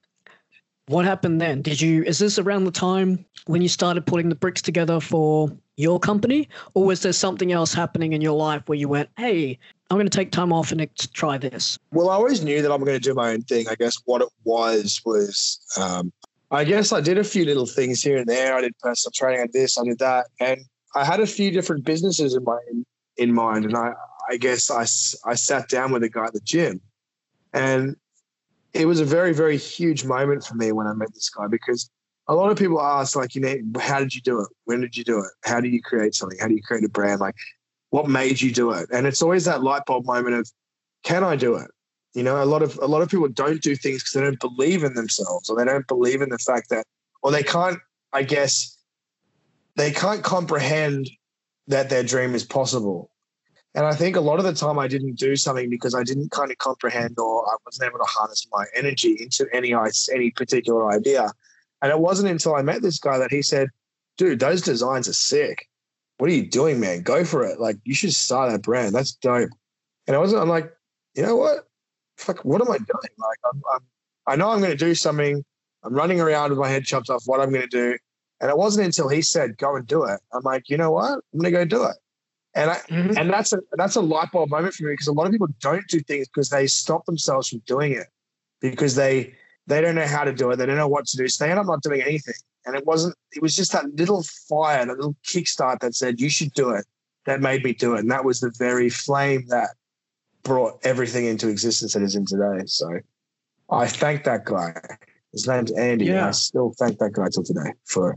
What 0.87 1.05
happened 1.05 1.40
then? 1.40 1.62
Did 1.62 1.81
you, 1.81 2.03
is 2.05 2.18
this 2.18 2.38
around 2.38 2.64
the 2.64 2.70
time 2.70 3.25
when 3.47 3.62
you 3.62 3.68
started 3.68 4.05
putting 4.05 4.29
the 4.29 4.35
bricks 4.35 4.61
together 4.61 5.01
for 5.01 5.51
your 5.77 5.99
company? 5.99 6.49
Or 6.75 6.85
was 6.85 7.01
there 7.03 7.12
something 7.12 7.53
else 7.53 7.73
happening 7.73 8.12
in 8.12 8.20
your 8.20 8.37
life 8.37 8.62
where 8.66 8.77
you 8.77 8.88
went, 8.88 9.09
hey, 9.16 9.59
I'm 9.90 9.97
going 9.97 10.09
to 10.09 10.16
take 10.16 10.31
time 10.31 10.53
off 10.53 10.73
and 10.73 10.87
try 11.14 11.38
this? 11.38 11.79
Well, 11.90 12.11
I 12.11 12.14
always 12.14 12.44
knew 12.44 12.61
that 12.61 12.70
I'm 12.70 12.85
going 12.85 12.99
to 12.99 13.01
do 13.01 13.14
my 13.14 13.33
own 13.33 13.42
thing. 13.42 13.66
I 13.68 13.77
guess 13.77 13.97
what 14.05 14.20
it 14.20 14.29
was 14.44 15.01
was, 15.07 15.61
um, 15.79 16.12
I 16.51 16.64
guess 16.64 16.92
I 16.92 17.01
did 17.01 17.16
a 17.16 17.25
few 17.25 17.44
little 17.47 17.66
things 17.66 18.03
here 18.03 18.18
and 18.18 18.27
there. 18.27 18.55
I 18.55 18.61
did 18.61 18.79
personal 18.79 19.12
training, 19.12 19.40
I 19.40 19.47
did 19.47 19.53
this, 19.55 19.79
I 19.79 19.85
did 19.85 19.99
that, 19.99 20.27
and 20.38 20.61
I 20.94 21.05
had 21.05 21.20
a 21.20 21.27
few 21.27 21.51
different 21.51 21.85
businesses 21.85 22.35
in 22.35 22.44
my 22.44 22.59
in, 22.70 22.85
in 23.16 23.35
mind. 23.35 23.64
And 23.64 23.77
I, 23.77 23.94
I 24.31 24.37
guess 24.37 24.70
I, 24.70 24.83
I 25.29 25.35
sat 25.35 25.68
down 25.68 25.92
with 25.92 26.03
a 26.05 26.09
guy 26.09 26.27
at 26.27 26.35
the 26.35 26.40
gym, 26.40 26.81
and 27.53 27.97
it 28.75 28.87
was 28.87 29.01
a 29.01 29.05
very, 29.05 29.33
very 29.33 29.57
huge 29.57 30.05
moment 30.05 30.45
for 30.45 30.57
me 30.57 30.73
when 30.73 30.87
I 30.87 30.93
met 30.93 31.15
this 31.15 31.31
guy 31.31 31.47
because 31.47 31.89
a 32.27 32.35
lot 32.35 32.51
of 32.51 32.59
people 32.59 32.81
ask, 32.81 33.17
like, 33.17 33.35
you 33.35 33.41
know, 33.41 33.81
how 33.81 34.01
did 34.01 34.15
you 34.15 34.21
do 34.21 34.41
it? 34.41 34.49
When 34.65 34.81
did 34.81 34.97
you 34.97 35.05
do 35.05 35.21
it? 35.21 35.31
How 35.45 35.61
do 35.61 35.69
you 35.69 35.81
create 35.81 36.15
something? 36.15 36.39
How 36.41 36.49
do 36.49 36.55
you 36.55 36.63
create 36.63 36.85
a 36.85 36.89
brand? 36.89 37.21
Like, 37.21 37.37
what 37.91 38.09
made 38.09 38.41
you 38.41 38.53
do 38.53 38.73
it? 38.73 38.89
And 38.93 39.07
it's 39.07 39.23
always 39.23 39.45
that 39.45 39.63
light 39.63 39.87
bulb 39.87 40.07
moment 40.07 40.35
of, 40.35 40.51
can 41.05 41.23
I 41.23 41.37
do 41.37 41.55
it? 41.55 41.71
You 42.15 42.23
know, 42.23 42.43
a 42.43 42.47
lot 42.47 42.63
of 42.63 42.79
a 42.81 42.87
lot 42.87 43.03
of 43.03 43.09
people 43.09 43.29
don't 43.29 43.61
do 43.61 43.77
things 43.77 44.03
because 44.03 44.13
they 44.13 44.21
don't 44.21 44.41
believe 44.41 44.85
in 44.85 44.95
themselves 44.95 45.49
or 45.49 45.57
they 45.57 45.65
don't 45.65 45.87
believe 45.87 46.23
in 46.23 46.31
the 46.31 46.39
fact 46.39 46.71
that, 46.71 46.85
or 47.23 47.31
they 47.31 47.43
can't, 47.43 47.79
I 48.13 48.23
guess, 48.23 48.79
they 49.77 49.91
can't 49.91 50.23
comprehend 50.23 51.11
that 51.67 51.91
their 51.91 52.05
dream 52.05 52.35
is 52.35 52.45
possible. 52.45 53.11
And 53.75 53.85
I 53.87 53.93
think 53.93 54.15
a 54.15 54.21
lot 54.21 54.39
of 54.39 54.45
the 54.45 54.55
time 54.55 54.79
I 54.79 54.87
didn't 54.87 55.19
do 55.19 55.35
something 55.35 55.69
because 55.69 55.95
I 55.95 56.05
didn't 56.05 56.31
kind 56.31 56.51
of 56.51 56.59
comprehend 56.59 57.19
or 57.19 57.45
I 57.49 57.57
wasn't 57.67 57.89
able 57.89 57.99
to 57.99 58.05
harness 58.09 58.47
my 58.53 58.65
energy 58.75 59.17
into 59.21 59.47
any 59.53 59.75
any 60.13 60.31
particular 60.31 60.91
idea. 60.91 61.33
And 61.83 61.91
it 61.91 61.99
wasn't 61.99 62.31
until 62.31 62.55
I 62.55 62.63
met 62.63 62.83
this 62.83 62.99
guy 62.99 63.19
that 63.19 63.33
he 63.33 63.43
said, 63.43 63.69
dude, 64.17 64.39
those 64.39 64.63
designs 64.63 65.09
are 65.09 65.15
sick. 65.15 65.69
What 66.19 66.31
are 66.31 66.35
you 66.35 66.47
doing, 66.47 66.79
man? 66.79 67.03
Go 67.03 67.25
for 67.25 67.45
it. 67.45 67.59
Like 67.61 67.77
you 67.85 67.95
should 67.95 68.13
start 68.13 68.53
that 68.53 68.63
brand. 68.63 68.95
That's 68.95 69.13
dope. 69.13 69.51
And 70.07 70.15
I 70.15 70.21
wasn't, 70.21 70.43
I'm 70.43 70.49
like, 70.49 70.73
you 71.15 71.23
know 71.23 71.37
what? 71.37 71.69
Fuck, 72.17 72.45
what 72.45 72.61
am 72.61 72.71
I 72.71 72.77
doing? 72.79 73.15
Like 73.19 73.39
I'm, 73.53 73.61
I'm 73.75 73.81
I 74.27 74.37
know 74.37 74.51
I'm 74.51 74.61
going 74.61 74.71
to 74.71 74.77
do 74.77 74.95
something. 74.95 75.45
I'm 75.83 75.95
running 75.95 76.21
around 76.21 76.51
with 76.51 76.59
my 76.59 76.69
head 76.69 76.85
chopped 76.85 77.11
off 77.11 77.25
what 77.27 77.41
I'm 77.41 77.51
going 77.51 77.69
to 77.69 77.69
do. 77.69 77.99
And 78.41 78.51
it 78.51 78.57
wasn't 78.57 78.87
until 78.87 79.09
he 79.09 79.23
said, 79.23 79.59
go 79.59 79.77
and 79.77 79.87
do 79.87 80.05
it. 80.05 80.21
I'm 80.33 80.43
like, 80.43 80.69
you 80.69 80.77
know 80.77 80.91
what? 80.91 81.13
I'm 81.13 81.41
going 81.41 81.45
to 81.45 81.51
go 81.51 81.65
do 81.65 81.85
it. 81.85 81.97
And 82.57 82.71
I, 82.71 82.75
mm-hmm. 82.75 83.19
and 83.19 83.31
that's 83.31 83.53
a 83.53 83.59
that's 83.73 83.97
a 83.97 84.01
light 84.01 84.31
bulb 84.33 84.51
moment 84.51 84.75
for 84.75 84.85
me 84.85 84.93
because 84.93 85.09
a 85.09 85.12
lot 85.12 85.27
of 85.27 85.33
people 85.33 85.49
don't 85.61 85.87
do 85.88 86.01
things 86.01 86.29
because 86.29 86.51
they 86.51 86.67
stop 86.67 87.05
themselves 87.05 87.49
from 87.49 87.61
doing 87.67 87.93
it 87.93 88.07
because 88.61 88.95
they 88.95 89.35
they 89.67 89.81
don't 89.81 89.95
know 89.95 90.07
how 90.07 90.25
to 90.25 90.33
do 90.33 90.51
it. 90.51 90.57
They 90.57 90.67
don't 90.67 90.77
know 90.77 90.88
what 90.88 91.07
to 91.07 91.17
do. 91.17 91.27
So 91.29 91.45
they 91.45 91.51
end 91.51 91.59
up 91.59 91.67
not 91.67 91.83
doing 91.83 92.03
anything. 92.03 92.35
And 92.67 92.77
it 92.77 92.87
wasn't, 92.87 93.14
it 93.33 93.43
was 93.43 93.55
just 93.57 93.73
that 93.73 93.87
little 93.95 94.23
fire, 94.49 94.85
that 94.85 94.97
little 94.97 95.17
kickstart 95.27 95.81
that 95.81 95.95
said, 95.95 96.21
you 96.21 96.31
should 96.31 96.53
do 96.53 96.71
it. 96.71 96.85
That 97.27 97.40
made 97.40 97.64
me 97.64 97.73
do 97.73 97.95
it. 97.95 98.01
And 98.01 98.11
that 98.11 98.25
was 98.25 98.40
the 98.40 98.53
very 98.59 98.90
flame 98.90 99.47
that 99.49 99.71
brought 100.43 100.79
everything 100.85 101.25
into 101.25 101.49
existence 101.49 101.95
that 101.95 102.03
is 102.03 102.14
in 102.14 102.27
today. 102.27 102.64
So 102.67 103.01
I 103.71 103.87
thank 103.87 104.25
that 104.25 104.45
guy. 104.45 104.79
His 105.33 105.49
name's 105.49 105.73
Andy. 105.73 106.07
Yeah. 106.07 106.29
I 106.29 106.31
still 106.33 106.75
thank 106.79 106.99
that 106.99 107.12
guy 107.12 107.29
till 107.33 107.43
today 107.43 107.73
for 107.87 108.17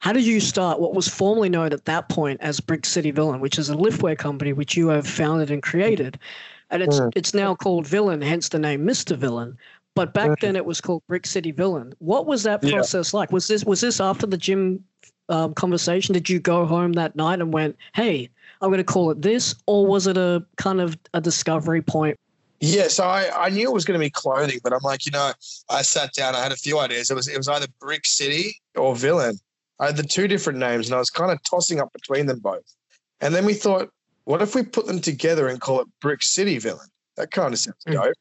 how 0.00 0.12
did 0.12 0.24
you 0.24 0.40
start 0.40 0.80
what 0.80 0.94
was 0.94 1.08
formerly 1.08 1.48
known 1.48 1.72
at 1.72 1.84
that 1.86 2.08
point 2.08 2.40
as 2.40 2.60
Brick 2.60 2.86
City 2.86 3.10
Villain, 3.10 3.40
which 3.40 3.58
is 3.58 3.68
a 3.68 3.74
liftwear 3.74 4.16
company 4.16 4.52
which 4.52 4.76
you 4.76 4.88
have 4.88 5.06
founded 5.06 5.50
and 5.50 5.62
created? 5.62 6.18
And 6.70 6.82
it's 6.82 7.00
mm. 7.00 7.12
it's 7.16 7.34
now 7.34 7.54
called 7.54 7.86
Villain, 7.86 8.22
hence 8.22 8.48
the 8.48 8.58
name 8.58 8.86
Mr. 8.86 9.16
Villain. 9.16 9.56
But 9.94 10.14
back 10.14 10.30
mm. 10.30 10.40
then 10.40 10.54
it 10.54 10.64
was 10.64 10.80
called 10.80 11.02
Brick 11.08 11.26
City 11.26 11.50
Villain. 11.50 11.92
What 11.98 12.26
was 12.26 12.44
that 12.44 12.62
process 12.62 13.12
yeah. 13.12 13.18
like? 13.18 13.32
Was 13.32 13.48
this 13.48 13.64
was 13.64 13.80
this 13.80 14.00
after 14.00 14.26
the 14.26 14.36
gym 14.36 14.84
um, 15.28 15.54
conversation? 15.54 16.12
Did 16.12 16.28
you 16.28 16.38
go 16.38 16.64
home 16.64 16.92
that 16.92 17.16
night 17.16 17.40
and 17.40 17.52
went, 17.52 17.76
"Hey, 17.94 18.28
I'm 18.60 18.68
going 18.68 18.78
to 18.78 18.84
call 18.84 19.10
it 19.10 19.22
this," 19.22 19.56
or 19.66 19.86
was 19.86 20.06
it 20.06 20.16
a 20.16 20.44
kind 20.56 20.80
of 20.80 20.96
a 21.14 21.20
discovery 21.20 21.82
point? 21.82 22.16
Yeah, 22.60 22.88
so 22.88 23.04
I, 23.04 23.46
I 23.46 23.50
knew 23.50 23.68
it 23.68 23.72
was 23.72 23.84
going 23.84 23.98
to 23.98 24.04
be 24.04 24.10
clothing, 24.10 24.58
but 24.64 24.72
I'm 24.72 24.82
like, 24.82 25.06
you 25.06 25.12
know, 25.12 25.32
I 25.70 25.82
sat 25.82 26.12
down, 26.12 26.34
I 26.34 26.42
had 26.42 26.50
a 26.50 26.56
few 26.56 26.78
ideas. 26.80 27.10
It 27.10 27.14
was 27.14 27.28
it 27.28 27.36
was 27.36 27.48
either 27.48 27.66
Brick 27.80 28.06
City 28.06 28.56
or 28.76 28.94
Villain. 28.94 29.38
I 29.80 29.86
had 29.86 29.96
the 29.96 30.02
two 30.02 30.28
different 30.28 30.58
names 30.58 30.88
and 30.88 30.94
I 30.94 30.98
was 30.98 31.10
kind 31.10 31.30
of 31.30 31.42
tossing 31.42 31.80
up 31.80 31.92
between 31.92 32.26
them 32.26 32.40
both. 32.40 32.74
And 33.20 33.34
then 33.34 33.44
we 33.44 33.54
thought, 33.54 33.90
what 34.24 34.42
if 34.42 34.54
we 34.54 34.62
put 34.62 34.86
them 34.86 35.00
together 35.00 35.48
and 35.48 35.60
call 35.60 35.80
it 35.80 35.88
Brick 36.00 36.22
City 36.22 36.58
Villain? 36.58 36.88
That 37.16 37.30
kind 37.30 37.52
of 37.52 37.58
sounds 37.58 37.84
mm. 37.86 37.94
dope. 37.94 38.14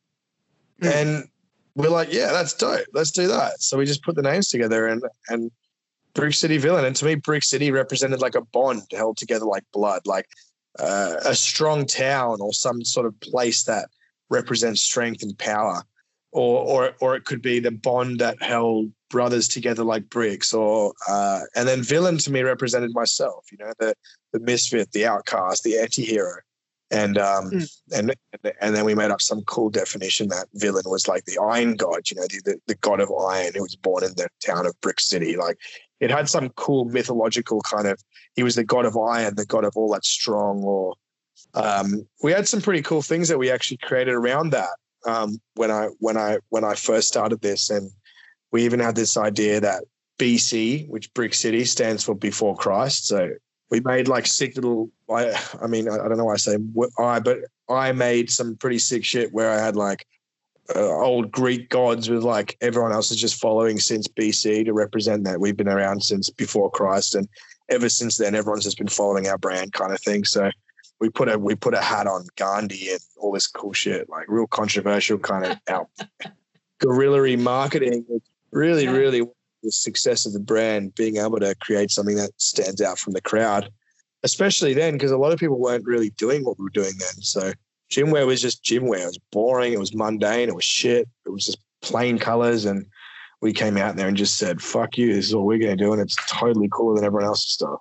Mm. 0.82 0.94
And 0.94 1.30
we're 1.76 1.90
like, 1.90 2.12
yeah, 2.12 2.32
that's 2.32 2.54
dope. 2.54 2.86
Let's 2.94 3.12
do 3.12 3.28
that. 3.28 3.62
So 3.62 3.78
we 3.78 3.86
just 3.86 4.04
put 4.04 4.16
the 4.16 4.22
names 4.22 4.50
together 4.50 4.88
and 4.88 5.04
and 5.30 5.52
Brick 6.14 6.34
City 6.34 6.58
Villain. 6.58 6.86
And 6.86 6.96
to 6.96 7.06
me, 7.06 7.16
Brick 7.16 7.44
City 7.44 7.72
represented 7.72 8.22
like 8.22 8.36
a 8.36 8.42
bond 8.42 8.82
held 8.92 9.18
together 9.18 9.46
like 9.46 9.64
blood, 9.72 10.02
like 10.06 10.28
uh, 10.80 11.18
a 11.24 11.36
strong 11.36 11.86
town 11.86 12.38
or 12.42 12.54
some 12.54 12.84
sort 12.84 13.06
of 13.06 13.20
place 13.22 13.64
that 13.64 13.90
represents 14.30 14.82
strength 14.82 15.24
and 15.24 15.38
power. 15.38 15.84
Or, 16.38 16.62
or, 16.62 16.94
or 17.02 17.16
it 17.16 17.26
could 17.26 17.42
be 17.42 17.60
the 17.60 17.72
bond 17.72 18.20
that 18.20 18.40
held 18.44 18.92
brothers 19.10 19.48
together 19.48 19.84
like 19.84 20.08
bricks 20.10 20.54
or 20.54 20.94
uh, 21.08 21.42
and 21.56 21.68
then 21.68 21.82
villain 21.82 22.20
to 22.20 22.32
me 22.32 22.42
represented 22.42 22.94
myself 22.94 23.46
you 23.52 23.58
know 23.58 23.74
the 23.80 23.96
the 24.34 24.40
misfit 24.40 24.92
the 24.92 25.06
outcast 25.06 25.64
the 25.64 25.80
anti-hero. 25.80 26.36
And 26.90 27.18
um 27.18 27.50
mm. 27.52 27.82
and 27.94 28.16
and 28.62 28.76
then 28.76 28.86
we 28.86 28.96
made 28.96 29.12
up 29.12 29.22
some 29.22 29.42
cool 29.42 29.70
definition 29.70 30.30
that 30.30 30.48
villain 30.54 30.84
was 30.86 31.08
like 31.08 31.26
the 31.26 31.38
iron 31.38 31.76
god 31.76 32.10
you 32.10 32.16
know 32.16 32.28
the, 32.30 32.42
the, 32.46 32.58
the 32.68 32.76
god 32.76 33.02
of 33.02 33.12
iron 33.12 33.54
who 33.56 33.64
was 33.64 33.76
born 33.76 34.04
in 34.04 34.12
the 34.12 34.30
town 34.46 34.66
of 34.66 34.80
brick 34.80 35.00
city. 35.00 35.36
Like 35.36 35.58
it 36.00 36.12
had 36.12 36.30
some 36.30 36.50
cool 36.50 36.86
mythological 36.86 37.62
kind 37.62 37.88
of 37.88 38.00
he 38.36 38.44
was 38.44 38.56
the 38.56 38.64
god 38.64 38.86
of 38.86 38.96
iron 38.96 39.36
the 39.36 39.46
god 39.46 39.66
of 39.66 39.74
all 39.76 39.92
that 39.92 40.06
strong 40.06 40.64
or 40.64 40.94
um 41.56 42.08
we 42.24 42.32
had 42.32 42.48
some 42.48 42.62
pretty 42.62 42.84
cool 42.84 43.02
things 43.02 43.28
that 43.28 43.40
we 43.40 43.52
actually 43.52 43.78
created 43.78 44.14
around 44.14 44.52
that 44.52 44.70
um 45.06 45.40
when 45.56 45.72
i 45.72 45.88
when 46.00 46.18
i 46.18 46.38
when 46.50 46.64
i 46.64 46.74
first 46.74 47.08
started 47.08 47.42
this 47.42 47.70
and 47.70 47.92
we 48.52 48.66
even 48.66 48.80
had 48.80 48.96
this 48.96 49.18
idea 49.18 49.60
that 49.60 49.84
BC, 50.20 50.88
which 50.88 51.14
Brick 51.14 51.34
City 51.34 51.66
stands 51.66 52.04
for 52.04 52.16
before 52.16 52.56
Christ. 52.56 53.08
So 53.08 53.32
we 53.70 53.82
made 53.82 54.08
like 54.08 54.26
sick 54.26 54.56
little. 54.56 54.90
I, 55.10 55.40
I 55.62 55.68
mean, 55.68 55.90
I, 55.90 55.98
don't 55.98 56.18
know 56.18 56.26
why 56.26 56.34
I 56.34 56.38
say 56.38 56.58
I, 57.00 57.20
but 57.20 57.40
I 57.70 57.92
made 57.92 58.32
some 58.32 58.56
pretty 58.56 58.80
sick 58.80 59.04
shit 59.04 59.34
where 59.34 59.52
I 59.52 59.64
had 59.64 59.76
like 59.76 60.06
uh, 60.76 60.80
old 60.80 61.32
Greek 61.32 61.70
gods 61.70 62.10
with 62.10 62.24
like 62.24 62.58
everyone 62.62 62.92
else 62.92 63.12
is 63.12 63.22
just 63.22 63.40
following 63.40 63.80
since 63.80 64.08
BC 64.08 64.66
to 64.66 64.74
represent 64.74 65.24
that 65.26 65.40
we've 65.40 65.58
been 65.58 65.68
around 65.68 66.04
since 66.04 66.30
before 66.30 66.72
Christ, 66.72 67.16
and 67.16 67.28
ever 67.70 67.90
since 67.90 68.18
then 68.18 68.36
everyone's 68.36 68.64
just 68.64 68.78
been 68.78 68.88
following 68.88 69.28
our 69.28 69.38
brand 69.38 69.74
kind 69.74 69.94
of 69.94 70.02
thing. 70.02 70.24
So 70.24 70.50
we 71.00 71.10
put 71.10 71.30
a 71.30 71.38
we 71.38 71.56
put 71.56 71.74
a 71.74 71.82
hat 71.82 72.08
on 72.08 72.26
Gandhi 72.36 72.92
and 72.92 73.00
all 73.18 73.32
this 73.32 73.48
cool 73.48 73.74
shit, 73.74 74.10
like 74.10 74.26
real 74.28 74.48
controversial 74.48 75.18
kind 75.18 75.46
of 75.46 75.58
out 75.68 75.90
guerrilla 76.80 77.38
marketing 77.38 78.06
really, 78.52 78.86
yeah. 78.86 78.92
really 78.92 79.22
the 79.64 79.72
success 79.72 80.26
of 80.26 80.34
the 80.34 80.40
brand, 80.40 80.96
being 80.96 81.18
able 81.18 81.40
to 81.40 81.56
create 81.62 81.92
something 81.92 82.16
that 82.16 82.32
stands 82.38 82.82
out 82.82 83.00
from 83.00 83.14
the 83.14 83.22
crowd, 83.22 83.70
especially 84.24 84.74
then, 84.74 84.94
because 84.94 85.12
a 85.12 85.18
lot 85.18 85.32
of 85.32 85.40
people 85.40 85.60
weren't 85.60 85.86
really 85.86 86.10
doing 86.12 86.44
what 86.44 86.58
we 86.58 86.64
were 86.64 86.70
doing 86.70 86.94
then. 87.00 87.22
So 87.22 87.54
gym 87.90 88.12
wear 88.12 88.26
was 88.26 88.42
just 88.42 88.64
gym 88.64 88.88
wear. 88.88 89.04
It 89.04 89.08
was 89.08 89.20
boring. 89.32 89.74
It 89.74 89.80
was 89.80 89.96
mundane. 89.96 90.50
It 90.50 90.56
was 90.56 90.64
shit. 90.64 91.08
It 91.26 91.30
was 91.30 91.46
just 91.46 91.60
plain 91.82 92.20
colors. 92.20 92.66
And 92.66 92.86
we 93.42 93.54
came 93.54 93.78
out 93.78 93.96
there 93.96 94.08
and 94.08 94.18
just 94.18 94.38
said, 94.38 94.62
fuck 94.62 94.98
you. 94.98 95.14
This 95.14 95.28
is 95.28 95.36
what 95.36 95.46
we're 95.46 95.60
going 95.60 95.78
to 95.78 95.84
do. 95.84 95.94
And 95.94 96.02
it's 96.02 96.18
totally 96.28 96.70
cooler 96.72 96.96
than 96.96 97.06
everyone 97.06 97.28
else's 97.28 97.52
stuff. 97.52 97.80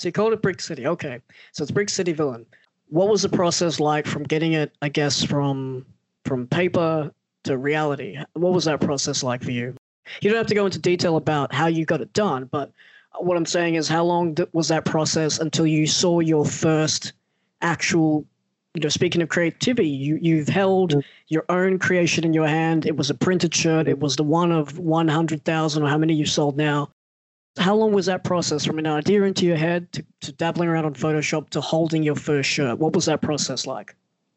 So 0.00 0.08
you 0.08 0.12
called 0.12 0.32
it 0.32 0.40
Brick 0.40 0.62
City. 0.62 0.86
Okay. 0.86 1.20
So 1.52 1.62
it's 1.62 1.70
Brick 1.70 1.90
City 1.90 2.14
Villain. 2.14 2.46
What 2.88 3.10
was 3.10 3.20
the 3.20 3.28
process 3.28 3.78
like 3.78 4.06
from 4.06 4.22
getting 4.22 4.54
it, 4.54 4.74
I 4.80 4.88
guess, 4.88 5.22
from 5.22 5.84
from 6.24 6.46
paper 6.46 7.12
to 7.44 7.58
reality? 7.58 8.16
What 8.32 8.54
was 8.54 8.64
that 8.64 8.80
process 8.80 9.22
like 9.22 9.42
for 9.42 9.50
you? 9.50 9.74
You 10.22 10.30
don't 10.30 10.38
have 10.38 10.46
to 10.46 10.54
go 10.54 10.64
into 10.64 10.78
detail 10.78 11.18
about 11.18 11.52
how 11.52 11.66
you 11.66 11.84
got 11.84 12.00
it 12.00 12.14
done, 12.14 12.46
but 12.46 12.72
what 13.18 13.36
I'm 13.36 13.44
saying 13.44 13.74
is, 13.74 13.88
how 13.88 14.02
long 14.02 14.38
was 14.54 14.68
that 14.68 14.86
process 14.86 15.38
until 15.38 15.66
you 15.66 15.86
saw 15.86 16.20
your 16.20 16.46
first 16.46 17.12
actual? 17.60 18.24
You 18.72 18.80
know, 18.80 18.88
speaking 18.88 19.20
of 19.20 19.28
creativity, 19.28 19.90
you 19.90 20.18
you've 20.22 20.48
held 20.48 20.94
mm. 20.94 21.02
your 21.28 21.44
own 21.50 21.78
creation 21.78 22.24
in 22.24 22.32
your 22.32 22.46
hand. 22.46 22.86
It 22.86 22.96
was 22.96 23.10
a 23.10 23.14
printed 23.14 23.54
shirt. 23.54 23.86
It 23.86 23.98
was 23.98 24.16
the 24.16 24.24
one 24.24 24.50
of 24.50 24.78
one 24.78 25.08
hundred 25.08 25.44
thousand, 25.44 25.82
or 25.82 25.88
how 25.90 25.98
many 25.98 26.14
you 26.14 26.24
sold 26.24 26.56
now. 26.56 26.88
How 27.60 27.76
long 27.76 27.92
was 27.92 28.06
that 28.06 28.24
process 28.24 28.64
from 28.64 28.78
an 28.78 28.86
idea 28.86 29.22
into 29.22 29.44
your 29.44 29.56
head 29.56 29.92
to, 29.92 30.04
to 30.22 30.32
dabbling 30.32 30.68
around 30.68 30.86
on 30.86 30.94
Photoshop 30.94 31.50
to 31.50 31.60
holding 31.60 32.02
your 32.02 32.16
first 32.16 32.48
shirt? 32.48 32.78
What 32.78 32.94
was 32.94 33.04
that 33.04 33.20
process 33.20 33.66
like? 33.66 33.94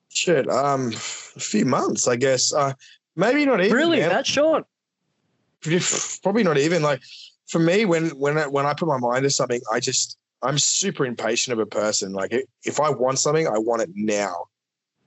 Shit, 0.10 0.50
um, 0.50 0.90
a 0.90 1.40
few 1.40 1.66
months, 1.66 2.08
I 2.08 2.18
guess. 2.18 2.54
Uh, 2.54 2.74
maybe 3.16 3.46
not 3.46 3.62
even. 3.62 3.76
Really, 3.76 4.00
man. 4.00 4.10
that 4.10 4.28
short? 4.28 4.66
probably 6.22 6.44
not 6.44 6.58
even 6.58 6.82
like 6.82 7.02
for 7.48 7.60
me 7.60 7.86
when 7.86 8.10
when 8.20 8.38
I, 8.38 8.48
when 8.48 8.66
I 8.66 8.74
put 8.74 8.88
my 8.88 8.98
mind 8.98 9.24
to 9.24 9.30
something, 9.30 9.62
I 9.72 9.80
just 9.80 10.18
I'm 10.42 10.60
super 10.60 11.06
impatient 11.06 11.54
of 11.54 11.60
a 11.60 11.66
person. 11.66 12.12
Like 12.12 12.34
if 12.64 12.80
I 12.80 12.90
want 12.90 13.20
something, 13.20 13.48
I 13.48 13.58
want 13.58 13.82
it 13.82 13.90
now, 13.96 14.46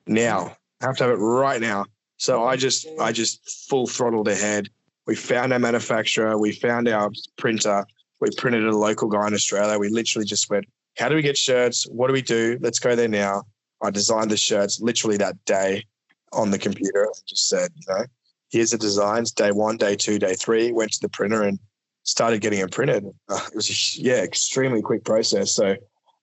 now. 0.07 0.57
I 0.81 0.87
have 0.87 0.97
to 0.99 1.05
have 1.05 1.13
it 1.13 1.23
right 1.23 1.61
now. 1.61 1.85
So 2.17 2.45
I 2.45 2.57
just 2.57 2.87
I 2.99 3.13
just 3.13 3.69
full 3.69 3.87
throttled 3.87 4.29
ahead, 4.29 4.71
We 5.07 5.15
found 5.15 5.53
our 5.53 5.59
manufacturer, 5.59 6.39
we 6.39 6.53
found 6.53 6.89
our 6.89 7.11
printer, 7.37 7.85
we 8.21 8.29
printed 8.37 8.65
a 8.65 8.77
local 8.77 9.09
guy 9.09 9.27
in 9.27 9.35
Australia. 9.35 9.79
We 9.79 9.89
literally 9.89 10.27
just 10.27 10.49
went, 10.51 10.67
how 10.99 11.09
do 11.09 11.15
we 11.15 11.23
get 11.23 11.37
shirts? 11.37 11.87
What 11.89 12.07
do 12.07 12.13
we 12.13 12.23
do? 12.23 12.59
Let's 12.61 12.79
go 12.79 12.97
there 12.97 13.09
now. 13.09 13.45
I 13.83 13.91
designed 13.91 14.31
the 14.31 14.37
shirts 14.37 14.81
literally 14.81 15.19
that 15.19 15.37
day 15.45 15.85
on 16.33 16.51
the 16.51 16.59
computer. 16.59 17.07
I 17.07 17.13
just 17.27 17.49
said, 17.49 17.71
you 17.75 17.95
know, 17.95 18.05
here's 18.51 18.71
the 18.71 18.79
designs. 18.79 19.33
Day 19.33 19.53
one, 19.53 19.77
day 19.77 19.97
two, 19.97 20.19
day 20.19 20.35
three. 20.35 20.73
Went 20.73 20.93
to 20.93 21.01
the 21.01 21.11
printer 21.11 21.43
and 21.43 21.59
started 22.05 22.41
getting 22.41 22.61
them 22.61 22.71
printed. 22.71 23.05
Uh, 23.29 23.41
it 23.49 23.55
was 23.55 23.69
a, 23.69 24.01
yeah, 24.01 24.23
extremely 24.23 24.81
quick 24.81 25.05
process. 25.05 25.53
So 25.53 25.77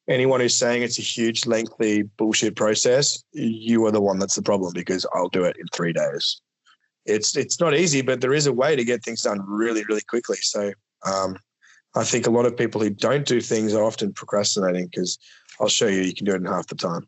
anyone 0.07 0.39
who's 0.39 0.55
saying 0.55 0.81
it's 0.81 0.97
a 0.97 1.03
huge, 1.03 1.45
lengthy 1.45 2.03
bullshit 2.17 2.55
process, 2.55 3.23
you 3.33 3.85
are 3.85 3.91
the 3.91 4.01
one 4.01 4.17
that's 4.17 4.35
the 4.35 4.41
problem 4.41 4.73
because 4.73 5.05
I'll 5.13 5.29
do 5.29 5.43
it 5.43 5.55
in 5.59 5.67
three 5.67 5.93
days. 5.93 6.41
It's 7.05 7.35
it's 7.35 7.59
not 7.59 7.75
easy, 7.75 8.01
but 8.01 8.21
there 8.21 8.33
is 8.33 8.47
a 8.47 8.53
way 8.53 8.75
to 8.75 8.83
get 8.85 9.03
things 9.03 9.23
done 9.23 9.43
really, 9.45 9.83
really 9.89 10.03
quickly. 10.07 10.37
So 10.37 10.71
um, 11.05 11.37
I 11.95 12.03
think 12.03 12.25
a 12.27 12.31
lot 12.31 12.45
of 12.45 12.57
people 12.57 12.81
who 12.81 12.89
don't 12.89 13.25
do 13.25 13.39
things 13.39 13.73
are 13.73 13.83
often 13.83 14.13
procrastinating 14.13 14.85
because 14.87 15.19
I'll 15.59 15.67
show 15.69 15.87
you, 15.87 16.01
you 16.01 16.13
can 16.13 16.25
do 16.25 16.33
it 16.33 16.37
in 16.37 16.45
half 16.45 16.67
the 16.67 16.75
time. 16.75 17.07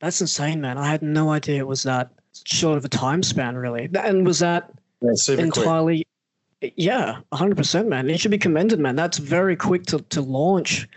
That's 0.00 0.20
insane, 0.20 0.60
man. 0.60 0.78
I 0.78 0.86
had 0.86 1.02
no 1.02 1.30
idea 1.30 1.58
it 1.58 1.66
was 1.66 1.82
that 1.84 2.10
short 2.44 2.78
of 2.78 2.84
a 2.84 2.88
time 2.88 3.22
span, 3.22 3.56
really. 3.56 3.88
And 3.98 4.26
was 4.26 4.38
that 4.40 4.70
Yeah, 5.00 5.10
super 5.14 5.42
quick. 5.42 5.56
entirely? 5.56 6.06
Yeah, 6.76 7.18
100%, 7.32 7.88
man. 7.88 8.08
It 8.08 8.20
should 8.20 8.30
be 8.30 8.38
commended, 8.38 8.78
man. 8.78 8.94
That's 8.96 9.18
very 9.18 9.56
quick 9.56 9.86
to, 9.86 9.98
to 9.98 10.20
launch. 10.22 10.88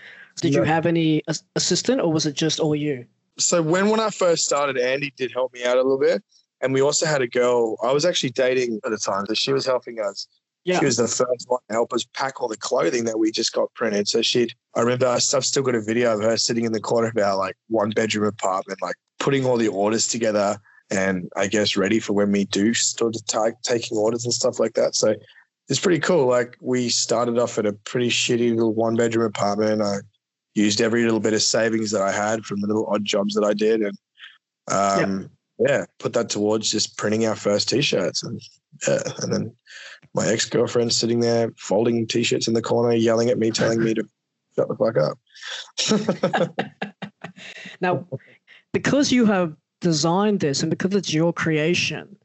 Did 0.41 0.53
you 0.53 0.63
have 0.63 0.85
any 0.85 1.21
assistant 1.55 1.99
or 2.01 2.11
was 2.13 2.25
it 2.25 2.33
just 2.35 2.59
all 2.59 2.75
you? 2.75 3.05
so 3.37 3.61
when 3.61 3.89
when 3.89 4.01
I 4.01 4.09
first 4.09 4.43
started, 4.43 4.77
Andy 4.77 5.13
did 5.15 5.31
help 5.31 5.53
me 5.53 5.63
out 5.63 5.75
a 5.77 5.81
little 5.81 5.97
bit, 5.97 6.21
and 6.59 6.73
we 6.73 6.81
also 6.81 7.05
had 7.05 7.21
a 7.21 7.27
girl 7.27 7.77
I 7.81 7.93
was 7.93 8.03
actually 8.05 8.31
dating 8.31 8.81
at 8.83 8.91
the 8.91 8.97
time, 8.97 9.25
so 9.27 9.33
she 9.33 9.53
was 9.53 9.65
helping 9.65 9.99
us. 10.01 10.27
Yeah. 10.65 10.79
She 10.79 10.85
was 10.85 10.97
the 10.97 11.07
first 11.07 11.45
one 11.47 11.61
to 11.69 11.73
help 11.73 11.93
us 11.93 12.05
pack 12.13 12.41
all 12.41 12.47
the 12.47 12.57
clothing 12.57 13.05
that 13.05 13.17
we 13.17 13.31
just 13.31 13.53
got 13.53 13.73
printed. 13.73 14.07
So 14.07 14.21
she'd, 14.21 14.53
I 14.75 14.81
remember 14.81 15.07
I've 15.07 15.23
still 15.23 15.63
got 15.63 15.75
a 15.75 15.81
video 15.81 16.13
of 16.13 16.21
her 16.21 16.37
sitting 16.37 16.65
in 16.65 16.73
the 16.73 16.81
corner 16.81 17.07
of 17.07 17.17
our 17.17 17.37
like 17.37 17.55
one 17.69 17.91
bedroom 17.91 18.27
apartment, 18.27 18.81
like 18.81 18.95
putting 19.19 19.45
all 19.45 19.57
the 19.57 19.69
orders 19.69 20.07
together 20.07 20.57
and 20.91 21.29
I 21.35 21.47
guess 21.47 21.77
ready 21.77 21.99
for 21.99 22.13
when 22.13 22.31
we 22.31 22.45
do 22.45 22.73
start 22.73 23.15
ta- 23.27 23.51
taking 23.63 23.97
orders 23.97 24.25
and 24.25 24.33
stuff 24.33 24.59
like 24.59 24.73
that. 24.73 24.95
So 24.95 25.15
it's 25.69 25.79
pretty 25.79 25.99
cool. 25.99 26.25
Like 26.25 26.57
we 26.61 26.89
started 26.89 27.37
off 27.37 27.57
at 27.57 27.65
a 27.65 27.73
pretty 27.73 28.09
shitty 28.09 28.55
little 28.55 28.73
one 28.73 28.95
bedroom 28.95 29.27
apartment. 29.27 29.81
I 29.81 29.97
used 30.55 30.81
every 30.81 31.03
little 31.03 31.19
bit 31.19 31.33
of 31.33 31.41
savings 31.41 31.91
that 31.91 32.01
I 32.01 32.11
had 32.11 32.43
from 32.43 32.59
the 32.61 32.67
little 32.67 32.87
odd 32.87 33.05
jobs 33.05 33.35
that 33.35 33.45
I 33.45 33.53
did. 33.53 33.81
And 33.81 33.97
um, 34.67 35.29
yeah, 35.59 35.85
put 35.99 36.13
that 36.13 36.29
towards 36.29 36.71
just 36.71 36.97
printing 36.97 37.25
our 37.27 37.35
first 37.35 37.69
t-shirts 37.69 38.23
and 38.23 38.41
yeah, 38.87 39.01
and 39.21 39.33
then 39.33 39.55
my 40.13 40.27
ex-girlfriend 40.27 40.91
sitting 40.93 41.19
there 41.19 41.51
folding 41.57 42.07
t-shirts 42.07 42.47
in 42.47 42.53
the 42.53 42.61
corner, 42.61 42.93
yelling 42.93 43.29
at 43.29 43.37
me, 43.37 43.51
telling 43.51 43.83
me 43.83 43.93
to 43.93 44.03
shut 44.55 44.67
the 44.67 44.75
fuck 44.75 44.97
up. 44.97 45.17
Now, 47.81 48.05
because 48.73 49.11
you 49.11 49.25
have 49.25 49.55
designed 49.81 50.39
this 50.39 50.61
and 50.61 50.69
because 50.69 50.93
it's 50.93 51.13
your 51.13 51.33
creation, 51.33 52.15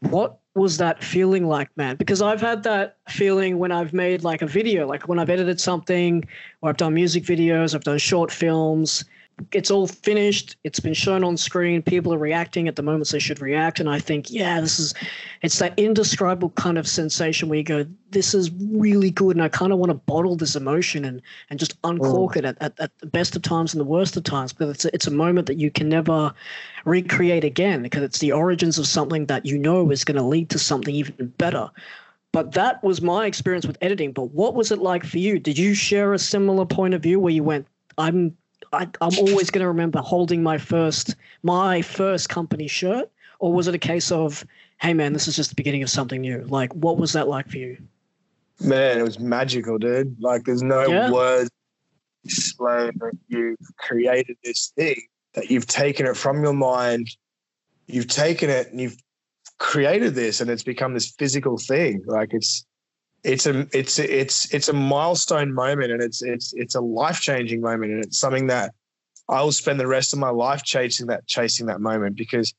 what 0.00 0.38
was 0.54 0.76
that 0.78 1.02
feeling 1.02 1.46
like, 1.46 1.74
man? 1.76 1.96
Because 1.96 2.22
I've 2.22 2.40
had 2.40 2.62
that 2.64 2.98
feeling 3.08 3.58
when 3.58 3.72
I've 3.72 3.92
made 3.92 4.22
like 4.24 4.42
a 4.42 4.46
video, 4.46 4.86
like 4.86 5.08
when 5.08 5.18
I've 5.18 5.30
edited 5.30 5.60
something 5.60 6.24
or 6.62 6.70
I've 6.70 6.76
done 6.76 6.94
music 6.94 7.24
videos, 7.24 7.74
I've 7.74 7.84
done 7.84 7.98
short 7.98 8.30
films. 8.30 9.04
It's 9.52 9.70
all 9.70 9.86
finished. 9.86 10.56
It's 10.64 10.80
been 10.80 10.94
shown 10.94 11.24
on 11.24 11.36
screen. 11.36 11.82
People 11.82 12.14
are 12.14 12.18
reacting 12.18 12.68
at 12.68 12.76
the 12.76 12.82
moments 12.82 13.10
they 13.10 13.18
should 13.18 13.40
react. 13.40 13.80
And 13.80 13.88
I 13.88 13.98
think, 13.98 14.30
yeah, 14.30 14.60
this 14.60 14.78
is, 14.78 14.94
it's 15.42 15.58
that 15.58 15.74
indescribable 15.76 16.50
kind 16.50 16.78
of 16.78 16.86
sensation 16.86 17.48
where 17.48 17.58
you 17.58 17.64
go, 17.64 17.86
this 18.10 18.34
is 18.34 18.50
really 18.52 19.10
good. 19.10 19.36
And 19.36 19.42
I 19.42 19.48
kind 19.48 19.72
of 19.72 19.78
want 19.78 19.90
to 19.90 19.94
bottle 19.94 20.36
this 20.36 20.54
emotion 20.54 21.04
and, 21.04 21.20
and 21.50 21.58
just 21.58 21.76
uncork 21.84 22.34
mm. 22.34 22.36
it 22.38 22.44
at, 22.44 22.56
at, 22.60 22.78
at 22.78 22.98
the 22.98 23.06
best 23.06 23.34
of 23.34 23.42
times 23.42 23.74
and 23.74 23.80
the 23.80 23.84
worst 23.84 24.16
of 24.16 24.22
times. 24.22 24.52
Because 24.52 24.70
it's 24.70 24.84
a, 24.84 24.94
it's 24.94 25.06
a 25.06 25.12
moment 25.12 25.46
that 25.48 25.58
you 25.58 25.70
can 25.70 25.88
never 25.88 26.32
recreate 26.84 27.44
again 27.44 27.82
because 27.82 28.02
it's 28.02 28.18
the 28.18 28.32
origins 28.32 28.78
of 28.78 28.86
something 28.86 29.26
that 29.26 29.46
you 29.46 29.58
know 29.58 29.90
is 29.90 30.04
going 30.04 30.16
to 30.16 30.22
lead 30.22 30.50
to 30.50 30.58
something 30.58 30.94
even 30.94 31.32
better. 31.38 31.70
But 32.34 32.50
that 32.52 32.82
was 32.82 33.00
my 33.00 33.26
experience 33.26 33.64
with 33.64 33.78
editing. 33.80 34.12
But 34.12 34.32
what 34.32 34.54
was 34.54 34.72
it 34.72 34.80
like 34.80 35.04
for 35.04 35.18
you? 35.18 35.38
Did 35.38 35.56
you 35.56 35.72
share 35.72 36.12
a 36.12 36.18
similar 36.18 36.66
point 36.66 36.92
of 36.92 37.00
view 37.00 37.20
where 37.20 37.32
you 37.32 37.44
went, 37.44 37.66
I'm 37.96 38.36
I, 38.74 38.88
I'm 39.00 39.18
always 39.18 39.50
going 39.50 39.62
to 39.62 39.68
remember 39.68 40.00
holding 40.00 40.42
my 40.42 40.58
first 40.58 41.16
my 41.42 41.82
first 41.82 42.28
company 42.28 42.68
shirt, 42.68 43.10
or 43.38 43.52
was 43.52 43.68
it 43.68 43.74
a 43.74 43.78
case 43.78 44.10
of, 44.12 44.44
hey 44.80 44.94
man, 44.94 45.12
this 45.12 45.28
is 45.28 45.36
just 45.36 45.50
the 45.50 45.56
beginning 45.56 45.82
of 45.82 45.90
something 45.90 46.20
new? 46.20 46.44
Like, 46.48 46.72
what 46.74 46.98
was 46.98 47.12
that 47.12 47.28
like 47.28 47.48
for 47.48 47.58
you? 47.58 47.78
Man, 48.60 48.98
it 48.98 49.02
was 49.02 49.18
magical, 49.18 49.78
dude. 49.78 50.16
Like 50.20 50.44
there's 50.44 50.62
no 50.62 50.88
Yeah. 50.88 51.10
words 51.10 51.50
to 51.50 52.28
explain 52.28 52.92
that 52.98 53.12
you've 53.28 53.56
created 53.78 54.36
this 54.44 54.72
thing, 54.76 55.00
that 55.34 55.50
you've 55.50 55.66
taken 55.66 56.06
it 56.06 56.16
from 56.16 56.42
your 56.42 56.54
mind, 56.54 57.08
you've 57.86 58.08
taken 58.08 58.50
it 58.50 58.70
and 58.70 58.80
you've 58.80 58.96
created 59.58 60.14
this 60.14 60.40
and 60.40 60.50
it's 60.50 60.62
become 60.62 60.94
this 60.94 61.14
physical 61.18 61.58
thing. 61.58 62.02
Like 62.06 62.32
it's 62.32 62.64
it's 63.24 63.46
a 63.46 63.66
it's 63.72 63.98
it's 63.98 64.52
it's 64.52 64.68
a 64.68 64.72
milestone 64.72 65.52
moment 65.52 65.90
and 65.90 66.02
it's 66.02 66.22
it's 66.22 66.52
it's 66.54 66.74
a 66.74 66.80
life-changing 66.80 67.60
moment 67.60 67.92
and 67.92 68.04
it's 68.04 68.18
something 68.18 68.46
that 68.48 68.74
I 69.28 69.42
will 69.42 69.52
spend 69.52 69.80
the 69.80 69.86
rest 69.86 70.12
of 70.12 70.18
my 70.18 70.28
life 70.28 70.62
chasing 70.62 71.06
that 71.06 71.26
chasing 71.26 71.66
that 71.66 71.80
moment 71.80 72.16
because 72.16 72.52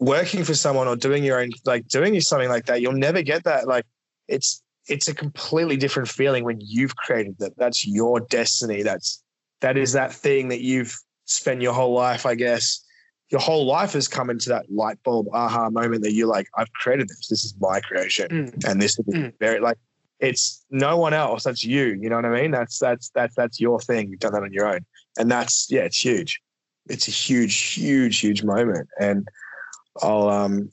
working 0.00 0.44
for 0.44 0.54
someone 0.54 0.88
or 0.88 0.96
doing 0.96 1.24
your 1.24 1.40
own 1.40 1.50
like 1.64 1.86
doing 1.88 2.20
something 2.20 2.48
like 2.48 2.66
that, 2.66 2.80
you'll 2.80 2.92
never 2.92 3.22
get 3.22 3.44
that. 3.44 3.66
Like 3.68 3.84
it's 4.26 4.62
it's 4.88 5.08
a 5.08 5.14
completely 5.14 5.76
different 5.76 6.08
feeling 6.08 6.44
when 6.44 6.58
you've 6.60 6.96
created 6.96 7.36
that. 7.38 7.56
That's 7.56 7.86
your 7.86 8.20
destiny. 8.20 8.82
That's 8.82 9.22
that 9.60 9.76
is 9.76 9.92
that 9.92 10.12
thing 10.12 10.48
that 10.48 10.60
you've 10.60 10.96
spent 11.26 11.62
your 11.62 11.72
whole 11.72 11.94
life, 11.94 12.26
I 12.26 12.34
guess. 12.34 12.84
Your 13.30 13.40
whole 13.40 13.66
life 13.66 13.92
has 13.92 14.08
come 14.08 14.30
into 14.30 14.48
that 14.48 14.70
light 14.70 14.98
bulb 15.04 15.28
aha 15.32 15.68
moment 15.70 16.02
that 16.02 16.12
you're 16.12 16.28
like, 16.28 16.48
I've 16.56 16.72
created 16.72 17.08
this. 17.08 17.28
This 17.28 17.44
is 17.44 17.54
my 17.60 17.80
creation. 17.80 18.28
Mm. 18.28 18.64
And 18.68 18.80
this 18.80 18.98
is 18.98 19.04
Mm. 19.06 19.32
very 19.38 19.60
like 19.60 19.76
it's 20.20 20.64
no 20.70 20.96
one 20.96 21.14
else. 21.14 21.44
That's 21.44 21.64
you. 21.64 21.98
You 22.00 22.08
know 22.08 22.16
what 22.16 22.24
I 22.24 22.40
mean? 22.40 22.50
That's 22.50 22.78
that's 22.78 23.10
that's 23.10 23.34
that's 23.34 23.60
your 23.60 23.80
thing. 23.80 24.08
You've 24.10 24.20
done 24.20 24.32
that 24.32 24.42
on 24.42 24.52
your 24.52 24.66
own. 24.66 24.80
And 25.18 25.30
that's 25.30 25.66
yeah, 25.70 25.82
it's 25.82 26.02
huge. 26.02 26.40
It's 26.88 27.06
a 27.06 27.10
huge, 27.10 27.54
huge, 27.74 28.18
huge 28.18 28.42
moment. 28.42 28.88
And 28.98 29.28
I'll 30.02 30.28
um 30.28 30.70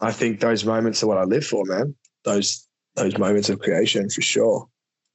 I 0.00 0.12
think 0.12 0.40
those 0.40 0.64
moments 0.64 1.02
are 1.02 1.06
what 1.06 1.18
I 1.18 1.24
live 1.24 1.46
for, 1.46 1.64
man. 1.64 1.94
Those 2.24 2.68
those 2.94 3.16
moments 3.18 3.48
of 3.48 3.58
creation 3.60 4.08
for 4.10 4.20
sure. 4.20 4.68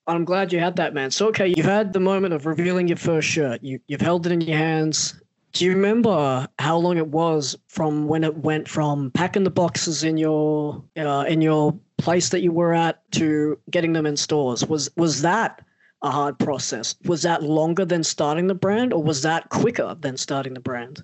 I'm 0.08 0.26
glad 0.26 0.52
you 0.52 0.60
had 0.60 0.76
that, 0.78 0.94
man. 0.94 1.12
So, 1.12 1.28
okay, 1.28 1.54
you've 1.56 1.66
had 1.66 1.94
the 1.94 2.00
moment 2.00 2.34
of 2.34 2.46
revealing 2.46 2.88
your 2.88 2.98
first 2.98 3.28
shirt. 3.28 3.64
You, 3.64 3.80
you've 3.88 4.02
held 4.02 4.26
it 4.26 4.32
in 4.32 4.42
your 4.42 4.58
hands. 4.58 5.20
Do 5.54 5.66
you 5.66 5.72
remember 5.72 6.48
how 6.60 6.78
long 6.78 6.98
it 6.98 7.08
was 7.08 7.58
from 7.68 8.08
when 8.08 8.24
it 8.24 8.38
went 8.38 8.68
from 8.68 9.12
packing 9.12 9.44
the 9.44 9.50
boxes 9.50 10.04
in 10.04 10.18
your 10.18 10.84
uh, 10.98 11.26
in 11.28 11.42
your 11.42 11.78
place 11.98 12.30
that 12.30 12.42
you 12.42 12.52
were 12.52 12.74
at 12.74 13.12
to 13.14 13.60
getting 13.70 13.94
them 13.94 14.06
in 14.06 14.16
stores? 14.16 14.66
Was 14.66 14.90
was 14.96 15.22
that 15.22 15.64
a 16.02 16.10
hard 16.10 16.40
process? 16.40 16.96
Was 17.06 17.24
that 17.24 17.44
longer 17.44 17.86
than 17.86 18.04
starting 18.04 18.48
the 18.48 18.56
brand, 18.56 18.94
or 18.94 19.04
was 19.04 19.22
that 19.24 19.50
quicker 19.50 19.96
than 20.00 20.18
starting 20.18 20.54
the 20.54 20.60
brand? 20.60 21.04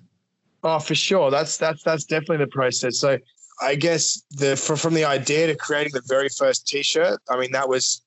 Oh, 0.62 0.78
for 0.78 0.94
sure. 0.94 1.30
That's 1.30 1.56
that's 1.56 1.82
that's 1.82 2.04
definitely 2.04 2.38
the 2.38 2.48
process. 2.48 2.98
So 2.98 3.18
I 3.60 3.74
guess 3.74 4.22
the 4.30 4.56
from, 4.56 4.76
from 4.76 4.94
the 4.94 5.04
idea 5.04 5.46
to 5.48 5.56
creating 5.56 5.92
the 5.92 6.02
very 6.06 6.28
first 6.30 6.66
T-shirt, 6.66 7.20
I 7.28 7.38
mean 7.38 7.52
that 7.52 7.68
was 7.68 8.02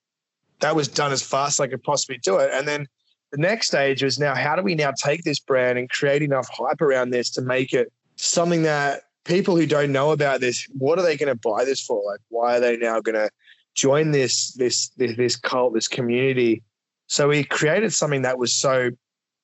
that 0.59 0.75
was 0.75 0.87
done 0.87 1.11
as 1.11 1.21
fast 1.21 1.59
as 1.59 1.63
I 1.65 1.67
could 1.67 1.83
possibly 1.83 2.17
do 2.17 2.37
it. 2.37 2.49
And 2.53 2.67
then 2.67 2.87
the 3.31 3.37
next 3.37 3.67
stage 3.67 4.03
was 4.03 4.19
now 4.19 4.35
how 4.35 4.55
do 4.55 4.61
we 4.61 4.75
now 4.75 4.91
take 4.91 5.23
this 5.23 5.39
brand 5.39 5.79
and 5.79 5.89
create 5.89 6.21
enough 6.21 6.47
hype 6.51 6.81
around 6.81 7.11
this 7.11 7.29
to 7.31 7.41
make 7.41 7.73
it 7.73 7.91
something 8.17 8.63
that 8.63 9.03
people 9.25 9.55
who 9.55 9.65
don't 9.65 9.91
know 9.91 10.11
about 10.11 10.41
this, 10.41 10.67
what 10.77 10.99
are 10.99 11.03
they 11.03 11.15
going 11.17 11.33
to 11.33 11.39
buy 11.41 11.63
this 11.63 11.81
for? 11.81 12.03
Like, 12.05 12.19
why 12.29 12.57
are 12.57 12.59
they 12.59 12.77
now 12.77 12.99
going 12.99 13.15
to 13.15 13.29
join 13.75 14.11
this 14.11 14.53
this 14.53 14.89
this 14.97 15.15
this 15.15 15.35
cult, 15.35 15.73
this 15.73 15.87
community? 15.87 16.63
So 17.07 17.29
we 17.29 17.43
created 17.43 17.93
something 17.93 18.21
that 18.23 18.37
was 18.37 18.53
so, 18.53 18.91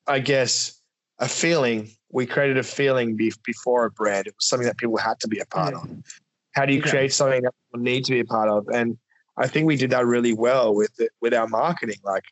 I 0.08 0.20
guess, 0.20 0.80
a 1.20 1.28
feeling. 1.28 1.90
We 2.12 2.26
created 2.26 2.58
a 2.58 2.64
feeling 2.64 3.16
be- 3.16 3.34
before 3.46 3.86
a 3.86 3.92
brand. 3.92 4.28
It 4.28 4.36
was 4.38 4.48
something 4.48 4.68
that 4.68 4.78
people 4.78 4.98
had 4.98 5.20
to 5.22 5.28
be 5.28 5.40
a 5.40 5.46
part 5.46 5.74
of. 5.74 5.90
How 6.54 6.66
do 6.66 6.74
you 6.74 6.80
Okay. 6.80 6.90
create 6.90 7.14
something 7.14 7.42
that 7.44 7.54
people 7.66 7.84
need 7.84 8.06
to 8.06 8.14
be 8.14 8.22
a 8.22 8.26
part 8.26 8.50
of? 8.50 8.68
And 8.74 8.98
I 9.38 9.48
think 9.48 9.68
we 9.68 9.76
did 9.76 9.90
that 9.92 10.06
really 10.06 10.34
well 10.34 10.74
with 10.74 11.00
it, 11.00 11.12
with 11.22 11.34
our 11.34 11.48
marketing. 11.48 12.00
Like, 12.04 12.24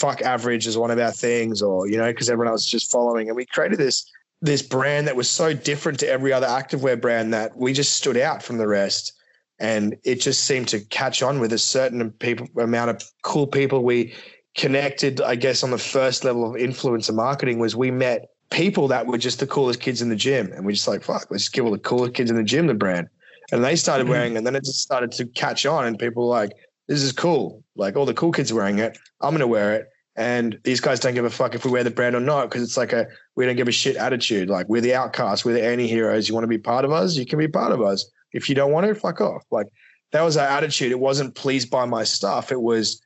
fuck 0.00 0.22
average 0.22 0.66
is 0.66 0.76
one 0.78 0.90
of 0.90 0.98
our 0.98 1.12
things, 1.12 1.60
or 1.62 1.86
you 1.86 1.96
know, 1.98 2.10
because 2.12 2.30
everyone 2.30 2.50
else 2.52 2.64
is 2.64 2.70
just 2.70 2.90
following. 2.90 3.28
And 3.28 3.36
we 3.36 3.46
created 3.46 3.78
this 3.78 4.10
this 4.42 4.62
brand 4.62 5.06
that 5.06 5.16
was 5.16 5.28
so 5.28 5.52
different 5.52 6.00
to 6.00 6.08
every 6.08 6.32
other 6.32 6.46
activewear 6.46 6.98
brand 6.98 7.32
that 7.34 7.54
we 7.56 7.72
just 7.74 7.92
stood 7.92 8.16
out 8.16 8.42
from 8.42 8.56
the 8.56 8.66
rest. 8.66 9.12
And 9.58 9.96
it 10.04 10.22
just 10.22 10.44
seemed 10.44 10.68
to 10.68 10.80
catch 10.80 11.22
on 11.22 11.38
with 11.40 11.52
a 11.52 11.58
certain 11.58 12.10
people 12.12 12.46
amount 12.58 12.88
of 12.90 13.02
cool 13.22 13.46
people 13.46 13.84
we 13.84 14.14
connected. 14.56 15.20
I 15.20 15.34
guess 15.34 15.62
on 15.62 15.70
the 15.70 15.84
first 15.96 16.24
level 16.24 16.42
of 16.48 16.58
influencer 16.58 17.14
marketing 17.14 17.58
was 17.58 17.76
we 17.76 17.90
met 17.90 18.30
people 18.50 18.88
that 18.88 19.06
were 19.06 19.18
just 19.18 19.38
the 19.40 19.46
coolest 19.46 19.80
kids 19.80 20.00
in 20.00 20.08
the 20.08 20.16
gym, 20.16 20.50
and 20.54 20.64
we 20.64 20.72
just 20.72 20.88
like 20.88 21.02
fuck, 21.04 21.26
let's 21.30 21.48
give 21.50 21.64
all 21.66 21.70
the 21.70 21.78
coolest 21.78 22.14
kids 22.14 22.30
in 22.30 22.36
the 22.36 22.42
gym 22.42 22.66
the 22.66 22.74
brand. 22.74 23.06
and 23.52 23.64
they 23.64 23.74
started 23.74 24.06
Mhm. 24.06 24.10
wearing, 24.10 24.36
and 24.36 24.46
then 24.46 24.54
it 24.54 24.64
just 24.64 24.80
started 24.80 25.10
to 25.10 25.26
catch 25.26 25.66
on, 25.66 25.84
and 25.84 25.98
people 25.98 26.22
were 26.22 26.36
like, 26.42 26.52
"This 26.90 27.02
is 27.02 27.12
cool!" 27.12 27.62
Like 27.76 27.96
all 27.96 28.04
the 28.04 28.12
cool 28.14 28.32
kids 28.32 28.50
are 28.50 28.56
wearing 28.56 28.80
it. 28.80 28.98
I'm 29.22 29.32
gonna 29.32 29.46
wear 29.46 29.74
it, 29.74 29.88
and 30.16 30.58
these 30.64 30.80
guys 30.80 31.00
don't 31.00 31.14
give 31.14 31.24
a 31.24 31.30
fuck 31.30 31.54
if 31.54 31.64
we 31.64 31.70
wear 31.70 31.84
the 31.84 31.90
brand 31.90 32.16
or 32.16 32.20
not 32.20 32.50
because 32.50 32.62
it's 32.62 32.76
like 32.76 32.92
a 32.92 33.06
we 33.36 33.46
don't 33.46 33.56
give 33.56 33.68
a 33.68 33.72
shit 33.72 33.96
attitude. 33.96 34.50
Like 34.50 34.68
we're 34.68 34.82
the 34.82 34.94
outcasts, 34.94 35.44
we're 35.44 35.54
the 35.54 35.64
anti-heroes. 35.64 36.28
You 36.28 36.34
want 36.34 36.44
to 36.44 36.48
be 36.48 36.58
part 36.58 36.84
of 36.84 36.92
us, 36.92 37.16
you 37.16 37.24
can 37.24 37.38
be 37.38 37.48
part 37.48 37.72
of 37.72 37.80
us. 37.80 38.10
If 38.32 38.48
you 38.48 38.54
don't 38.54 38.72
want 38.72 38.86
to, 38.86 38.94
fuck 38.94 39.20
off. 39.20 39.44
Like 39.50 39.68
that 40.12 40.22
was 40.22 40.36
our 40.36 40.46
attitude. 40.46 40.90
It 40.90 41.00
wasn't 41.00 41.34
pleased 41.34 41.70
by 41.70 41.84
my 41.86 42.04
stuff. 42.04 42.52
It 42.52 42.60
was 42.60 43.00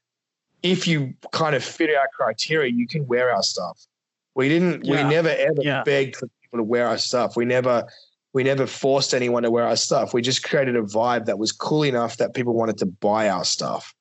if 0.62 0.88
you 0.88 1.12
kind 1.32 1.54
of 1.54 1.62
fit 1.62 1.94
our 1.94 2.08
criteria, 2.16 2.72
you 2.72 2.86
can 2.88 3.06
wear 3.06 3.30
our 3.30 3.42
stuff. 3.42 3.78
We 4.34 4.48
didn't. 4.48 4.84
Yeah. 4.84 5.04
We 5.04 5.10
never 5.14 5.28
ever 5.28 5.60
Yeah. 5.60 5.82
begged 5.84 6.16
for 6.16 6.26
people 6.42 6.58
to 6.58 6.64
wear 6.64 6.88
our 6.88 6.98
stuff. 6.98 7.36
We 7.36 7.44
never. 7.44 7.84
We 8.34 8.42
never 8.42 8.66
forced 8.66 9.14
anyone 9.14 9.44
to 9.44 9.50
wear 9.50 9.66
our 9.66 9.76
stuff. 9.76 10.12
We 10.12 10.20
just 10.20 10.42
created 10.42 10.74
a 10.76 10.82
vibe 10.82 11.24
that 11.26 11.38
was 11.38 11.52
cool 11.52 11.84
enough 11.84 12.16
that 12.16 12.34
people 12.34 12.52
wanted 12.52 12.76
to 12.78 12.86
buy 12.86 13.28
our 13.28 13.44
stuff. 13.44 13.94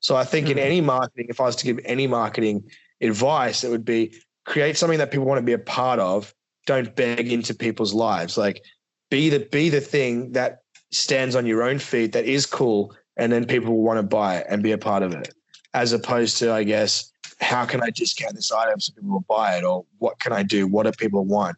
So 0.00 0.16
I 0.16 0.24
think 0.24 0.50
in 0.50 0.58
Mhm. 0.58 0.62
any 0.62 0.80
marketing, 0.80 1.26
if 1.30 1.40
I 1.40 1.44
was 1.44 1.56
to 1.56 1.64
give 1.64 1.78
any 1.84 2.06
marketing 2.08 2.64
advice, 3.00 3.62
it 3.64 3.70
would 3.70 3.84
be 3.84 4.12
create 4.44 4.76
something 4.76 4.98
that 4.98 5.10
people 5.10 5.26
want 5.26 5.38
to 5.38 5.42
be 5.44 5.52
a 5.52 5.58
part 5.58 5.98
of. 6.00 6.34
Don't 6.66 6.94
beg 6.96 7.32
into 7.32 7.54
people's 7.54 7.94
lives. 7.94 8.36
Like 8.36 8.62
be 9.08 9.28
the 9.28 9.40
be 9.40 9.68
the 9.68 9.80
thing 9.80 10.32
that 10.32 10.58
stands 10.90 11.36
on 11.36 11.46
your 11.46 11.62
own 11.62 11.78
feet 11.78 12.12
that 12.12 12.24
is 12.24 12.44
cool, 12.44 12.94
and 13.16 13.32
then 13.32 13.44
people 13.44 13.72
will 13.74 13.82
want 13.82 13.98
to 13.98 14.02
buy 14.02 14.38
it 14.38 14.46
and 14.48 14.62
be 14.62 14.72
a 14.72 14.78
part 14.78 15.04
of 15.04 15.14
it. 15.14 15.32
As 15.74 15.92
opposed 15.92 16.38
to, 16.38 16.52
I 16.52 16.64
guess, 16.64 17.12
how 17.40 17.64
can 17.66 17.82
I 17.82 17.90
discount 17.90 18.34
this 18.34 18.50
item 18.50 18.80
so 18.80 18.92
people 18.94 19.10
will 19.10 19.26
buy 19.28 19.58
it, 19.58 19.64
or 19.64 19.84
what 19.98 20.18
can 20.18 20.32
I 20.32 20.42
do? 20.42 20.66
What 20.66 20.84
do 20.84 20.92
people 20.92 21.24
want? 21.24 21.56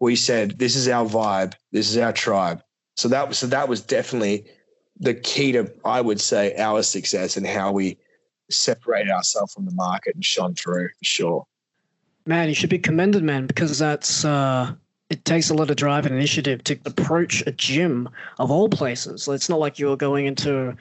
We 0.00 0.16
said 0.16 0.58
this 0.58 0.76
is 0.76 0.88
our 0.88 1.06
vibe, 1.06 1.54
this 1.72 1.90
is 1.90 1.96
our 1.98 2.12
tribe. 2.12 2.62
So 2.96 3.08
that 3.08 3.28
was 3.28 3.38
so 3.38 3.46
that 3.46 3.68
was 3.68 3.80
definitely 3.80 4.46
the 4.98 5.14
key 5.14 5.52
to, 5.52 5.72
I 5.84 6.00
would 6.00 6.20
say, 6.20 6.54
our 6.56 6.82
success 6.82 7.36
and 7.36 7.46
how 7.46 7.72
we 7.72 7.96
separated 8.50 9.10
ourselves 9.10 9.54
from 9.54 9.64
the 9.64 9.72
market 9.72 10.14
and 10.14 10.24
shone 10.24 10.54
through 10.54 10.88
for 10.88 11.04
sure. 11.04 11.46
Man, 12.26 12.48
you 12.48 12.54
should 12.54 12.70
be 12.70 12.78
commended, 12.78 13.22
man, 13.22 13.46
because 13.46 13.78
that's 13.78 14.24
uh 14.24 14.72
it 15.10 15.24
takes 15.24 15.50
a 15.50 15.54
lot 15.54 15.70
of 15.70 15.76
drive 15.76 16.06
and 16.06 16.14
initiative 16.14 16.62
to 16.64 16.78
approach 16.86 17.42
a 17.46 17.50
gym 17.50 18.08
of 18.38 18.50
all 18.50 18.68
places. 18.68 19.26
It's 19.26 19.48
not 19.48 19.58
like 19.58 19.78
you're 19.78 19.96
going 19.96 20.26
into, 20.26 20.76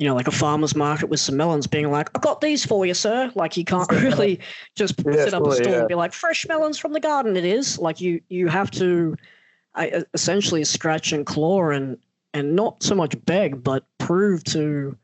you 0.00 0.06
know, 0.06 0.14
like 0.14 0.28
a 0.28 0.32
farmer's 0.32 0.74
market 0.74 1.10
with 1.10 1.20
some 1.20 1.36
melons, 1.36 1.66
being 1.66 1.90
like, 1.90 2.08
"I 2.16 2.20
got 2.20 2.40
these 2.40 2.64
for 2.64 2.86
you, 2.86 2.94
sir." 2.94 3.30
Like 3.34 3.58
you 3.58 3.66
can't 3.66 3.90
really 3.92 4.40
just 4.74 4.94
Yeah, 5.04 5.24
set 5.24 5.34
up 5.34 5.46
a 5.46 5.54
store 5.54 5.72
yeah. 5.72 5.78
and 5.80 5.88
be 5.88 5.94
like, 5.94 6.14
"Fresh 6.14 6.48
melons 6.48 6.78
from 6.78 6.94
the 6.94 7.00
garden." 7.00 7.36
It 7.36 7.44
is 7.44 7.78
like 7.78 8.00
you 8.00 8.18
you 8.30 8.48
have 8.48 8.70
to, 8.72 9.14
I, 9.74 10.02
essentially 10.14 10.64
scratch 10.64 11.12
and 11.12 11.26
claw 11.26 11.68
and 11.68 11.98
and 12.32 12.56
not 12.56 12.82
so 12.82 12.94
much 12.94 13.14
beg, 13.26 13.62
but 13.62 13.84
prove 13.98 14.42
to 14.44 14.96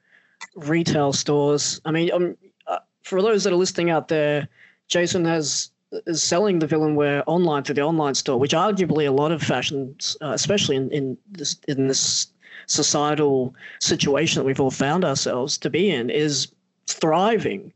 retail 0.55 1.13
stores. 1.13 1.79
I 1.85 1.91
mean, 1.91 2.11
um, 2.11 2.35
uh, 2.67 2.79
for 3.03 3.21
those 3.21 3.45
that 3.45 3.53
are 3.53 3.57
listening 3.57 3.91
out 3.91 4.09
there, 4.09 4.49
Jason 4.89 5.27
has 5.27 5.73
is 6.07 6.23
selling 6.23 6.59
the 6.59 6.67
villainware 6.67 7.23
online 7.27 7.65
through 7.65 7.75
the 7.75 7.83
online 7.83 8.15
store, 8.15 8.39
which 8.41 8.53
arguably 8.53 9.07
a 9.07 9.13
lot 9.13 9.31
of 9.31 9.43
fashions, 9.43 10.17
uh, 10.23 10.31
especially 10.31 10.77
in, 10.77 10.91
in 10.91 11.19
this 11.31 11.59
in 11.69 11.87
this 11.87 12.29
societal 12.67 13.55
situation 13.81 14.41
that 14.41 14.45
we've 14.45 14.61
all 14.61 14.71
found 14.71 15.05
ourselves 15.05 15.59
to 15.59 15.71
be 15.71 15.91
in, 15.91 16.11
is 16.11 16.49
thriving. 16.89 17.73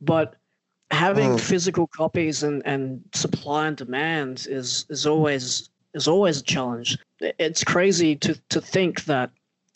But 0.00 0.34
having 0.90 1.30
Mm. 1.30 1.40
physical 1.40 1.86
copies 1.88 2.42
and, 2.42 2.62
and 2.66 3.02
supply 3.12 3.66
and 3.66 3.76
demand 3.76 4.46
is 4.48 4.86
is 4.88 5.06
always 5.06 5.70
is 5.94 6.06
always 6.06 6.40
a 6.40 6.44
challenge. 6.44 6.98
It's 7.20 7.64
crazy 7.64 8.14
to 8.16 8.34
to 8.50 8.60
think 8.60 9.04
that 9.04 9.30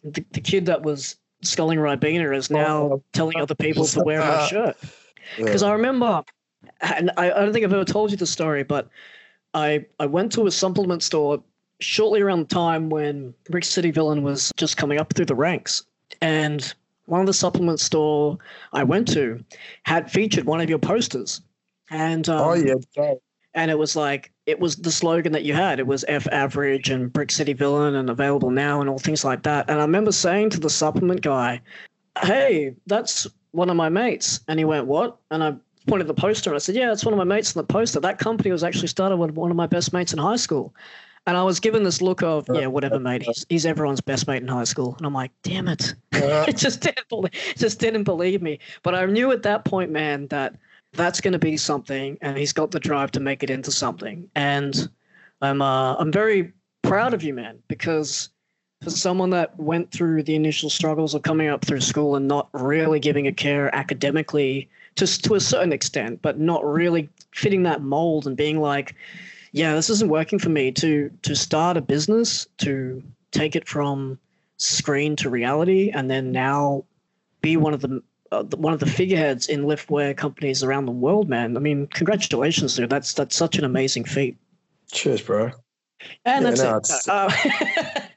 the, 0.04 0.24
the 0.32 0.40
kid 0.40 0.66
that 0.66 0.82
was 0.82 1.16
sculling 1.42 1.78
Ribena 1.78 2.36
is 2.36 2.50
now 2.50 2.82
Oh. 2.82 3.02
telling 3.12 3.36
other 3.40 3.54
people 3.54 3.86
to 3.86 4.00
wear 4.04 4.20
my 4.20 4.46
shirt. 4.50 4.76
Because 5.36 5.62
I 5.62 5.72
remember, 5.72 6.22
and 6.80 7.10
I, 7.16 7.30
I 7.30 7.40
don't 7.40 7.52
think 7.52 7.64
I've 7.64 7.72
ever 7.72 7.84
told 7.84 8.10
you 8.10 8.16
the 8.16 8.26
story, 8.26 8.62
but 8.62 8.88
I 9.54 9.86
I 9.98 10.06
went 10.06 10.32
to 10.32 10.46
a 10.46 10.50
supplement 10.50 11.02
store 11.02 11.42
shortly 11.80 12.20
around 12.20 12.40
the 12.40 12.54
time 12.54 12.90
when 12.90 13.34
Brick 13.48 13.64
City 13.64 13.90
Villain 13.90 14.22
was 14.22 14.52
just 14.56 14.76
coming 14.76 15.00
up 15.00 15.12
through 15.14 15.26
the 15.26 15.34
ranks, 15.34 15.84
and 16.20 16.72
one 17.06 17.20
of 17.20 17.26
the 17.26 17.34
supplement 17.34 17.80
store 17.80 18.38
I 18.72 18.84
went 18.84 19.08
to 19.12 19.42
had 19.84 20.10
featured 20.10 20.44
one 20.44 20.60
of 20.60 20.70
your 20.70 20.78
posters, 20.78 21.40
and 21.90 22.28
um, 22.28 22.40
oh 22.40 22.54
yeah, 22.54 23.14
and 23.54 23.70
it 23.70 23.78
was 23.78 23.96
like 23.96 24.32
it 24.46 24.60
was 24.60 24.76
the 24.76 24.92
slogan 24.92 25.32
that 25.32 25.42
you 25.42 25.54
had. 25.54 25.78
It 25.78 25.86
was 25.86 26.04
F 26.08 26.26
average 26.30 26.90
and 26.90 27.12
Brick 27.12 27.30
City 27.30 27.52
Villain 27.52 27.96
and 27.96 28.10
available 28.10 28.50
now 28.50 28.80
and 28.80 28.88
all 28.88 28.98
things 28.98 29.24
like 29.24 29.42
that. 29.42 29.68
And 29.68 29.78
I 29.78 29.82
remember 29.82 30.12
saying 30.12 30.50
to 30.50 30.60
the 30.60 30.70
supplement 30.70 31.22
guy, 31.22 31.60
"Hey, 32.22 32.74
that's 32.86 33.26
one 33.52 33.70
of 33.70 33.76
my 33.76 33.88
mates." 33.88 34.40
And 34.48 34.58
he 34.58 34.64
went, 34.64 34.86
"What?" 34.86 35.16
And 35.30 35.42
I 35.42 35.54
pointed 35.86 36.06
the 36.06 36.14
poster 36.14 36.50
and 36.50 36.56
I 36.56 36.58
said, 36.58 36.76
"Yeah, 36.76 36.92
it's 36.92 37.04
one 37.04 37.14
of 37.14 37.18
my 37.18 37.24
mates 37.24 37.56
on 37.56 37.60
the 37.60 37.72
poster. 37.72 38.00
That 38.00 38.18
company 38.18 38.52
was 38.52 38.62
actually 38.62 38.88
started 38.88 39.16
with 39.16 39.32
one 39.32 39.50
of 39.50 39.56
my 39.56 39.66
best 39.66 39.92
mates 39.92 40.12
in 40.12 40.18
high 40.18 40.36
school." 40.36 40.74
And 41.26 41.36
I 41.36 41.42
was 41.42 41.60
given 41.60 41.82
this 41.82 42.00
look 42.00 42.22
of, 42.22 42.46
"Yeah, 42.52 42.66
whatever, 42.66 42.98
mate. 42.98 43.22
He's, 43.22 43.46
he's 43.48 43.66
everyone's 43.66 44.00
best 44.00 44.26
mate 44.26 44.42
in 44.42 44.48
high 44.48 44.64
school." 44.64 44.94
And 44.96 45.06
I'm 45.06 45.14
like, 45.14 45.32
"Damn 45.42 45.68
it." 45.68 45.94
It 46.12 46.56
just 46.56 46.80
didn't 46.80 47.08
believe, 47.08 47.32
just 47.56 47.78
didn't 47.78 48.04
believe 48.04 48.42
me. 48.42 48.58
But 48.82 48.94
I 48.94 49.04
knew 49.06 49.30
at 49.30 49.42
that 49.42 49.64
point, 49.64 49.90
man, 49.90 50.26
that 50.28 50.56
that's 50.92 51.20
going 51.20 51.32
to 51.32 51.38
be 51.38 51.56
something, 51.56 52.18
and 52.22 52.36
he's 52.36 52.52
got 52.52 52.70
the 52.70 52.80
drive 52.80 53.12
to 53.12 53.20
make 53.20 53.42
it 53.42 53.50
into 53.50 53.70
something. 53.70 54.28
And 54.34 54.88
I'm 55.42 55.62
uh, 55.62 55.94
I'm 55.96 56.10
very 56.10 56.52
proud 56.82 57.14
of 57.14 57.22
you, 57.22 57.34
man, 57.34 57.58
because 57.68 58.30
for 58.82 58.90
someone 58.90 59.30
that 59.30 59.58
went 59.58 59.90
through 59.90 60.22
the 60.22 60.34
initial 60.34 60.70
struggles 60.70 61.14
of 61.14 61.22
coming 61.22 61.48
up 61.48 61.64
through 61.64 61.82
school 61.82 62.16
and 62.16 62.26
not 62.26 62.48
really 62.52 62.98
giving 62.98 63.26
a 63.26 63.32
care 63.32 63.74
academically, 63.74 64.70
just 64.96 65.22
to 65.24 65.34
a 65.34 65.40
certain 65.40 65.72
extent, 65.72 66.22
but 66.22 66.38
not 66.38 66.64
really 66.64 67.08
fitting 67.34 67.62
that 67.64 67.82
mold 67.82 68.26
and 68.26 68.36
being 68.36 68.58
like, 68.60 68.94
yeah, 69.52 69.74
this 69.74 69.90
isn't 69.90 70.10
working 70.10 70.38
for 70.38 70.48
me. 70.50 70.72
To 70.72 71.10
to 71.22 71.34
start 71.36 71.76
a 71.76 71.80
business, 71.80 72.46
to 72.58 73.02
take 73.32 73.56
it 73.56 73.68
from 73.68 74.18
screen 74.56 75.16
to 75.16 75.30
reality, 75.30 75.90
and 75.90 76.10
then 76.10 76.32
now 76.32 76.84
be 77.40 77.56
one 77.56 77.74
of 77.74 77.80
the 77.80 78.02
uh, 78.32 78.42
the- 78.42 78.56
one 78.56 78.72
of 78.72 78.80
the 78.80 78.86
figureheads 78.86 79.48
in 79.48 79.62
liftwear 79.62 80.16
companies 80.16 80.62
around 80.62 80.86
the 80.86 80.92
world, 80.92 81.28
man. 81.28 81.56
I 81.56 81.60
mean, 81.60 81.86
congratulations, 81.88 82.76
dude. 82.76 82.90
That's 82.90 83.12
that's 83.14 83.34
such 83.36 83.56
an 83.58 83.64
amazing 83.64 84.04
feat. 84.04 84.36
cheers, 84.92 85.22
bro. 85.22 85.50
And 86.24 86.44
Yeah, 86.44 86.50
that's 86.50 87.06
no, 87.06 87.26
it. 87.28 87.30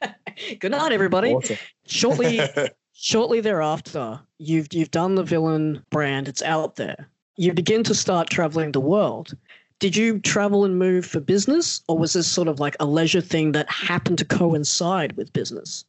Uh, 0.02 0.08
good 0.60 0.70
night, 0.70 0.92
everybody. 0.92 1.34
Awesome. 1.34 1.56
Shortly, 1.86 2.40
shortly 2.94 3.40
thereafter, 3.40 4.20
you've 4.38 4.68
you've 4.72 4.90
done 4.90 5.16
the 5.16 5.22
villain 5.22 5.84
brand. 5.90 6.28
It's 6.28 6.42
out 6.42 6.76
there. 6.76 7.08
You 7.36 7.52
begin 7.52 7.82
to 7.84 7.94
start 7.94 8.30
traveling 8.30 8.72
the 8.72 8.80
world. 8.80 9.36
Did 9.80 9.96
you 9.96 10.20
travel 10.20 10.64
and 10.64 10.78
move 10.78 11.04
for 11.04 11.20
business, 11.20 11.82
or 11.88 11.98
was 11.98 12.12
this 12.12 12.30
sort 12.30 12.48
of 12.48 12.60
like 12.60 12.76
a 12.80 12.86
leisure 12.86 13.20
thing 13.20 13.52
that 13.52 13.70
happened 13.70 14.18
to 14.18 14.24
coincide 14.24 15.16
with 15.16 15.32
business? 15.32 15.84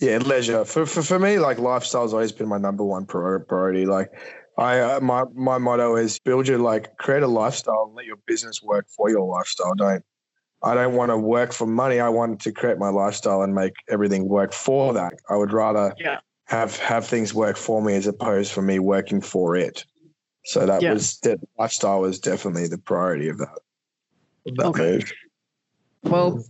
Yeah, 0.00 0.18
leisure 0.18 0.64
for 0.64 0.86
for, 0.86 1.02
for 1.02 1.18
me. 1.18 1.38
Like 1.38 1.58
lifestyle's 1.58 2.12
always 2.12 2.32
been 2.32 2.48
my 2.48 2.58
number 2.58 2.84
one 2.84 3.06
priority. 3.06 3.86
Like 3.86 4.10
I, 4.58 4.80
uh, 4.80 5.00
my 5.00 5.24
my 5.34 5.58
motto 5.58 5.96
is 5.96 6.18
build 6.18 6.48
your 6.48 6.58
like 6.58 6.96
create 6.96 7.22
a 7.22 7.28
lifestyle 7.28 7.84
and 7.86 7.94
let 7.94 8.06
your 8.06 8.18
business 8.26 8.62
work 8.62 8.86
for 8.96 9.10
your 9.10 9.26
lifestyle. 9.26 9.74
Don't 9.74 10.04
I 10.62 10.74
don't 10.74 10.94
want 10.94 11.10
to 11.10 11.16
work 11.16 11.52
for 11.52 11.66
money. 11.66 12.00
I 12.00 12.08
want 12.08 12.40
to 12.40 12.52
create 12.52 12.78
my 12.78 12.90
lifestyle 12.90 13.42
and 13.42 13.54
make 13.54 13.72
everything 13.88 14.28
work 14.28 14.52
for 14.52 14.92
that. 14.94 15.14
I 15.28 15.36
would 15.36 15.52
rather 15.52 15.94
Yeah. 15.98 16.18
have 16.46 16.76
have 16.78 17.06
things 17.06 17.32
work 17.32 17.56
for 17.56 17.80
me 17.80 17.94
as 17.94 18.06
opposed 18.06 18.52
for 18.52 18.62
me 18.62 18.78
working 18.78 19.20
for 19.20 19.56
it. 19.56 19.84
So 20.44 20.66
that 20.66 20.82
Yeah. 20.82 20.94
was 20.94 21.18
that 21.20 21.38
lifestyle 21.58 22.00
was 22.00 22.18
definitely 22.18 22.66
the 22.68 22.78
priority 22.78 23.28
of 23.28 23.38
that. 23.38 23.58
of 24.46 24.56
that 24.56 24.66
Okay. 24.66 24.92
move. 24.92 25.12
Well, 26.04 26.44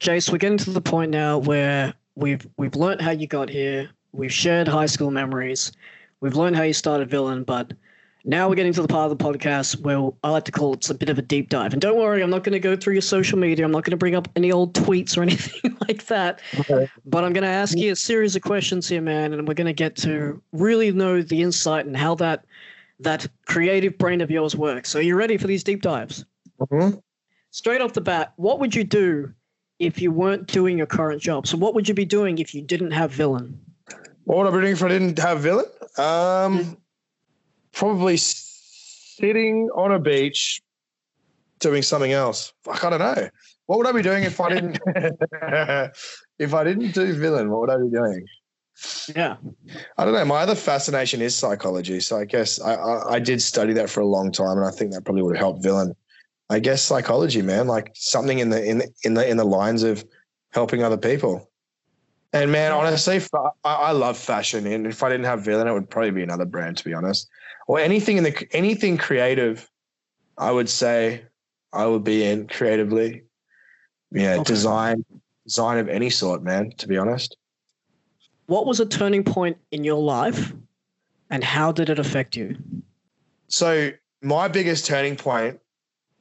Jace, 0.00 0.32
we're 0.32 0.38
getting 0.38 0.58
to 0.58 0.70
the 0.70 0.80
point 0.80 1.10
now 1.10 1.38
where 1.38 1.94
we've 2.16 2.46
we've 2.56 2.74
learned 2.74 3.00
how 3.00 3.12
you 3.12 3.26
got 3.26 3.48
here. 3.48 3.88
We've 4.12 4.32
shared 4.32 4.66
high 4.66 4.86
school 4.86 5.10
memories. 5.10 5.72
We've 6.20 6.34
learned 6.34 6.56
how 6.56 6.64
you 6.64 6.72
started 6.72 7.08
villain, 7.08 7.44
but 7.44 7.72
now 8.24 8.48
we're 8.48 8.54
getting 8.56 8.72
to 8.74 8.82
the 8.82 8.88
part 8.88 9.10
of 9.10 9.16
the 9.16 9.24
podcast 9.24 9.80
where 9.80 10.10
I 10.22 10.30
like 10.30 10.44
to 10.44 10.52
call 10.52 10.74
it 10.74 10.90
a 10.90 10.94
bit 10.94 11.08
of 11.08 11.18
a 11.18 11.22
deep 11.22 11.48
dive. 11.48 11.72
And 11.72 11.80
don't 11.80 11.96
worry, 11.98 12.22
I'm 12.22 12.28
not 12.28 12.44
going 12.44 12.52
to 12.52 12.60
go 12.60 12.76
through 12.76 12.94
your 12.94 13.02
social 13.02 13.38
media. 13.38 13.64
I'm 13.64 13.70
not 13.70 13.84
going 13.84 13.92
to 13.92 13.96
bring 13.96 14.14
up 14.14 14.28
any 14.36 14.52
old 14.52 14.74
tweets 14.74 15.16
or 15.16 15.22
anything 15.28 15.76
like 15.88 16.06
that. 16.06 16.42
Okay. 16.58 16.86
But 17.06 17.24
I'm 17.24 17.32
going 17.32 17.44
to 17.44 17.48
ask 17.48 17.78
you 17.78 17.92
a 17.92 17.96
series 17.96 18.36
of 18.36 18.42
questions 18.42 18.88
here, 18.88 19.00
man, 19.00 19.32
and 19.32 19.48
we're 19.48 19.54
going 19.54 19.66
to 19.66 19.72
get 19.72 19.96
to 19.96 20.42
really 20.52 20.92
know 20.92 21.22
the 21.22 21.40
insight 21.40 21.86
and 21.86 21.96
how 21.96 22.14
that 22.16 22.44
that 23.00 23.26
creative 23.46 23.96
brain 23.98 24.20
of 24.20 24.30
yours 24.30 24.54
works. 24.56 24.90
So, 24.90 24.98
you 24.98 25.16
ready 25.16 25.36
for 25.36 25.46
these 25.46 25.64
deep 25.64 25.82
dives? 25.82 26.24
Mhm. 26.60 27.02
straight 27.52 27.80
off 27.80 27.94
the 27.94 28.00
bat, 28.00 28.32
what 28.36 28.60
would 28.60 28.74
you 28.74 28.84
do 28.84 29.32
if 29.78 30.00
you 30.00 30.12
weren't 30.12 30.46
doing 30.46 30.76
your 30.76 30.86
current 30.86 31.20
job? 31.20 31.46
So, 31.46 31.56
what 31.56 31.74
would 31.74 31.88
you 31.88 31.94
be 31.94 32.04
doing 32.04 32.38
if 32.38 32.54
you 32.54 32.62
didn't 32.62 32.90
have 32.92 33.10
villain? 33.10 33.58
What 34.24 34.38
would 34.38 34.46
I 34.46 34.50
be 34.50 34.60
doing 34.60 34.72
if 34.72 34.82
I 34.82 34.88
didn't 34.88 35.18
have 35.18 35.40
villain? 35.40 35.66
Um, 35.96 36.76
probably 37.72 38.16
sitting 38.18 39.70
on 39.74 39.92
a 39.92 39.98
beach 39.98 40.62
doing 41.58 41.82
something 41.82 42.12
else. 42.12 42.52
Fuck, 42.62 42.84
I 42.84 42.90
don't 42.90 42.98
know. 43.00 43.28
What 43.66 43.78
would 43.78 43.86
I 43.86 43.92
be 43.92 44.02
doing 44.02 44.24
if 44.24 44.40
I 44.40 44.48
didn't 44.50 44.78
if 46.38 46.54
I 46.54 46.64
didn't 46.64 46.92
do 46.92 47.12
villain? 47.14 47.50
What 47.50 47.60
would 47.60 47.70
I 47.70 47.76
be 47.78 47.90
doing? 47.90 48.26
Yeah. 49.14 49.36
I 49.98 50.04
don't 50.04 50.14
know. 50.14 50.24
My 50.24 50.40
other 50.40 50.54
fascination 50.54 51.20
is 51.20 51.34
psychology, 51.34 52.00
so 52.00 52.18
I 52.18 52.24
guess 52.24 52.60
I, 52.60 52.74
I, 52.74 53.12
I 53.14 53.18
did 53.18 53.42
study 53.42 53.72
that 53.74 53.90
for 53.90 54.00
a 54.00 54.06
long 54.06 54.32
time, 54.32 54.56
and 54.56 54.66
I 54.66 54.70
think 54.70 54.92
that 54.92 55.04
probably 55.04 55.22
would 55.22 55.36
have 55.36 55.44
helped 55.44 55.62
villain. 55.62 55.94
I 56.48 56.58
guess 56.58 56.82
psychology, 56.82 57.42
man, 57.42 57.66
like 57.66 57.92
something 57.94 58.38
in 58.38 58.50
the 58.50 58.64
in 58.64 58.78
the, 58.78 58.92
in 59.04 59.14
the 59.14 59.28
in 59.28 59.36
the 59.36 59.44
lines 59.44 59.82
of 59.82 60.04
helping 60.52 60.82
other 60.82 60.96
people. 60.96 61.48
And 62.32 62.50
man, 62.52 62.72
honestly, 62.72 63.20
I, 63.34 63.50
I 63.64 63.92
love 63.92 64.16
fashion, 64.16 64.66
and 64.66 64.86
if 64.86 65.02
I 65.02 65.08
didn't 65.08 65.26
have 65.26 65.44
villain, 65.44 65.68
it 65.68 65.72
would 65.72 65.90
probably 65.90 66.12
be 66.12 66.22
another 66.22 66.44
brand, 66.44 66.76
to 66.78 66.84
be 66.84 66.94
honest, 66.94 67.28
or 67.66 67.78
anything 67.78 68.16
in 68.16 68.24
the 68.24 68.48
anything 68.52 68.96
creative. 68.96 69.68
I 70.38 70.50
would 70.50 70.68
say 70.68 71.22
I 71.72 71.86
would 71.86 72.04
be 72.04 72.24
in 72.24 72.48
creatively. 72.48 73.24
Yeah, 74.12 74.34
okay. 74.34 74.44
design, 74.44 75.04
design 75.44 75.78
of 75.78 75.88
any 75.88 76.10
sort, 76.10 76.42
man. 76.42 76.72
To 76.78 76.88
be 76.88 76.96
honest. 76.96 77.36
What 78.50 78.66
was 78.66 78.80
a 78.80 78.84
turning 78.84 79.22
point 79.22 79.58
in 79.70 79.84
your 79.84 80.02
life, 80.02 80.52
and 81.30 81.44
how 81.44 81.70
did 81.70 81.88
it 81.88 82.00
affect 82.00 82.34
you? 82.34 82.56
So 83.46 83.92
my 84.22 84.48
biggest 84.48 84.86
turning 84.86 85.14
point 85.14 85.60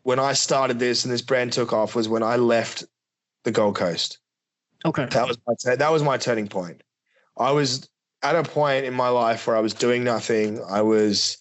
when 0.04 0.20
I 0.20 0.34
started 0.34 0.78
this 0.78 1.04
and 1.04 1.12
this 1.12 1.24
brand 1.24 1.54
took 1.54 1.74
off 1.74 1.96
was 1.96 2.08
when 2.08 2.22
I 2.22 2.36
left 2.36 2.84
the 3.46 3.52
Gold 3.52 3.78
Coast. 3.78 4.20
Okay. 4.86 5.08
That 5.08 5.28
was 5.28 5.40
my 5.48 5.76
that 5.76 5.92
was 5.92 6.04
my 6.04 6.18
turning 6.18 6.48
point. 6.48 6.84
I 7.36 7.50
was 7.50 7.90
at 8.22 8.36
a 8.36 8.44
point 8.44 8.86
in 8.86 8.94
my 8.94 9.10
life 9.10 9.48
where 9.48 9.56
I 9.56 9.62
was 9.62 9.74
doing 9.74 10.04
nothing. 10.04 10.64
I 10.70 10.84
was 10.84 11.40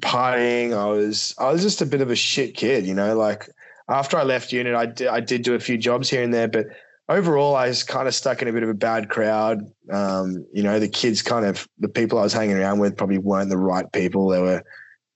partying. 0.00 0.76
I 0.76 0.90
was 0.90 1.34
I 1.38 1.50
was 1.50 1.62
just 1.62 1.80
a 1.80 1.86
bit 1.86 2.02
of 2.02 2.10
a 2.10 2.16
shit 2.16 2.54
kid, 2.54 2.84
you 2.84 2.92
know. 2.92 3.16
Like 3.16 3.48
after 3.88 4.18
I 4.18 4.24
left 4.24 4.52
unit, 4.52 4.74
I 4.74 4.84
did 4.84 5.08
I 5.08 5.20
did 5.20 5.40
do 5.40 5.54
a 5.54 5.58
few 5.58 5.78
jobs 5.78 6.10
here 6.10 6.22
and 6.22 6.34
there, 6.34 6.48
but 6.48 6.66
overall, 7.08 7.56
I 7.56 7.68
was 7.68 7.82
kind 7.82 8.08
of 8.08 8.14
stuck 8.14 8.42
in 8.42 8.48
a 8.48 8.52
bit 8.52 8.62
of 8.62 8.68
a 8.68 8.74
bad 8.74 9.08
crowd. 9.08 9.60
Um, 9.90 10.46
you 10.52 10.62
know, 10.62 10.78
the 10.78 10.88
kids 10.88 11.22
kind 11.22 11.44
of 11.44 11.68
the 11.78 11.88
people 11.88 12.18
I 12.18 12.22
was 12.22 12.32
hanging 12.32 12.56
around 12.56 12.78
with 12.78 12.96
probably 12.96 13.18
weren't 13.18 13.50
the 13.50 13.56
right 13.56 13.90
people. 13.92 14.28
They 14.28 14.40
were 14.40 14.62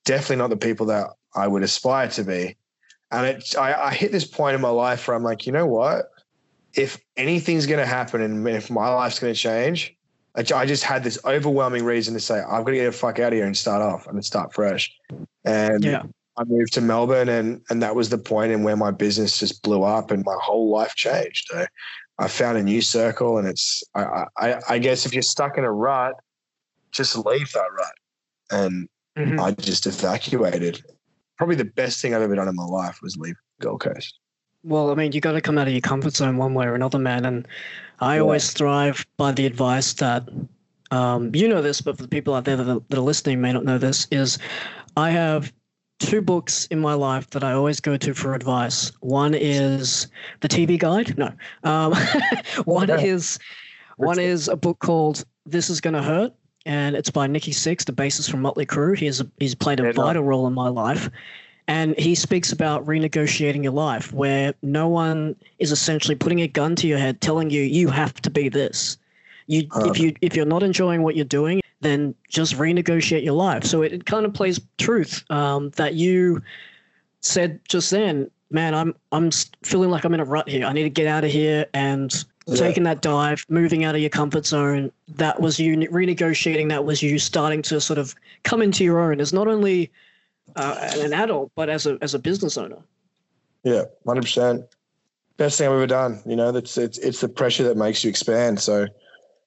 definitely 0.05 0.37
not 0.37 0.51
the 0.51 0.57
people 0.57 0.87
that 0.87 1.09
I 1.35 1.47
would 1.47 1.63
aspire 1.63 2.09
to 2.09 2.25
be. 2.25 2.57
And 3.13 3.27
it, 3.27 3.57
I, 3.57 3.75
I 3.75 3.95
hit 3.95 4.13
this 4.13 4.25
point 4.25 4.55
in 4.55 4.61
my 4.61 4.69
life 4.69 5.07
where 5.07 5.17
I'm 5.17 5.25
like, 5.25 5.47
you 5.47 5.53
know 5.53 5.67
what? 5.67 6.11
If 6.75 7.01
anything's 7.17 7.67
going 7.67 7.81
to 7.81 7.87
happen 7.87 8.21
and 8.21 8.47
if 8.49 8.71
my 8.71 8.89
life's 8.89 9.19
going 9.19 9.35
to 9.35 9.39
change, 9.39 9.97
I, 10.37 10.65
just 10.65 10.85
had 10.85 11.03
this 11.03 11.19
overwhelming 11.25 11.85
reason 11.85 12.15
to 12.15 12.21
say, 12.21 12.39
I've 12.39 12.65
got 12.65 12.71
to 12.71 12.77
get 12.77 12.85
the 12.85 12.93
fuck 12.93 13.19
out 13.19 13.33
of 13.33 13.37
here 13.37 13.47
and 13.47 13.57
start 13.57 13.83
off 13.83 14.07
and 14.07 14.25
start 14.25 14.55
fresh. 14.55 14.97
And 15.45 15.83
yeah. 15.83 16.03
I 16.41 16.45
moved 16.45 16.73
to 16.73 16.81
Melbourne, 16.81 17.29
and 17.29 17.61
and 17.69 17.83
that 17.83 17.95
was 17.95 18.09
the 18.09 18.17
point 18.17 18.51
in 18.51 18.63
where 18.63 18.77
my 18.77 18.91
business 18.91 19.39
just 19.39 19.63
blew 19.63 19.83
up 19.83 20.11
and 20.11 20.25
my 20.25 20.37
whole 20.41 20.71
life 20.71 20.95
changed. 20.95 21.51
I, 21.55 21.67
I 22.19 22.29
found 22.29 22.57
a 22.57 22.63
new 22.63 22.81
circle, 22.81 23.37
and 23.37 23.47
it's 23.47 23.85
I, 23.95 24.25
I, 24.39 24.61
I 24.71 24.79
guess 24.79 25.05
if 25.05 25.13
you're 25.13 25.23
stuck 25.23 25.59
in 25.59 25.65
a 25.65 25.71
rut, 25.71 26.15
just 26.93 27.15
leave 27.15 27.53
that 27.53 27.67
rut. 27.77 27.93
And 28.51 28.89
mm-hmm. 29.19 29.39
I 29.39 29.53
just 29.53 29.87
evacuated. 29.87 30.83
Probably 31.37 31.57
the 31.57 31.67
best 31.67 32.01
thing 32.01 32.15
I've 32.15 32.23
ever 32.23 32.35
done 32.35 32.49
in 32.49 32.57
my 32.57 32.65
life 32.65 33.01
was 33.03 33.19
leave 33.19 33.37
Gold 33.61 33.81
Coast. 33.81 34.19
Well, 34.65 34.91
I 34.91 34.95
mean, 34.95 35.13
you 35.13 35.21
got 35.21 35.33
to 35.33 35.41
come 35.43 35.59
out 35.59 35.67
of 35.67 35.75
your 35.75 35.83
comfort 35.83 36.15
zone 36.15 36.39
one 36.39 36.55
way 36.55 36.67
or 36.67 36.75
another, 36.75 36.99
man. 36.99 37.27
And 37.27 37.49
I 38.01 38.17
yeah. 38.17 38.23
always 38.23 38.53
thrive 38.53 39.07
by 39.19 39.33
the 39.33 39.45
advice 39.45 39.93
that 39.95 40.27
um, 40.91 41.35
you 41.35 41.49
know 41.49 41.63
this, 41.63 41.83
but 41.83 41.97
for 41.97 42.03
the 42.03 42.09
people 42.09 42.35
out 42.35 42.45
there 42.45 42.57
that 42.57 42.69
are, 42.69 42.81
that 42.89 42.99
are 42.99 43.03
listening 43.03 43.41
may 43.41 43.53
not 43.53 43.65
know 43.65 43.79
this, 43.79 44.07
is 44.11 44.39
I 44.97 45.11
have 45.11 45.53
two 46.01 46.21
books 46.21 46.67
in 46.67 46.81
my 46.81 46.95
life 46.95 47.31
that 47.31 47.45
I 47.45 47.53
always 47.53 47.79
go 47.79 47.97
to 47.97 48.15
for 48.15 48.35
advice. 48.35 48.91
One 49.01 49.35
is 49.35 50.09
the 50.41 50.49
TV 50.49 50.79
Guide. 50.79 51.17
No, 51.17 51.33
um, 51.63 51.95
one 52.65 52.91
is 52.91 53.39
one 53.97 54.19
is 54.19 54.49
a 54.49 54.57
book 54.57 54.81
called 54.81 55.25
"This 55.47 55.71
Is 55.71 55.81
Gonna 55.81 56.03
Hurt," 56.03 56.33
and 56.67 56.97
it's 56.97 57.11
by 57.11 57.27
Nikki 57.29 57.53
Sixx, 57.53 57.85
the 57.85 57.93
bassist 57.93 58.31
from 58.31 58.43
Motley 58.43 58.67
Crue. 58.67 58.99
He's 58.99 59.21
a, 59.21 59.31
he's 59.39 59.55
played 59.55 59.79
a 59.79 59.93
vital 59.93 60.25
role 60.25 60.47
in 60.47 60.55
my 60.55 60.69
life. 60.69 61.09
And 61.69 61.97
he 61.97 62.17
speaks 62.17 62.51
about 62.51 62.85
renegotiating 62.85 63.63
your 63.63 63.73
life, 63.73 64.13
where 64.13 64.55
no 64.61 64.89
one 64.89 65.37
is 65.61 65.71
essentially 65.71 66.17
putting 66.17 66.41
a 66.41 66.49
gun 66.49 66.75
to 66.77 66.89
your 66.89 66.99
head, 66.99 67.21
telling 67.21 67.49
you 67.51 67.63
you 67.63 67.87
have 67.87 68.15
to 68.23 68.31
be 68.31 68.49
this. 68.49 68.99
You, 69.47 69.69
if 69.85 70.01
you 70.01 70.15
if 70.21 70.35
you're 70.35 70.47
not 70.47 70.65
enjoying 70.65 71.03
what 71.03 71.15
you're 71.15 71.25
doing, 71.25 71.60
then 71.81 72.15
just 72.29 72.57
renegotiate 72.57 73.25
your 73.25 73.35
life. 73.35 73.65
So 73.65 73.83
it, 73.83 73.93
it 73.93 74.07
kind 74.07 74.27
of 74.27 74.35
plays 74.35 74.61
truth 74.79 75.25
um, 75.31 75.71
that 75.71 75.95
you 75.95 76.43
said 77.21 77.61
just 77.69 77.91
then. 77.91 78.31
Man, 78.53 78.75
I'm 78.75 78.95
I'm 79.13 79.31
feeling 79.63 79.91
like 79.91 80.05
I'm 80.05 80.13
in 80.13 80.21
a 80.21 80.25
rut 80.25 80.49
here. 80.49 80.67
I 80.67 80.73
need 80.73 80.83
to 80.83 80.91
get 80.91 81.07
out 81.07 81.25
of 81.25 81.31
here 81.31 81.67
and 81.73 82.13
yeah. 82.47 82.57
taking 82.57 82.83
that 82.83 83.01
dive, 83.01 83.47
moving 83.49 83.85
out 83.85 83.95
of 83.95 84.01
your 84.01 84.11
comfort 84.11 84.45
zone. 84.45 84.91
That 85.09 85.41
was 85.41 85.61
you 85.61 85.77
renegotiating. 85.77 86.69
That 86.69 86.85
was 86.85 87.01
you 87.01 87.19
starting 87.21 87.63
to 87.63 87.81
sort 87.81 87.99
of 87.99 88.15
come 88.43 88.61
into 88.61 88.83
your 88.83 88.99
own 88.99 89.21
as 89.21 89.33
not 89.33 89.47
only 89.47 89.91
uh, 90.57 90.91
an 90.97 91.13
adult 91.13 91.53
but 91.55 91.69
as 91.69 91.87
a 91.87 91.97
as 92.03 92.13
a 92.15 92.19
business 92.19 92.59
owner. 92.59 92.79
Yeah, 93.63 93.85
hundred 94.07 94.23
percent. 94.23 94.65
Best 95.37 95.59
thing 95.59 95.69
I've 95.69 95.75
ever 95.75 95.87
done. 95.87 96.21
You 96.27 96.35
know, 96.35 96.51
that's 96.51 96.77
it's 96.77 96.99
it's 96.99 97.21
the 97.21 97.29
pressure 97.29 97.63
that 97.65 97.77
makes 97.77 98.03
you 98.03 98.11
expand. 98.11 98.59
So 98.59 98.89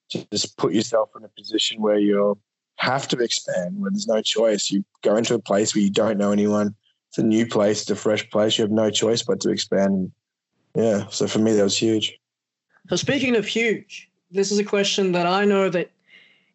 just 0.10 0.58
put 0.58 0.74
yourself 0.74 1.10
in 1.18 1.24
a 1.24 1.30
position 1.30 1.82
where 1.82 1.98
you 1.98 2.38
have 2.78 3.08
to 3.10 3.18
expand, 3.20 3.80
where 3.80 3.92
there's 3.92 4.08
no 4.08 4.22
choice. 4.22 4.70
You 4.72 4.84
go 5.02 5.16
into 5.16 5.34
a 5.36 5.40
place 5.40 5.76
where 5.76 5.84
you 5.84 5.90
don't 5.90 6.18
know 6.18 6.32
anyone. 6.32 6.76
It's 7.10 7.18
a 7.18 7.24
new 7.24 7.46
place, 7.46 7.82
it's 7.82 7.92
a 7.92 7.96
fresh 7.96 8.28
place. 8.30 8.58
You 8.58 8.64
have 8.64 8.72
no 8.72 8.90
choice 8.90 9.22
but 9.22 9.40
to 9.42 9.50
expand. 9.50 10.12
Yeah. 10.76 11.08
So 11.10 11.28
for 11.28 11.40
me, 11.40 11.54
that 11.54 11.64
was 11.64 11.78
huge. 11.78 12.18
So 12.90 12.96
speaking 12.96 13.36
of 13.36 13.46
huge, 13.46 14.10
this 14.32 14.52
is 14.52 14.60
a 14.60 14.64
question 14.64 15.12
that 15.12 15.28
I 15.28 15.46
know 15.46 15.70
that 15.70 15.92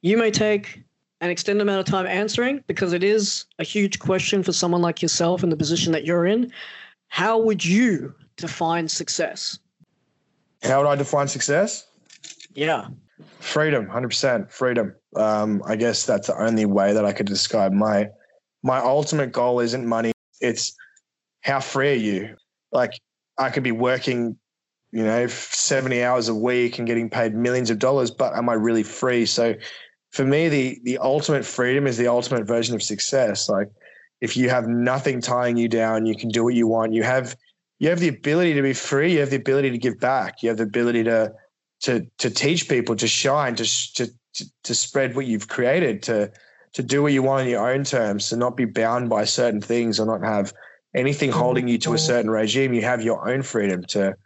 you 0.02 0.16
may 0.16 0.30
take 0.30 0.82
an 1.20 1.30
extended 1.30 1.62
amount 1.62 1.80
of 1.80 1.86
time 1.86 2.06
answering 2.06 2.62
because 2.66 2.92
it 2.92 3.02
is 3.02 3.46
a 3.58 3.64
huge 3.64 3.98
question 3.98 4.42
for 4.42 4.52
someone 4.52 4.82
like 4.82 5.02
yourself 5.02 5.42
in 5.42 5.50
the 5.50 5.56
position 5.56 5.92
that 5.92 6.04
you're 6.04 6.26
in. 6.26 6.52
How 7.08 7.38
would 7.38 7.64
you 7.64 8.14
define 8.36 8.88
success? 8.88 9.58
How 10.62 10.82
would 10.82 10.88
I 10.88 10.96
define 10.96 11.28
success? 11.28 11.86
Yeah. 12.54 12.88
Freedom, 13.40 13.88
hundred 13.88 14.08
percent 14.08 14.52
freedom. 14.52 14.94
Um, 15.16 15.62
I 15.66 15.76
guess 15.76 16.06
that's 16.06 16.28
the 16.28 16.40
only 16.40 16.66
way 16.66 16.92
that 16.92 17.04
I 17.04 17.12
could 17.12 17.26
describe 17.26 17.72
my 17.72 18.08
my 18.62 18.78
ultimate 18.78 19.32
goal. 19.32 19.60
Isn't 19.60 19.86
money? 19.86 20.12
It's 20.40 20.76
how 21.40 21.60
free 21.60 21.92
are 21.92 21.94
you? 21.94 22.36
Like 22.72 22.92
I 23.38 23.50
could 23.50 23.62
be 23.62 23.72
working, 23.72 24.36
you 24.92 25.02
know, 25.02 25.26
seventy 25.26 26.02
hours 26.02 26.28
a 26.28 26.34
week 26.34 26.78
and 26.78 26.86
getting 26.86 27.10
paid 27.10 27.34
millions 27.34 27.70
of 27.70 27.78
dollars, 27.78 28.10
but 28.10 28.34
am 28.34 28.48
I 28.48 28.54
really 28.54 28.82
free? 28.82 29.26
So, 29.26 29.54
for 30.10 30.24
me, 30.24 30.48
the 30.48 30.80
the 30.84 30.98
ultimate 30.98 31.44
freedom 31.44 31.86
is 31.86 31.96
the 31.96 32.08
ultimate 32.08 32.46
version 32.46 32.74
of 32.74 32.82
success. 32.82 33.48
Like 33.48 33.68
if 34.20 34.36
you 34.36 34.48
have 34.48 34.66
nothing 34.66 35.20
tying 35.20 35.56
you 35.56 35.68
down, 35.68 36.06
you 36.06 36.16
can 36.16 36.28
do 36.28 36.44
what 36.44 36.54
you 36.54 36.66
want. 36.66 36.92
You 36.92 37.02
have 37.02 37.36
you 37.78 37.88
have 37.88 38.00
the 38.00 38.08
ability 38.08 38.54
to 38.54 38.62
be 38.62 38.72
free. 38.72 39.12
You 39.12 39.20
have 39.20 39.30
the 39.30 39.36
ability 39.36 39.70
to 39.70 39.78
give 39.78 39.98
back. 40.00 40.42
You 40.42 40.48
have 40.48 40.58
the 40.58 40.64
ability 40.64 41.04
to 41.04 41.32
to 41.80 42.06
to 42.18 42.30
teach 42.30 42.68
people 42.68 42.96
to 42.96 43.08
shine 43.08 43.54
to 43.56 43.94
to 43.94 44.10
to 44.62 44.74
spread 44.74 45.16
what 45.16 45.26
you've 45.26 45.48
created 45.48 46.02
to 46.02 46.30
to 46.74 46.82
do 46.82 47.02
what 47.02 47.12
you 47.12 47.22
want 47.22 47.42
on 47.42 47.48
your 47.48 47.70
own 47.70 47.84
terms 47.84 48.28
to 48.28 48.36
not 48.36 48.56
be 48.56 48.64
bound 48.64 49.08
by 49.08 49.24
certain 49.24 49.60
things 49.60 49.98
or 49.98 50.06
not 50.06 50.22
have 50.22 50.52
anything 50.94 51.30
mm-hmm. 51.30 51.38
holding 51.38 51.68
you 51.68 51.78
to 51.78 51.90
a 51.90 51.96
mm-hmm. 51.96 52.06
certain 52.06 52.30
regime. 52.30 52.74
You 52.74 52.82
have 52.82 53.02
your 53.02 53.28
own 53.28 53.42
freedom 53.42 53.82
to 53.88 54.16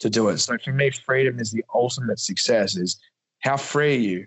to 0.00 0.10
do 0.10 0.28
it. 0.28 0.38
So 0.38 0.56
for 0.58 0.72
me 0.72 0.90
freedom 0.90 1.38
is 1.40 1.50
the 1.50 1.64
ultimate 1.74 2.20
success 2.20 2.76
is 2.76 2.98
how 3.40 3.56
free 3.56 3.96
are 3.96 4.00
you? 4.00 4.26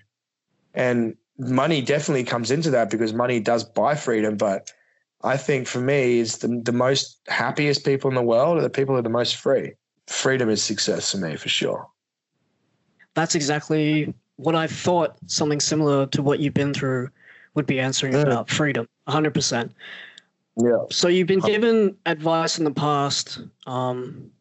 And 0.74 1.16
money 1.38 1.82
definitely 1.82 2.24
comes 2.24 2.52
into 2.52 2.70
that 2.72 2.90
because 2.90 3.14
money 3.14 3.40
does 3.40 3.64
buy 3.64 3.96
freedom 3.96 4.38
but 4.38 4.72
i 5.24 5.36
think 5.36 5.68
for 5.68 5.80
me 5.80 6.20
is 6.20 6.38
the, 6.40 6.62
the 6.64 6.72
most 6.72 7.20
happiest 7.28 7.84
people 7.84 8.10
in 8.10 8.16
the 8.16 8.22
world 8.22 8.58
are 8.58 8.62
the 8.62 8.70
people 8.70 8.94
who 8.94 9.00
are 9.00 9.04
the 9.04 9.10
most 9.10 9.36
free. 9.36 9.74
Freedom 10.08 10.50
is 10.50 10.64
success 10.64 11.12
for 11.12 11.18
me 11.18 11.36
for 11.36 11.50
sure 11.50 11.88
that's 13.14 13.36
exactly 13.36 14.14
what 14.38 14.56
I 14.56 14.68
thought 14.68 15.18
something 15.28 15.60
similar 15.60 16.08
to 16.08 16.22
what 16.22 16.40
you've 16.40 16.54
been 16.54 16.74
through 16.74 17.10
would 17.54 17.66
be 17.66 17.80
answering 17.80 18.14
yeah. 18.14 18.22
about 18.22 18.50
freedom, 18.50 18.88
100%. 19.08 19.72
Yeah. 20.58 20.78
So 20.90 21.08
you've 21.08 21.28
been 21.28 21.40
given 21.40 21.96
advice 22.06 22.58
in 22.58 22.66
the 22.66 22.72
past 22.72 23.40
um, 23.68 24.32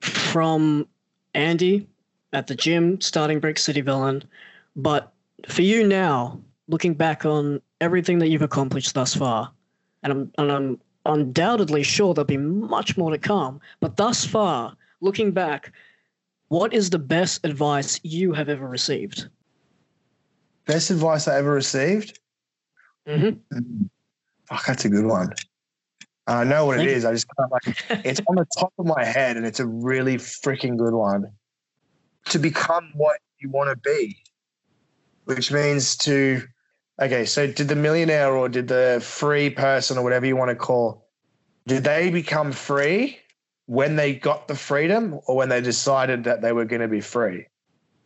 from 0.00 0.86
Andy 1.34 1.88
at 2.32 2.46
the 2.46 2.54
gym, 2.54 3.00
starting 3.00 3.40
Brick 3.40 3.58
City 3.58 3.80
Villain. 3.80 4.22
But 4.76 5.12
for 5.48 5.62
you 5.62 5.86
now, 5.86 6.40
looking 6.68 6.94
back 6.94 7.24
on 7.24 7.60
everything 7.80 8.18
that 8.20 8.28
you've 8.28 8.42
accomplished 8.42 8.94
thus 8.94 9.14
far, 9.14 9.50
and 10.02 10.12
I'm, 10.12 10.32
and 10.38 10.52
I'm 10.52 10.80
undoubtedly 11.06 11.82
sure 11.82 12.14
there'll 12.14 12.26
be 12.26 12.36
much 12.36 12.96
more 12.96 13.10
to 13.10 13.18
come, 13.18 13.60
but 13.80 13.96
thus 13.96 14.24
far, 14.24 14.76
looking 15.00 15.32
back, 15.32 15.72
what 16.50 16.74
is 16.74 16.90
the 16.90 16.98
best 16.98 17.44
advice 17.44 18.00
you 18.02 18.32
have 18.32 18.48
ever 18.48 18.66
received? 18.66 19.28
Best 20.66 20.90
advice 20.90 21.28
I 21.28 21.38
ever 21.38 21.52
received? 21.52 22.18
Mm-hmm. 23.08 23.84
Fuck, 24.46 24.66
that's 24.66 24.84
a 24.84 24.88
good 24.88 25.06
one. 25.06 25.32
I 26.26 26.42
know 26.42 26.66
what 26.66 26.78
Thank 26.78 26.90
it 26.90 27.02
you. 27.02 27.08
I 27.08 27.12
just 27.12 27.26
can't 27.36 27.52
like 27.52 28.04
it's 28.04 28.20
on 28.26 28.34
the 28.34 28.46
top 28.58 28.72
of 28.78 28.86
my 28.86 29.04
head 29.04 29.36
and 29.36 29.46
it's 29.46 29.60
a 29.60 29.66
really 29.66 30.16
freaking 30.16 30.76
good 30.76 30.92
one. 30.92 31.26
To 32.26 32.38
become 32.40 32.90
what 32.94 33.18
you 33.38 33.48
want 33.48 33.70
to 33.70 33.76
be. 33.76 34.16
Which 35.26 35.52
means 35.52 35.96
to 35.98 36.42
okay, 37.00 37.26
so 37.26 37.46
did 37.46 37.68
the 37.68 37.76
millionaire 37.76 38.34
or 38.34 38.48
did 38.48 38.66
the 38.66 39.00
free 39.00 39.50
person 39.50 39.98
or 39.98 40.02
whatever 40.02 40.26
you 40.26 40.34
want 40.34 40.48
to 40.48 40.56
call, 40.56 41.06
did 41.68 41.84
they 41.84 42.10
become 42.10 42.50
free 42.50 43.19
when 43.70 43.94
they 43.94 44.12
got 44.12 44.48
the 44.48 44.54
freedom 44.56 45.20
or 45.28 45.36
when 45.36 45.48
they 45.48 45.60
decided 45.60 46.24
that 46.24 46.42
they 46.42 46.52
were 46.52 46.64
going 46.64 46.82
to 46.82 46.88
be 46.88 47.00
free? 47.00 47.46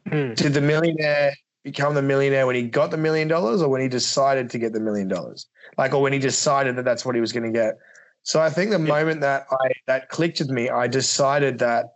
Hmm. 0.07 0.35
Did 0.35 0.53
the 0.53 0.61
millionaire 0.61 1.33
become 1.62 1.95
the 1.95 2.03
millionaire 2.03 2.47
when 2.47 2.55
he 2.55 2.65
got 2.65 2.91
the 2.91 2.99
million 2.99 3.29
dollars 3.29 3.62
or 3.62 3.71
when 3.71 3.81
he 3.81 3.89
decided 3.89 4.51
to 4.51 4.59
get 4.59 4.75
the 4.75 4.81
million 4.81 5.09
dollars? 5.09 5.47
Like, 5.79 5.95
or 5.95 6.03
when 6.03 6.12
he 6.12 6.19
decided 6.19 6.77
that 6.77 6.85
that's 6.85 7.07
what 7.07 7.15
he 7.15 7.21
was 7.23 7.33
going 7.33 7.51
to 7.51 7.59
get? 7.59 7.79
So 8.25 8.43
I 8.43 8.51
think 8.51 8.73
the 8.73 8.79
moment 8.79 9.23
that 9.23 9.47
I 9.51 9.71
that 9.87 10.11
clicked 10.11 10.39
with 10.41 10.51
me, 10.51 10.69
I 10.69 10.87
decided 10.87 11.61
that 11.61 11.95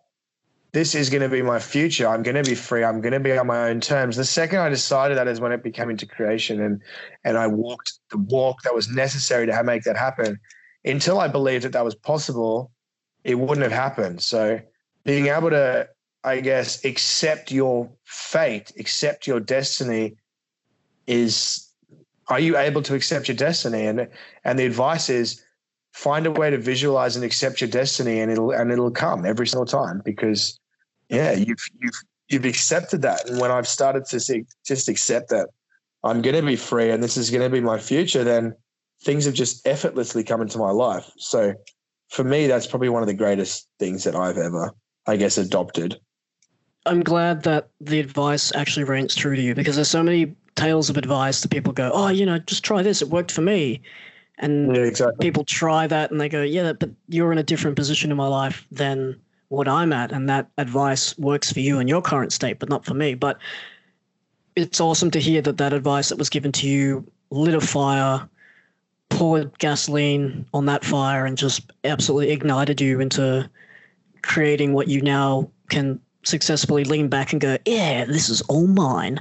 this 0.73 0.95
is 0.95 1.11
going 1.11 1.23
to 1.23 1.29
be 1.29 1.43
my 1.43 1.59
future. 1.59 2.09
I'm 2.09 2.23
going 2.23 2.43
to 2.43 2.49
be 2.49 2.55
free. 2.55 2.83
I'm 2.83 3.03
going 3.03 3.13
to 3.13 3.21
be 3.21 3.37
on 3.37 3.47
my 3.49 3.69
own 3.69 3.83
terms. 3.83 4.17
The 4.17 4.25
second 4.25 4.61
I 4.61 4.71
decided 4.71 5.19
that 5.19 5.29
is 5.29 5.41
when 5.41 5.53
it 5.53 5.63
became 5.63 5.91
into 5.91 6.07
creation, 6.07 6.63
and 6.63 6.81
and 7.23 7.37
I 7.37 7.47
walked 7.49 7.99
the 8.11 8.17
walk 8.17 8.63
that 8.63 8.75
was 8.75 8.89
necessary 8.89 9.47
to 9.47 9.63
make 9.63 9.83
that 9.83 9.99
happen. 9.99 10.41
Until 10.87 11.21
I 11.21 11.29
believed 11.29 11.65
that 11.65 11.73
that 11.73 11.85
was 11.85 11.95
possible, 11.95 12.71
it 13.29 13.39
wouldn't 13.39 13.63
have 13.63 13.73
happened. 13.73 14.23
So 14.23 14.59
being 15.05 15.27
able 15.27 15.51
to, 15.51 15.87
I 16.25 16.41
guess, 16.41 16.83
accept 16.85 17.53
your 17.53 17.91
fate, 18.05 18.73
accept 18.79 19.27
your 19.27 19.39
destiny, 19.39 20.17
is 21.07 21.69
are 22.29 22.41
you 22.41 22.57
able 22.57 22.83
to 22.83 22.95
accept 22.95 23.29
your 23.29 23.37
destiny? 23.37 23.87
And 23.87 24.09
and 24.45 24.59
the 24.59 24.65
advice 24.65 25.11
is 25.11 25.45
find 25.93 26.27
a 26.27 26.31
way 26.31 26.49
to 26.49 26.57
visualize 26.57 27.17
and 27.17 27.25
accept 27.25 27.61
your 27.61 27.69
destiny 27.69 28.21
and 28.21 28.33
it'll 28.33 28.51
and 28.51 28.73
it'll 28.73 28.91
come 28.91 29.27
every 29.27 29.47
single 29.47 29.67
time 29.67 30.01
because 30.05 30.59
yeah 31.09 31.33
you've 31.33 31.65
you've 31.81 32.01
you've 32.29 32.45
accepted 32.45 33.03
that 33.03 33.29
and 33.29 33.41
when 33.41 33.51
i've 33.51 33.67
started 33.67 34.05
to 34.05 34.21
see, 34.21 34.45
just 34.65 34.89
accept 34.89 35.31
that 35.31 35.49
i'm 36.05 36.23
going 36.23 36.37
to 36.37 36.43
be 36.43 36.55
free 36.55 36.91
and 36.91 37.03
this 37.03 37.17
is 37.17 37.31
going 37.31 37.43
to 37.43 37.49
be 37.49 37.61
my 37.61 37.79
future 37.79 38.23
then 38.23 38.55
things 39.03 39.25
have 39.25 39.35
just 39.35 39.67
effortlessly 39.67 40.23
come 40.23 40.41
into 40.41 40.59
my 40.59 40.71
life 40.71 41.11
so 41.17 41.53
for 42.09 42.25
me 42.25 42.47
that's 42.47 42.67
probably 42.67 42.89
one 42.89 43.03
of 43.03 43.09
the 43.09 43.15
greatest 43.15 43.69
things 43.79 44.05
that 44.05 44.15
i've 44.15 44.39
ever 44.39 44.73
i 45.07 45.17
guess 45.17 45.39
adopted 45.39 45.99
I'm 46.87 47.03
glad 47.03 47.43
that 47.43 47.69
the 47.81 48.01
advice 48.01 48.55
actually 48.55 48.85
rings 48.85 49.15
true 49.15 49.37
to 49.37 49.43
you 49.43 49.55
because 49.55 49.75
there's 49.75 49.91
so 49.91 50.03
many 50.03 50.35
tales 50.55 50.89
of 50.89 50.97
advice 50.97 51.43
that 51.43 51.51
people 51.51 51.73
go, 51.73 51.91
oh, 51.93 52.09
you 52.09 52.25
know, 52.25 52.39
just 52.39 52.65
try 52.65 52.83
this. 52.83 53.03
It 53.03 53.09
worked 53.09 53.31
for 53.31 53.43
me. 53.43 53.83
And 54.39 54.75
yeah 54.75 54.83
exactly 54.83 55.19
people 55.21 55.45
try 55.45 55.87
that 55.87 56.11
and 56.11 56.21
they 56.21 56.29
go, 56.29 56.43
yeah, 56.43 56.73
but 56.73 56.91
you're 57.09 57.33
in 57.33 57.39
a 57.39 57.43
different 57.43 57.77
position 57.77 58.11
in 58.11 58.17
my 58.17 58.27
life 58.27 58.67
than 58.71 59.21
what 59.49 59.69
I'm 59.69 59.93
at. 59.93 60.13
And 60.13 60.29
that 60.29 60.49
advice 60.59 61.17
works 61.19 61.53
for 61.53 61.61
you 61.61 61.79
in 61.79 61.89
your 61.89 62.01
current 62.01 62.33
state, 62.33 62.59
but 62.59 62.69
not 62.69 62.85
for 62.85 62.95
me. 62.95 63.15
But 63.15 63.39
it's 64.57 64.81
awesome 64.81 65.11
to 65.13 65.21
hear 65.21 65.43
that 65.43 65.59
that 65.59 65.73
advice 65.73 66.09
that 66.09 66.19
was 66.19 66.31
given 66.31 66.53
to 66.53 66.69
you 66.69 67.05
lit 67.31 67.55
a 67.55 67.61
fire, 67.61 68.29
poured 69.09 69.59
gasoline 69.59 70.47
on 70.53 70.67
that 70.67 70.85
fire, 70.85 71.27
and 71.27 71.37
just 71.37 71.73
absolutely 71.85 72.31
ignited 72.31 72.81
you 72.81 73.01
into 73.01 73.49
creating 74.23 74.73
what 74.73 74.89
you 74.89 75.01
now 75.01 75.51
can 75.71 76.01
successfully 76.25 76.85
lean 76.85 77.09
back 77.09 77.33
and 77.33 77.41
go, 77.41 77.57
yeah, 77.65 78.05
this 78.05 78.29
is 78.29 78.43
all 78.43 78.67
mine. 78.67 79.21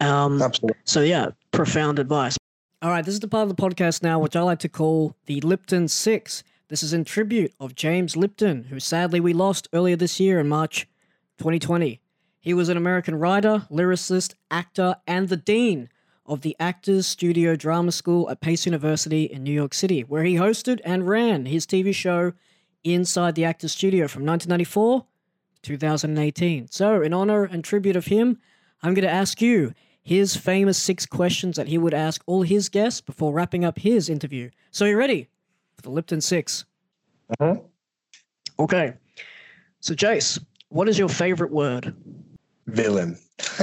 Um, 0.00 0.42
absolutely 0.42 0.78
so 0.84 1.00
yeah, 1.00 1.28
profound 1.52 1.98
advice. 1.98 2.36
All 2.82 2.90
right, 2.90 3.04
this 3.04 3.14
is 3.14 3.20
the 3.20 3.28
part 3.28 3.48
of 3.48 3.56
the 3.56 3.62
podcast 3.62 4.02
now 4.02 4.18
which 4.18 4.36
I 4.36 4.42
like 4.42 4.58
to 4.60 4.68
call 4.68 5.16
the 5.26 5.40
Lipton 5.40 5.88
Six. 5.88 6.42
This 6.68 6.82
is 6.82 6.92
in 6.92 7.04
tribute 7.04 7.52
of 7.60 7.74
James 7.74 8.16
Lipton, 8.16 8.64
who 8.64 8.80
sadly 8.80 9.20
we 9.20 9.32
lost 9.32 9.68
earlier 9.72 9.96
this 9.96 10.18
year 10.18 10.40
in 10.40 10.48
March 10.48 10.88
2020. 11.38 12.00
He 12.40 12.54
was 12.54 12.68
an 12.68 12.76
American 12.76 13.16
writer, 13.16 13.66
lyricist, 13.70 14.34
actor, 14.50 14.96
and 15.06 15.28
the 15.28 15.36
dean 15.36 15.88
of 16.28 16.40
the 16.42 16.56
Actors 16.58 17.06
Studio 17.06 17.56
Drama 17.56 17.92
School 17.92 18.28
at 18.30 18.40
Pace 18.40 18.66
University 18.66 19.24
in 19.24 19.42
New 19.42 19.52
York 19.52 19.74
City, 19.74 20.02
where 20.02 20.24
he 20.24 20.34
hosted 20.34 20.80
and 20.84 21.08
ran 21.08 21.46
his 21.46 21.66
TV 21.66 21.94
show 21.94 22.32
Inside 22.84 23.34
the 23.34 23.44
Actors 23.44 23.72
Studio 23.72 24.06
from 24.06 24.24
1994 24.24 25.04
to 25.62 25.70
2018. 25.70 26.68
So, 26.70 27.02
in 27.02 27.12
honor 27.12 27.44
and 27.44 27.64
tribute 27.64 27.96
of 27.96 28.06
him, 28.06 28.38
I'm 28.82 28.94
going 28.94 29.06
to 29.06 29.10
ask 29.10 29.40
you 29.42 29.72
his 30.02 30.36
famous 30.36 30.78
six 30.78 31.04
questions 31.04 31.56
that 31.56 31.66
he 31.66 31.78
would 31.78 31.94
ask 31.94 32.22
all 32.26 32.42
his 32.42 32.68
guests 32.68 33.00
before 33.00 33.32
wrapping 33.32 33.64
up 33.64 33.78
his 33.78 34.08
interview. 34.08 34.50
So, 34.70 34.84
you 34.84 34.96
ready 34.96 35.28
for 35.74 35.82
the 35.82 35.90
Lipton 35.90 36.20
6 36.20 36.64
Mhm. 37.40 37.64
Okay. 38.60 38.94
So, 39.80 39.94
Jace, 39.94 40.38
what 40.68 40.88
is 40.88 40.98
your 40.98 41.08
favorite 41.08 41.50
word? 41.50 41.94
villain 42.68 43.18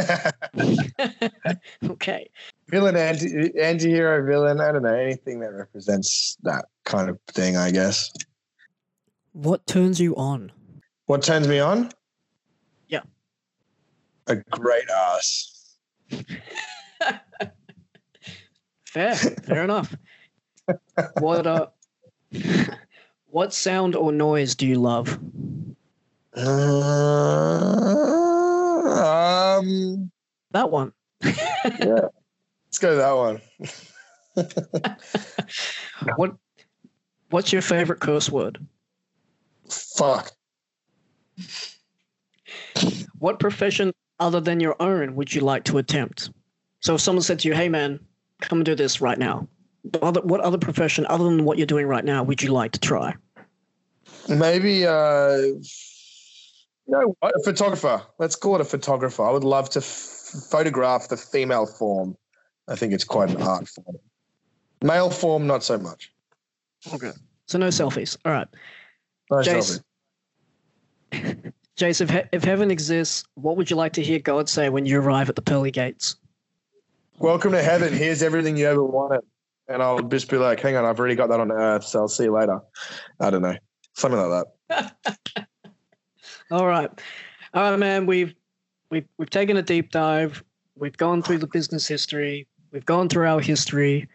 Okay. 1.89 2.29
villain 2.69 2.95
anti 2.95 3.51
anti-hero 3.59 4.25
villain 4.25 4.61
i 4.61 4.71
don't 4.71 4.83
know 4.83 4.93
anything 4.93 5.39
that 5.39 5.51
represents 5.53 6.37
that 6.43 6.65
kind 6.85 7.09
of 7.09 7.19
thing 7.27 7.57
i 7.57 7.71
guess 7.71 8.11
What 9.33 9.65
turns 9.65 9.99
you 9.99 10.15
on? 10.15 10.51
What 11.07 11.23
turns 11.23 11.47
me 11.47 11.59
on? 11.59 11.89
Yeah. 12.87 13.01
A 14.27 14.35
great 14.35 14.87
ass. 14.89 15.75
Fair. 18.85 19.15
Fair 19.15 19.63
enough. 19.63 19.95
What 21.17 21.47
uh 21.47 21.67
what 23.31 23.53
sound 23.53 23.95
or 23.95 24.11
noise 24.11 24.53
do 24.55 24.67
you 24.67 24.77
love? 24.79 25.17
Uh, 26.35 28.32
um, 28.93 30.11
That 30.51 30.69
one. 30.71 30.93
yeah. 31.23 31.31
Let's 32.67 32.79
go 32.79 32.95
that 32.95 33.11
one. 33.13 33.41
What 36.15 36.35
what's 37.29 37.53
your 37.53 37.61
favorite 37.61 37.99
curse 37.99 38.29
word? 38.29 38.65
Fuck. 39.69 40.31
What 43.19 43.39
profession 43.39 43.93
other 44.19 44.41
than 44.41 44.59
your 44.59 44.75
own 44.81 45.15
would 45.15 45.33
you 45.33 45.41
like 45.41 45.63
to 45.65 45.77
attempt? 45.77 46.31
So 46.81 46.95
if 46.95 47.01
someone 47.01 47.21
said 47.21 47.39
to 47.39 47.47
you, 47.47 47.53
"Hey 47.53 47.69
man, 47.69 47.99
come 48.41 48.57
and 48.59 48.65
do 48.65 48.75
this 48.75 49.01
right 49.01 49.17
now." 49.17 49.47
What 49.83 50.03
other, 50.03 50.21
what 50.21 50.41
other 50.41 50.57
profession 50.57 51.05
other 51.07 51.25
than 51.25 51.45
what 51.45 51.57
you're 51.57 51.67
doing 51.67 51.85
right 51.87 52.05
now 52.05 52.23
would 52.23 52.41
you 52.41 52.51
like 52.51 52.71
to 52.73 52.79
try? 52.79 53.15
Maybe 54.27 54.85
uh 54.85 55.37
you 56.87 56.93
know 56.97 57.15
what? 57.19 57.33
A 57.35 57.43
photographer. 57.43 58.01
Let's 58.19 58.35
call 58.35 58.55
it 58.55 58.61
a 58.61 58.65
photographer. 58.65 59.23
I 59.23 59.31
would 59.31 59.43
love 59.43 59.69
to 59.71 59.79
f- 59.79 59.85
photograph 60.49 61.07
the 61.09 61.17
female 61.17 61.65
form. 61.65 62.17
I 62.67 62.75
think 62.75 62.93
it's 62.93 63.03
quite 63.03 63.29
an 63.29 63.41
art 63.41 63.67
form. 63.67 63.97
Male 64.81 65.09
form, 65.09 65.47
not 65.47 65.63
so 65.63 65.77
much. 65.77 66.11
Okay. 66.93 67.11
So 67.47 67.57
no 67.57 67.67
selfies. 67.67 68.17
All 68.25 68.31
right. 68.31 68.47
No 69.31 69.37
Jace. 69.37 69.81
selfie. 71.11 71.53
Jace, 71.77 72.01
if, 72.01 72.09
he- 72.09 72.21
if 72.31 72.43
heaven 72.43 72.69
exists, 72.71 73.23
what 73.35 73.57
would 73.57 73.69
you 73.69 73.75
like 73.75 73.93
to 73.93 74.01
hear 74.03 74.19
God 74.19 74.49
say 74.49 74.69
when 74.69 74.85
you 74.85 74.99
arrive 74.99 75.29
at 75.29 75.35
the 75.35 75.41
pearly 75.41 75.71
gates? 75.71 76.17
Welcome 77.19 77.51
to 77.53 77.63
heaven. 77.63 77.93
Here's 77.93 78.21
everything 78.23 78.57
you 78.57 78.67
ever 78.67 78.83
wanted. 78.83 79.21
And 79.69 79.81
I'll 79.81 80.01
just 80.01 80.29
be 80.29 80.37
like, 80.37 80.59
hang 80.59 80.75
on, 80.75 80.83
I've 80.83 80.99
already 80.99 81.15
got 81.15 81.29
that 81.29 81.39
on 81.39 81.51
earth, 81.51 81.85
so 81.85 81.99
I'll 81.99 82.07
see 82.09 82.25
you 82.25 82.33
later. 82.33 82.59
I 83.19 83.29
don't 83.29 83.41
know. 83.41 83.55
Something 83.93 84.19
like 84.19 84.45
that. 84.69 85.47
All 86.53 86.67
right. 86.67 86.87
All 87.55 87.71
right, 87.71 87.79
man. 87.79 88.05
We've 88.05 88.35
we've 88.91 89.07
we've 89.17 89.29
taken 89.31 89.57
a 89.57 89.63
deep 89.63 89.89
dive. 89.89 90.43
We've 90.75 90.95
gone 90.95 91.23
through 91.23 91.39
the 91.39 91.47
business 91.47 91.87
history. 91.87 92.47
We've 92.71 92.85
gone 92.85 93.09
through 93.09 93.25
our 93.25 93.39
history. 93.39 94.07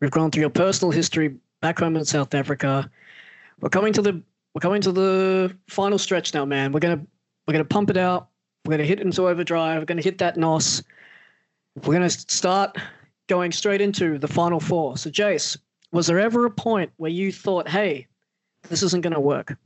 We've 0.00 0.10
gone 0.10 0.30
through 0.30 0.42
your 0.42 0.50
personal 0.50 0.92
history 0.92 1.34
back 1.62 1.78
home 1.78 1.96
in 1.96 2.04
South 2.04 2.34
Africa. 2.34 2.90
We're 3.60 3.70
coming 3.70 3.94
to 3.94 4.02
the 4.02 4.22
we're 4.52 4.60
coming 4.60 4.82
to 4.82 4.92
the 4.92 5.56
final 5.68 5.96
stretch 5.96 6.34
now, 6.34 6.44
man. 6.44 6.70
We're 6.70 6.80
gonna 6.80 7.00
we're 7.48 7.52
gonna 7.52 7.64
pump 7.64 7.88
it 7.88 7.96
out. 7.96 8.28
We're 8.66 8.72
gonna 8.72 8.84
hit 8.84 9.00
into 9.00 9.26
overdrive. 9.26 9.80
We're 9.80 9.86
gonna 9.86 10.02
hit 10.02 10.18
that 10.18 10.36
nos. 10.36 10.82
We're 11.82 11.94
gonna 11.94 12.10
start 12.10 12.76
going 13.26 13.52
straight 13.52 13.80
into 13.80 14.18
the 14.18 14.28
final 14.28 14.60
four. 14.60 14.98
So, 14.98 15.08
Jace, 15.08 15.56
was 15.92 16.08
there 16.08 16.20
ever 16.20 16.44
a 16.44 16.50
point 16.50 16.92
where 16.98 17.10
you 17.10 17.32
thought, 17.32 17.70
"Hey, 17.70 18.06
this 18.68 18.82
isn't 18.82 19.00
gonna 19.00 19.18
work"? 19.18 19.56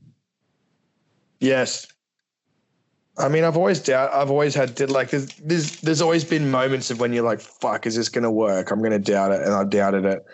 Yes. 1.41 1.89
I 3.19 3.29
mean, 3.29 3.45
I've 3.45 3.57
always 3.57 3.81
doubt. 3.81 4.13
I've 4.13 4.31
always 4.31 4.55
had 4.55 4.75
did 4.75 4.91
like 4.91 5.11
there's, 5.11 5.27
there's 5.37 5.81
there's 5.81 6.01
always 6.01 6.25
been 6.25 6.51
moments 6.51 6.91
of 6.91 7.01
when 7.01 7.13
you're 7.13 7.25
like, 7.25 7.41
"Fuck, 7.41 7.87
is 7.87 7.97
this 7.97 8.09
gonna 8.09 8.31
work?" 8.31 8.71
I'm 8.71 8.83
gonna 8.83 8.99
doubt 8.99 9.33
it, 9.33 9.43
and 9.43 9.53
I 9.53 9.65
doubted 9.65 10.05
it. 10.05 10.25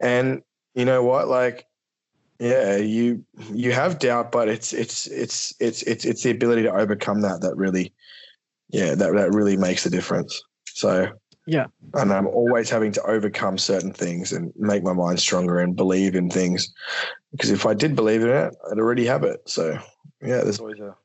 And 0.00 0.42
you 0.74 0.84
know 0.84 1.02
what? 1.02 1.28
Like, 1.28 1.66
yeah, 2.38 2.76
you 2.76 3.24
you 3.52 3.72
have 3.72 3.98
doubt, 3.98 4.30
but 4.30 4.48
it's 4.48 4.72
it's 4.72 5.06
it's 5.06 5.54
it's 5.60 5.82
it's 5.82 6.04
it's 6.04 6.22
the 6.22 6.30
ability 6.30 6.62
to 6.62 6.72
overcome 6.72 7.22
that 7.22 7.40
that 7.40 7.56
really, 7.56 7.92
yeah, 8.68 8.94
that 8.94 9.12
that 9.14 9.32
really 9.32 9.56
makes 9.56 9.86
a 9.86 9.90
difference. 9.90 10.40
So 10.68 11.10
Yeah. 11.46 11.66
And 11.94 12.12
I'm 12.12 12.26
always 12.26 12.68
having 12.68 12.92
to 12.92 13.02
overcome 13.04 13.56
certain 13.56 13.92
things 13.92 14.32
and 14.32 14.52
make 14.56 14.82
my 14.82 14.92
mind 14.92 15.20
stronger 15.20 15.60
and 15.60 15.76
believe 15.76 16.16
in 16.16 16.28
things. 16.28 16.72
Because 17.30 17.50
if 17.50 17.66
I 17.66 17.74
did 17.74 17.94
believe 17.94 18.22
in 18.22 18.30
it, 18.30 18.54
I'd 18.70 18.78
already 18.78 19.06
have 19.06 19.22
it. 19.22 19.40
So, 19.46 19.78
yeah, 20.20 20.42
there's 20.42 20.58
always 20.58 20.80
a 20.80 20.96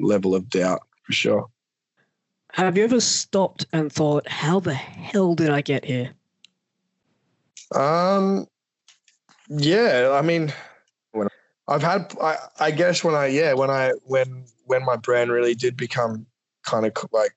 level 0.00 0.34
of 0.34 0.48
doubt 0.48 0.80
for 1.02 1.12
sure. 1.12 1.48
Have 2.52 2.76
you 2.76 2.84
ever 2.84 3.00
stopped 3.00 3.66
and 3.72 3.92
thought, 3.92 4.26
how 4.28 4.60
the 4.60 4.74
hell 4.74 5.34
did 5.34 5.50
I 5.50 5.60
get 5.60 5.84
here? 5.84 6.10
Um, 7.74 8.46
yeah, 9.48 10.10
I 10.12 10.22
mean, 10.22 10.52
when 11.12 11.28
I've 11.68 11.82
had, 11.82 12.12
I, 12.20 12.36
I 12.58 12.70
guess 12.72 13.04
when 13.04 13.14
I, 13.14 13.26
yeah, 13.26 13.52
when 13.52 13.70
I, 13.70 13.92
when, 14.04 14.44
when 14.64 14.84
my 14.84 14.96
brand 14.96 15.30
really 15.30 15.54
did 15.54 15.76
become 15.76 16.26
kind 16.64 16.84
of 16.84 16.92
like 17.12 17.36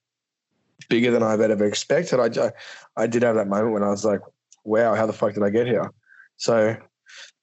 bigger 0.89 1.11
than 1.11 1.21
I've 1.21 1.41
ever 1.41 1.65
expected, 1.65 2.19
I, 2.19 2.45
I, 2.45 2.51
I 2.97 3.07
did 3.07 3.21
have 3.21 3.35
that 3.35 3.47
moment 3.47 3.73
when 3.73 3.83
I 3.83 3.89
was 3.89 4.03
like, 4.03 4.21
wow, 4.63 4.95
how 4.95 5.05
the 5.05 5.13
fuck 5.13 5.35
did 5.35 5.43
I 5.43 5.51
get 5.51 5.67
here? 5.67 5.91
So 6.37 6.75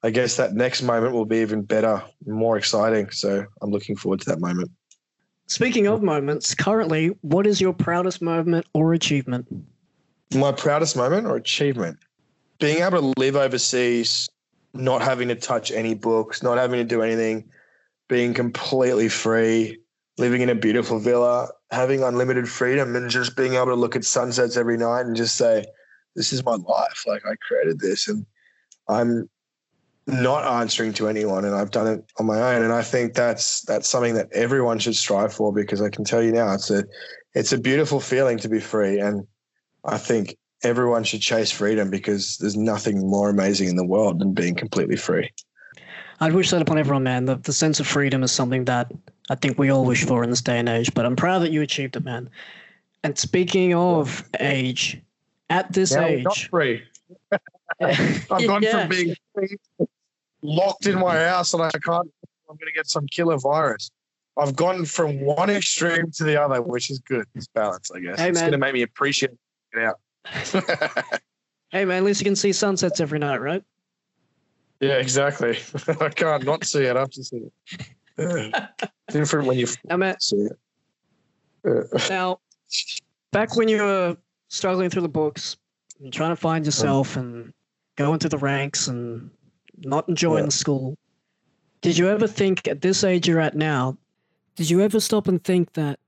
I 0.03 0.11
guess 0.11 0.37
that 0.37 0.55
next 0.55 0.83
moment 0.83 1.13
will 1.13 1.27
be 1.27 1.39
even 1.39 1.63
better, 1.63 2.03
more 2.27 2.57
exciting. 2.57 3.11
So 3.11 3.45
I'm 3.63 3.71
looking 3.71 3.97
forward 3.97 4.21
to 4.23 4.31
that 4.31 4.41
moment. 4.41 4.71
Speaking 5.51 5.89
of 5.89 6.01
moments, 6.01 6.55
currently, 6.55 7.09
what 7.23 7.45
is 7.45 7.61
your 7.61 7.73
proudest 7.73 8.23
moment 8.23 8.67
or 8.73 8.95
achievement? 8.95 9.49
My 10.33 10.53
proudest 10.53 10.97
moment 10.97 11.27
or 11.27 11.35
achievement? 11.35 11.99
Being 12.61 12.85
able 12.85 13.01
to 13.01 13.13
live 13.19 13.35
overseas, 13.35 14.29
not 14.75 15.03
having 15.03 15.27
to 15.27 15.35
touch 15.35 15.73
any 15.73 15.95
books, 15.95 16.41
not 16.41 16.57
having 16.57 16.79
to 16.79 16.85
do 16.85 17.03
anything, 17.03 17.51
being 18.09 18.33
completely 18.33 19.09
free, 19.09 19.81
living 20.19 20.41
in 20.41 20.51
a 20.51 20.55
beautiful 20.55 21.01
villa, 21.01 21.49
having 21.73 22.05
unlimited 22.05 22.49
freedom, 22.49 22.95
and 22.95 23.11
just 23.11 23.37
being 23.37 23.55
able 23.55 23.67
to 23.67 23.75
look 23.75 23.97
at 23.97 24.05
sunsets 24.05 24.57
every 24.57 24.77
night 24.77 25.01
and 25.01 25.17
just 25.17 25.35
say, 25.35 25.65
This 26.15 26.33
is 26.33 26.45
my 26.45 26.55
life. 26.55 27.03
Like, 27.09 27.27
I 27.27 27.35
created 27.45 27.81
this 27.81 28.07
and 28.07 28.25
I'm 28.87 29.29
not 30.11 30.45
answering 30.61 30.93
to 30.95 31.09
anyone 31.09 31.45
and 31.45 31.55
I've 31.55 31.71
done 31.71 31.87
it 31.87 32.05
on 32.19 32.27
my 32.27 32.55
own 32.55 32.63
and 32.63 32.73
I 32.73 32.83
think 32.83 33.15
that's 33.15 33.63
that's 33.63 33.89
something 33.89 34.15
that 34.15 34.29
everyone 34.33 34.79
should 34.79 34.97
strive 34.97 35.33
for 35.33 35.53
because 35.53 35.81
I 35.81 35.89
can 35.89 36.05
tell 36.05 36.23
you 36.23 36.33
now 36.33 36.53
it's 36.55 36.71
a 36.71 36.85
it's 37.35 37.53
a 37.53 37.59
beautiful 37.59 38.01
feeling 38.01 38.39
to 38.39 38.49
be 38.49 38.61
free 38.61 38.99
and 38.99 39.27
I 39.85 39.99
think 39.99 40.37
everyone 40.63 41.05
should 41.05 41.21
chase 41.23 41.51
freedom 41.51 41.91
because 41.91 42.37
there's 42.39 42.57
nothing 42.57 43.09
more 43.09 43.31
amazing 43.31 43.69
in 43.69 43.77
the 43.77 43.87
world 43.87 44.19
than 44.19 44.35
being 44.35 44.55
completely 44.55 44.97
free. 44.97 45.31
I'd 46.21 46.35
wish 46.35 46.51
that 46.51 46.61
upon 46.61 46.79
everyone, 46.79 47.03
man. 47.03 47.25
The, 47.25 47.37
the 47.37 47.53
sense 47.53 47.81
of 47.81 47.87
freedom 47.87 48.23
is 48.23 48.31
something 48.31 48.67
that 48.67 48.93
I 49.31 49.37
think 49.37 49.59
we 49.59 49.71
all 49.71 49.87
wish 49.87 50.05
for 50.05 50.23
in 50.23 50.29
this 50.29 50.43
day 50.43 50.59
and 50.59 50.69
age, 50.69 50.93
but 50.93 51.07
I'm 51.07 51.17
proud 51.17 51.39
that 51.39 51.51
you 51.51 51.63
achieved 51.63 51.97
it, 51.97 52.05
man. 52.05 52.29
And 53.03 53.17
speaking 53.17 53.73
of 53.73 54.23
age, 54.39 55.01
at 55.49 55.73
this 55.73 55.93
now 55.93 56.05
age, 56.05 56.25
not 56.25 56.37
free. 56.37 56.83
I've 57.81 58.29
gone 58.29 58.63
Yeah. 58.63 58.81
from 58.81 58.89
being 58.91 59.15
free, 59.35 59.57
locked 60.43 60.87
in 60.87 60.95
my 60.95 61.15
mm-hmm. 61.17 61.29
house 61.29 61.55
and 61.55 61.63
I 61.63 61.71
can't. 61.71 62.11
I'm 62.49 62.57
going 62.57 62.67
to 62.67 62.73
get 62.75 62.89
some 62.89 63.07
killer 63.07 63.39
virus. 63.39 63.91
I've 64.37 64.57
gone 64.57 64.85
from 64.85 65.21
one 65.21 65.51
extreme 65.51 66.11
to 66.13 66.25
the 66.25 66.41
other, 66.41 66.63
which 66.63 66.91
is 66.91 66.99
good. 67.01 67.27
It's 67.35 67.47
balance, 67.49 67.91
I 67.91 68.01
guess. 68.01 68.19
Hey, 68.19 68.31
it's 68.31 68.37
man. 68.37 68.51
going 68.51 68.53
to 68.53 68.59
make 68.59 68.75
me 68.75 68.83
appreciate 68.83 69.33
it 69.73 69.79
out. 69.79 70.01
hey 71.71 71.85
man, 71.85 71.99
at 71.99 72.05
least 72.05 72.21
you 72.21 72.25
can 72.25 72.37
see 72.37 72.53
sunsets 72.53 73.01
every 73.01 73.19
night, 73.19 73.41
right? 73.41 73.63
yeah, 74.81 74.95
exactly. 74.95 75.59
I 76.01 76.09
can't 76.09 76.45
not 76.45 76.65
see 76.65 76.85
it. 76.85 76.97
I 76.97 77.01
have 77.01 77.11
to 77.11 77.25
see 77.25 77.49
it. 77.69 77.89
Yeah. 78.19 78.69
Different 79.11 79.47
when 79.47 79.59
you 79.59 79.67
Now, 79.85 80.15
see 80.19 80.37
it. 80.37 80.59
Yeah. 81.65 82.09
now, 82.09 82.41
back 83.33 83.57
when 83.57 83.69
you 83.69 83.83
were 83.83 84.17
struggling 84.49 84.91
through 84.91 85.03
the 85.03 85.09
books 85.09 85.57
and 86.01 86.13
trying 86.13 86.31
to 86.31 86.37
find 86.37 86.63
mm. 86.63 86.67
yourself 86.67 87.17
and 87.17 87.53
going 87.97 88.19
through 88.19 88.31
the 88.31 88.39
ranks 88.39 88.89
and 88.89 89.31
not 89.81 90.09
enjoying 90.09 90.45
Yeah. 90.45 90.47
the 90.47 90.51
school, 90.53 90.97
did 91.81 91.97
you 91.97 92.09
ever 92.09 92.27
think 92.27 92.69
at 92.69 92.83
this 92.83 93.05
age 93.05 93.27
you're 93.27 93.41
at 93.41 93.57
now, 93.57 93.97
did 94.57 94.69
you 94.71 94.81
ever 94.81 95.01
stop 95.01 95.29
and 95.29 95.43
think 95.43 95.73
that 95.75 95.99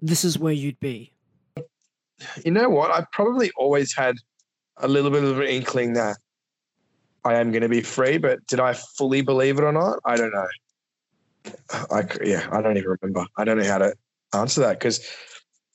this 0.00 0.24
is 0.24 0.38
where 0.38 0.52
you'd 0.52 0.80
be? 0.80 1.12
you 2.44 2.52
know 2.52 2.68
what? 2.68 2.90
I 2.90 3.04
probably 3.12 3.50
always 3.56 3.94
had 3.94 4.16
a 4.76 4.88
little 4.88 5.10
bit 5.10 5.24
of 5.24 5.40
an 5.40 5.46
inkling 5.46 5.92
that 5.94 6.16
I 7.24 7.34
am 7.34 7.50
going 7.50 7.62
to 7.62 7.68
be 7.68 7.82
free, 7.82 8.18
but 8.18 8.44
did 8.46 8.60
I 8.60 8.74
fully 8.74 9.22
believe 9.22 9.58
it 9.58 9.64
or 9.64 9.72
not? 9.72 9.98
I 10.04 10.16
don't 10.16 10.32
know. 10.32 10.46
I 11.90 12.04
yeah, 12.22 12.46
I 12.52 12.62
don't 12.62 12.76
even 12.76 12.96
remember. 13.00 13.26
I 13.36 13.44
don't 13.44 13.58
know 13.58 13.64
how 13.64 13.78
to 13.78 13.94
answer 14.34 14.60
that 14.60 14.78
because 14.78 15.04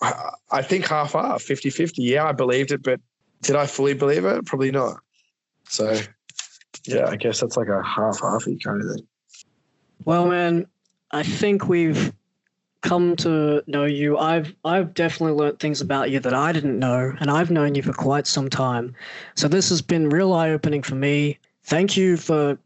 I, 0.01 0.31
I 0.51 0.61
think 0.61 0.87
half 0.87 1.13
half, 1.13 1.41
50 1.41 1.69
50. 1.69 2.01
Yeah, 2.01 2.25
I 2.25 2.31
believed 2.31 2.71
it, 2.71 2.83
but 2.83 2.99
did 3.41 3.55
I 3.55 3.65
fully 3.65 3.93
believe 3.93 4.23
it? 4.25 4.45
Probably 4.45 4.71
not. 4.71 4.99
So 5.69 5.99
yeah, 6.88 7.07
I 7.07 7.15
guess 7.15 7.41
that's 7.41 7.57
like 7.57 7.67
a 7.67 7.81
half 7.83 8.19
halfy 8.19 8.57
kind 8.63 8.81
of 8.81 8.95
thing. 8.95 9.07
Well, 10.05 10.27
man, 10.27 10.67
I 11.11 11.23
think 11.23 11.67
we've 11.67 12.13
come 12.81 13.15
to 13.17 13.63
know 13.67 13.85
you. 13.85 14.17
I've 14.17 14.53
I've 14.63 14.93
definitely 14.93 15.33
learnt 15.33 15.59
things 15.59 15.81
about 15.81 16.11
you 16.11 16.19
that 16.19 16.33
I 16.33 16.51
didn't 16.51 16.79
know, 16.79 17.13
and 17.19 17.29
I've 17.29 17.51
known 17.51 17.75
you 17.75 17.81
for 17.81 17.93
quite 17.93 18.27
some 18.27 18.49
time. 18.49 18.95
So 19.35 19.47
this 19.47 19.69
has 19.69 19.81
been 19.81 20.09
real 20.09 20.33
eye 20.33 20.51
opening 20.51 20.83
for 20.83 20.95
me. 20.95 21.38
Thank 21.63 21.97
you 21.97 22.17
for 22.17 22.57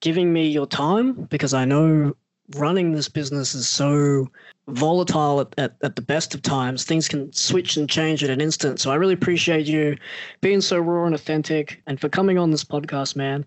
giving 0.00 0.32
me 0.32 0.48
your 0.48 0.66
time 0.66 1.12
because 1.24 1.54
I 1.54 1.64
know 1.64 2.14
running 2.54 2.92
this 2.92 3.08
business 3.08 3.54
is 3.54 3.68
so 3.68 4.28
volatile 4.68 5.40
at, 5.40 5.54
at, 5.58 5.76
at 5.82 5.96
the 5.96 6.02
best 6.02 6.34
of 6.34 6.42
times. 6.42 6.84
Things 6.84 7.08
can 7.08 7.32
switch 7.32 7.76
and 7.76 7.88
change 7.88 8.22
at 8.24 8.30
an 8.30 8.40
instant. 8.40 8.80
So 8.80 8.90
I 8.90 8.94
really 8.96 9.14
appreciate 9.14 9.66
you 9.66 9.96
being 10.40 10.60
so 10.60 10.78
raw 10.78 11.06
and 11.06 11.14
authentic 11.14 11.82
and 11.86 12.00
for 12.00 12.08
coming 12.08 12.38
on 12.38 12.50
this 12.50 12.64
podcast, 12.64 13.16
man. 13.16 13.44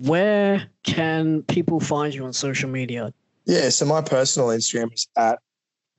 Where 0.00 0.66
can 0.84 1.42
people 1.42 1.78
find 1.78 2.14
you 2.14 2.24
on 2.24 2.32
social 2.32 2.70
media? 2.70 3.12
Yeah, 3.44 3.68
so 3.68 3.84
my 3.84 4.00
personal 4.00 4.48
Instagram 4.48 4.92
is 4.94 5.08
at 5.16 5.40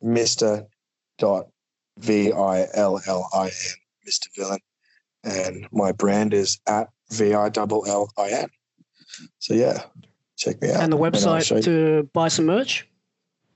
Mr. 0.03 0.65
V 1.99 2.31
I 2.31 2.67
L 2.73 2.99
L 3.05 3.29
I 3.33 3.45
N, 3.45 3.51
Mr. 4.07 4.27
Villain. 4.35 4.59
And 5.23 5.67
my 5.71 5.91
brand 5.91 6.33
is 6.33 6.59
at 6.65 6.89
V 7.11 7.33
I 7.33 7.51
L 7.55 7.83
L 7.87 8.11
I 8.17 8.29
N. 8.29 8.47
So 9.39 9.53
yeah, 9.53 9.83
check 10.41 10.61
me 10.61 10.71
out. 10.71 10.81
and 10.83 10.91
the 10.91 10.97
website 10.97 11.55
you- 11.55 11.61
to 11.61 12.09
buy 12.13 12.27
some 12.27 12.45
merch? 12.45 12.87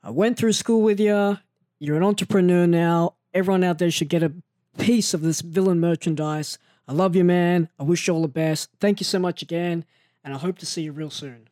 I 0.02 0.10
went 0.12 0.38
through 0.38 0.54
school 0.54 0.82
with 0.82 1.00
you. 1.00 1.38
You're 1.80 1.98
an 1.98 2.04
entrepreneur 2.04 2.66
now. 2.66 3.16
Everyone 3.34 3.64
out 3.64 3.80
there 3.80 3.92
should 3.92 4.10
get 4.10 4.24
a 4.24 4.32
piece 4.78 5.14
of 5.14 5.22
this 5.22 5.42
villain 5.42 5.80
merchandise. 5.82 6.58
I 6.88 6.94
love 6.94 7.16
you, 7.16 7.24
man. 7.26 7.68
I 7.80 7.84
wish 7.84 8.08
you 8.08 8.14
all 8.14 8.22
the 8.22 8.28
best. 8.28 8.70
Thank 8.80 9.00
you 9.02 9.06
so 9.06 9.20
much 9.20 9.42
again, 9.42 9.84
and 10.24 10.34
I 10.34 10.38
hope 10.38 10.58
to 10.60 10.66
see 10.66 10.84
you 10.84 10.92
real 10.92 11.10
soon. 11.10 11.48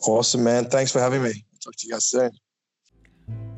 Awesome, 0.00 0.44
man. 0.44 0.66
Thanks 0.66 0.92
for 0.92 1.00
having 1.00 1.22
me. 1.22 1.44
Talk 1.62 1.74
to 1.76 1.86
you 1.86 1.92
guys 1.92 2.06
soon. 2.06 2.30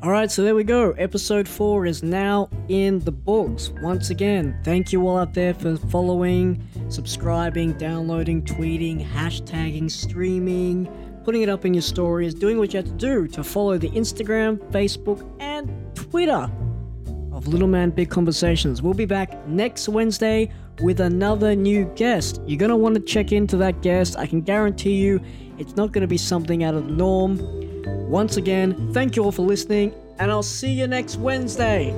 All 0.01 0.09
right, 0.09 0.31
so 0.31 0.43
there 0.43 0.55
we 0.55 0.63
go. 0.63 0.91
Episode 0.91 1.47
four 1.47 1.85
is 1.85 2.01
now 2.01 2.49
in 2.69 2.99
the 2.99 3.11
books. 3.11 3.69
Once 3.81 4.09
again, 4.09 4.57
thank 4.63 4.93
you 4.93 5.05
all 5.07 5.17
out 5.17 5.33
there 5.33 5.53
for 5.53 5.75
following, 5.75 6.65
subscribing, 6.87 7.73
downloading, 7.73 8.41
tweeting, 8.43 9.05
hashtagging, 9.05 9.91
streaming, 9.91 10.89
putting 11.25 11.41
it 11.41 11.49
up 11.49 11.65
in 11.65 11.73
your 11.73 11.81
stories, 11.81 12.33
doing 12.33 12.57
what 12.57 12.73
you 12.73 12.77
have 12.77 12.87
to 12.87 12.93
do 12.93 13.27
to 13.27 13.43
follow 13.43 13.77
the 13.77 13.89
Instagram, 13.89 14.57
Facebook, 14.71 15.29
and 15.39 15.69
Twitter 15.95 16.49
of 17.33 17.47
Little 17.47 17.67
Man 17.67 17.89
Big 17.89 18.09
Conversations. 18.09 18.81
We'll 18.81 18.93
be 18.93 19.05
back 19.05 19.45
next 19.47 19.89
Wednesday 19.89 20.49
with 20.81 20.99
another 20.99 21.55
new 21.55 21.85
guest. 21.95 22.41
You're 22.45 22.59
going 22.59 22.69
to 22.69 22.75
want 22.75 22.95
to 22.95 23.01
check 23.01 23.31
into 23.31 23.57
that 23.57 23.81
guest. 23.81 24.17
I 24.17 24.25
can 24.25 24.41
guarantee 24.41 24.95
you 24.95 25.21
it's 25.57 25.75
not 25.75 25.91
going 25.91 26.01
to 26.01 26.07
be 26.07 26.17
something 26.17 26.63
out 26.63 26.73
of 26.73 26.85
the 26.85 26.91
norm. 26.91 27.39
Once 28.09 28.37
again, 28.37 28.93
thank 28.93 29.15
you 29.15 29.23
all 29.23 29.31
for 29.31 29.43
listening, 29.43 29.93
and 30.17 30.31
I'll 30.31 30.43
see 30.43 30.71
you 30.71 30.87
next 30.87 31.17
Wednesday. 31.17 31.93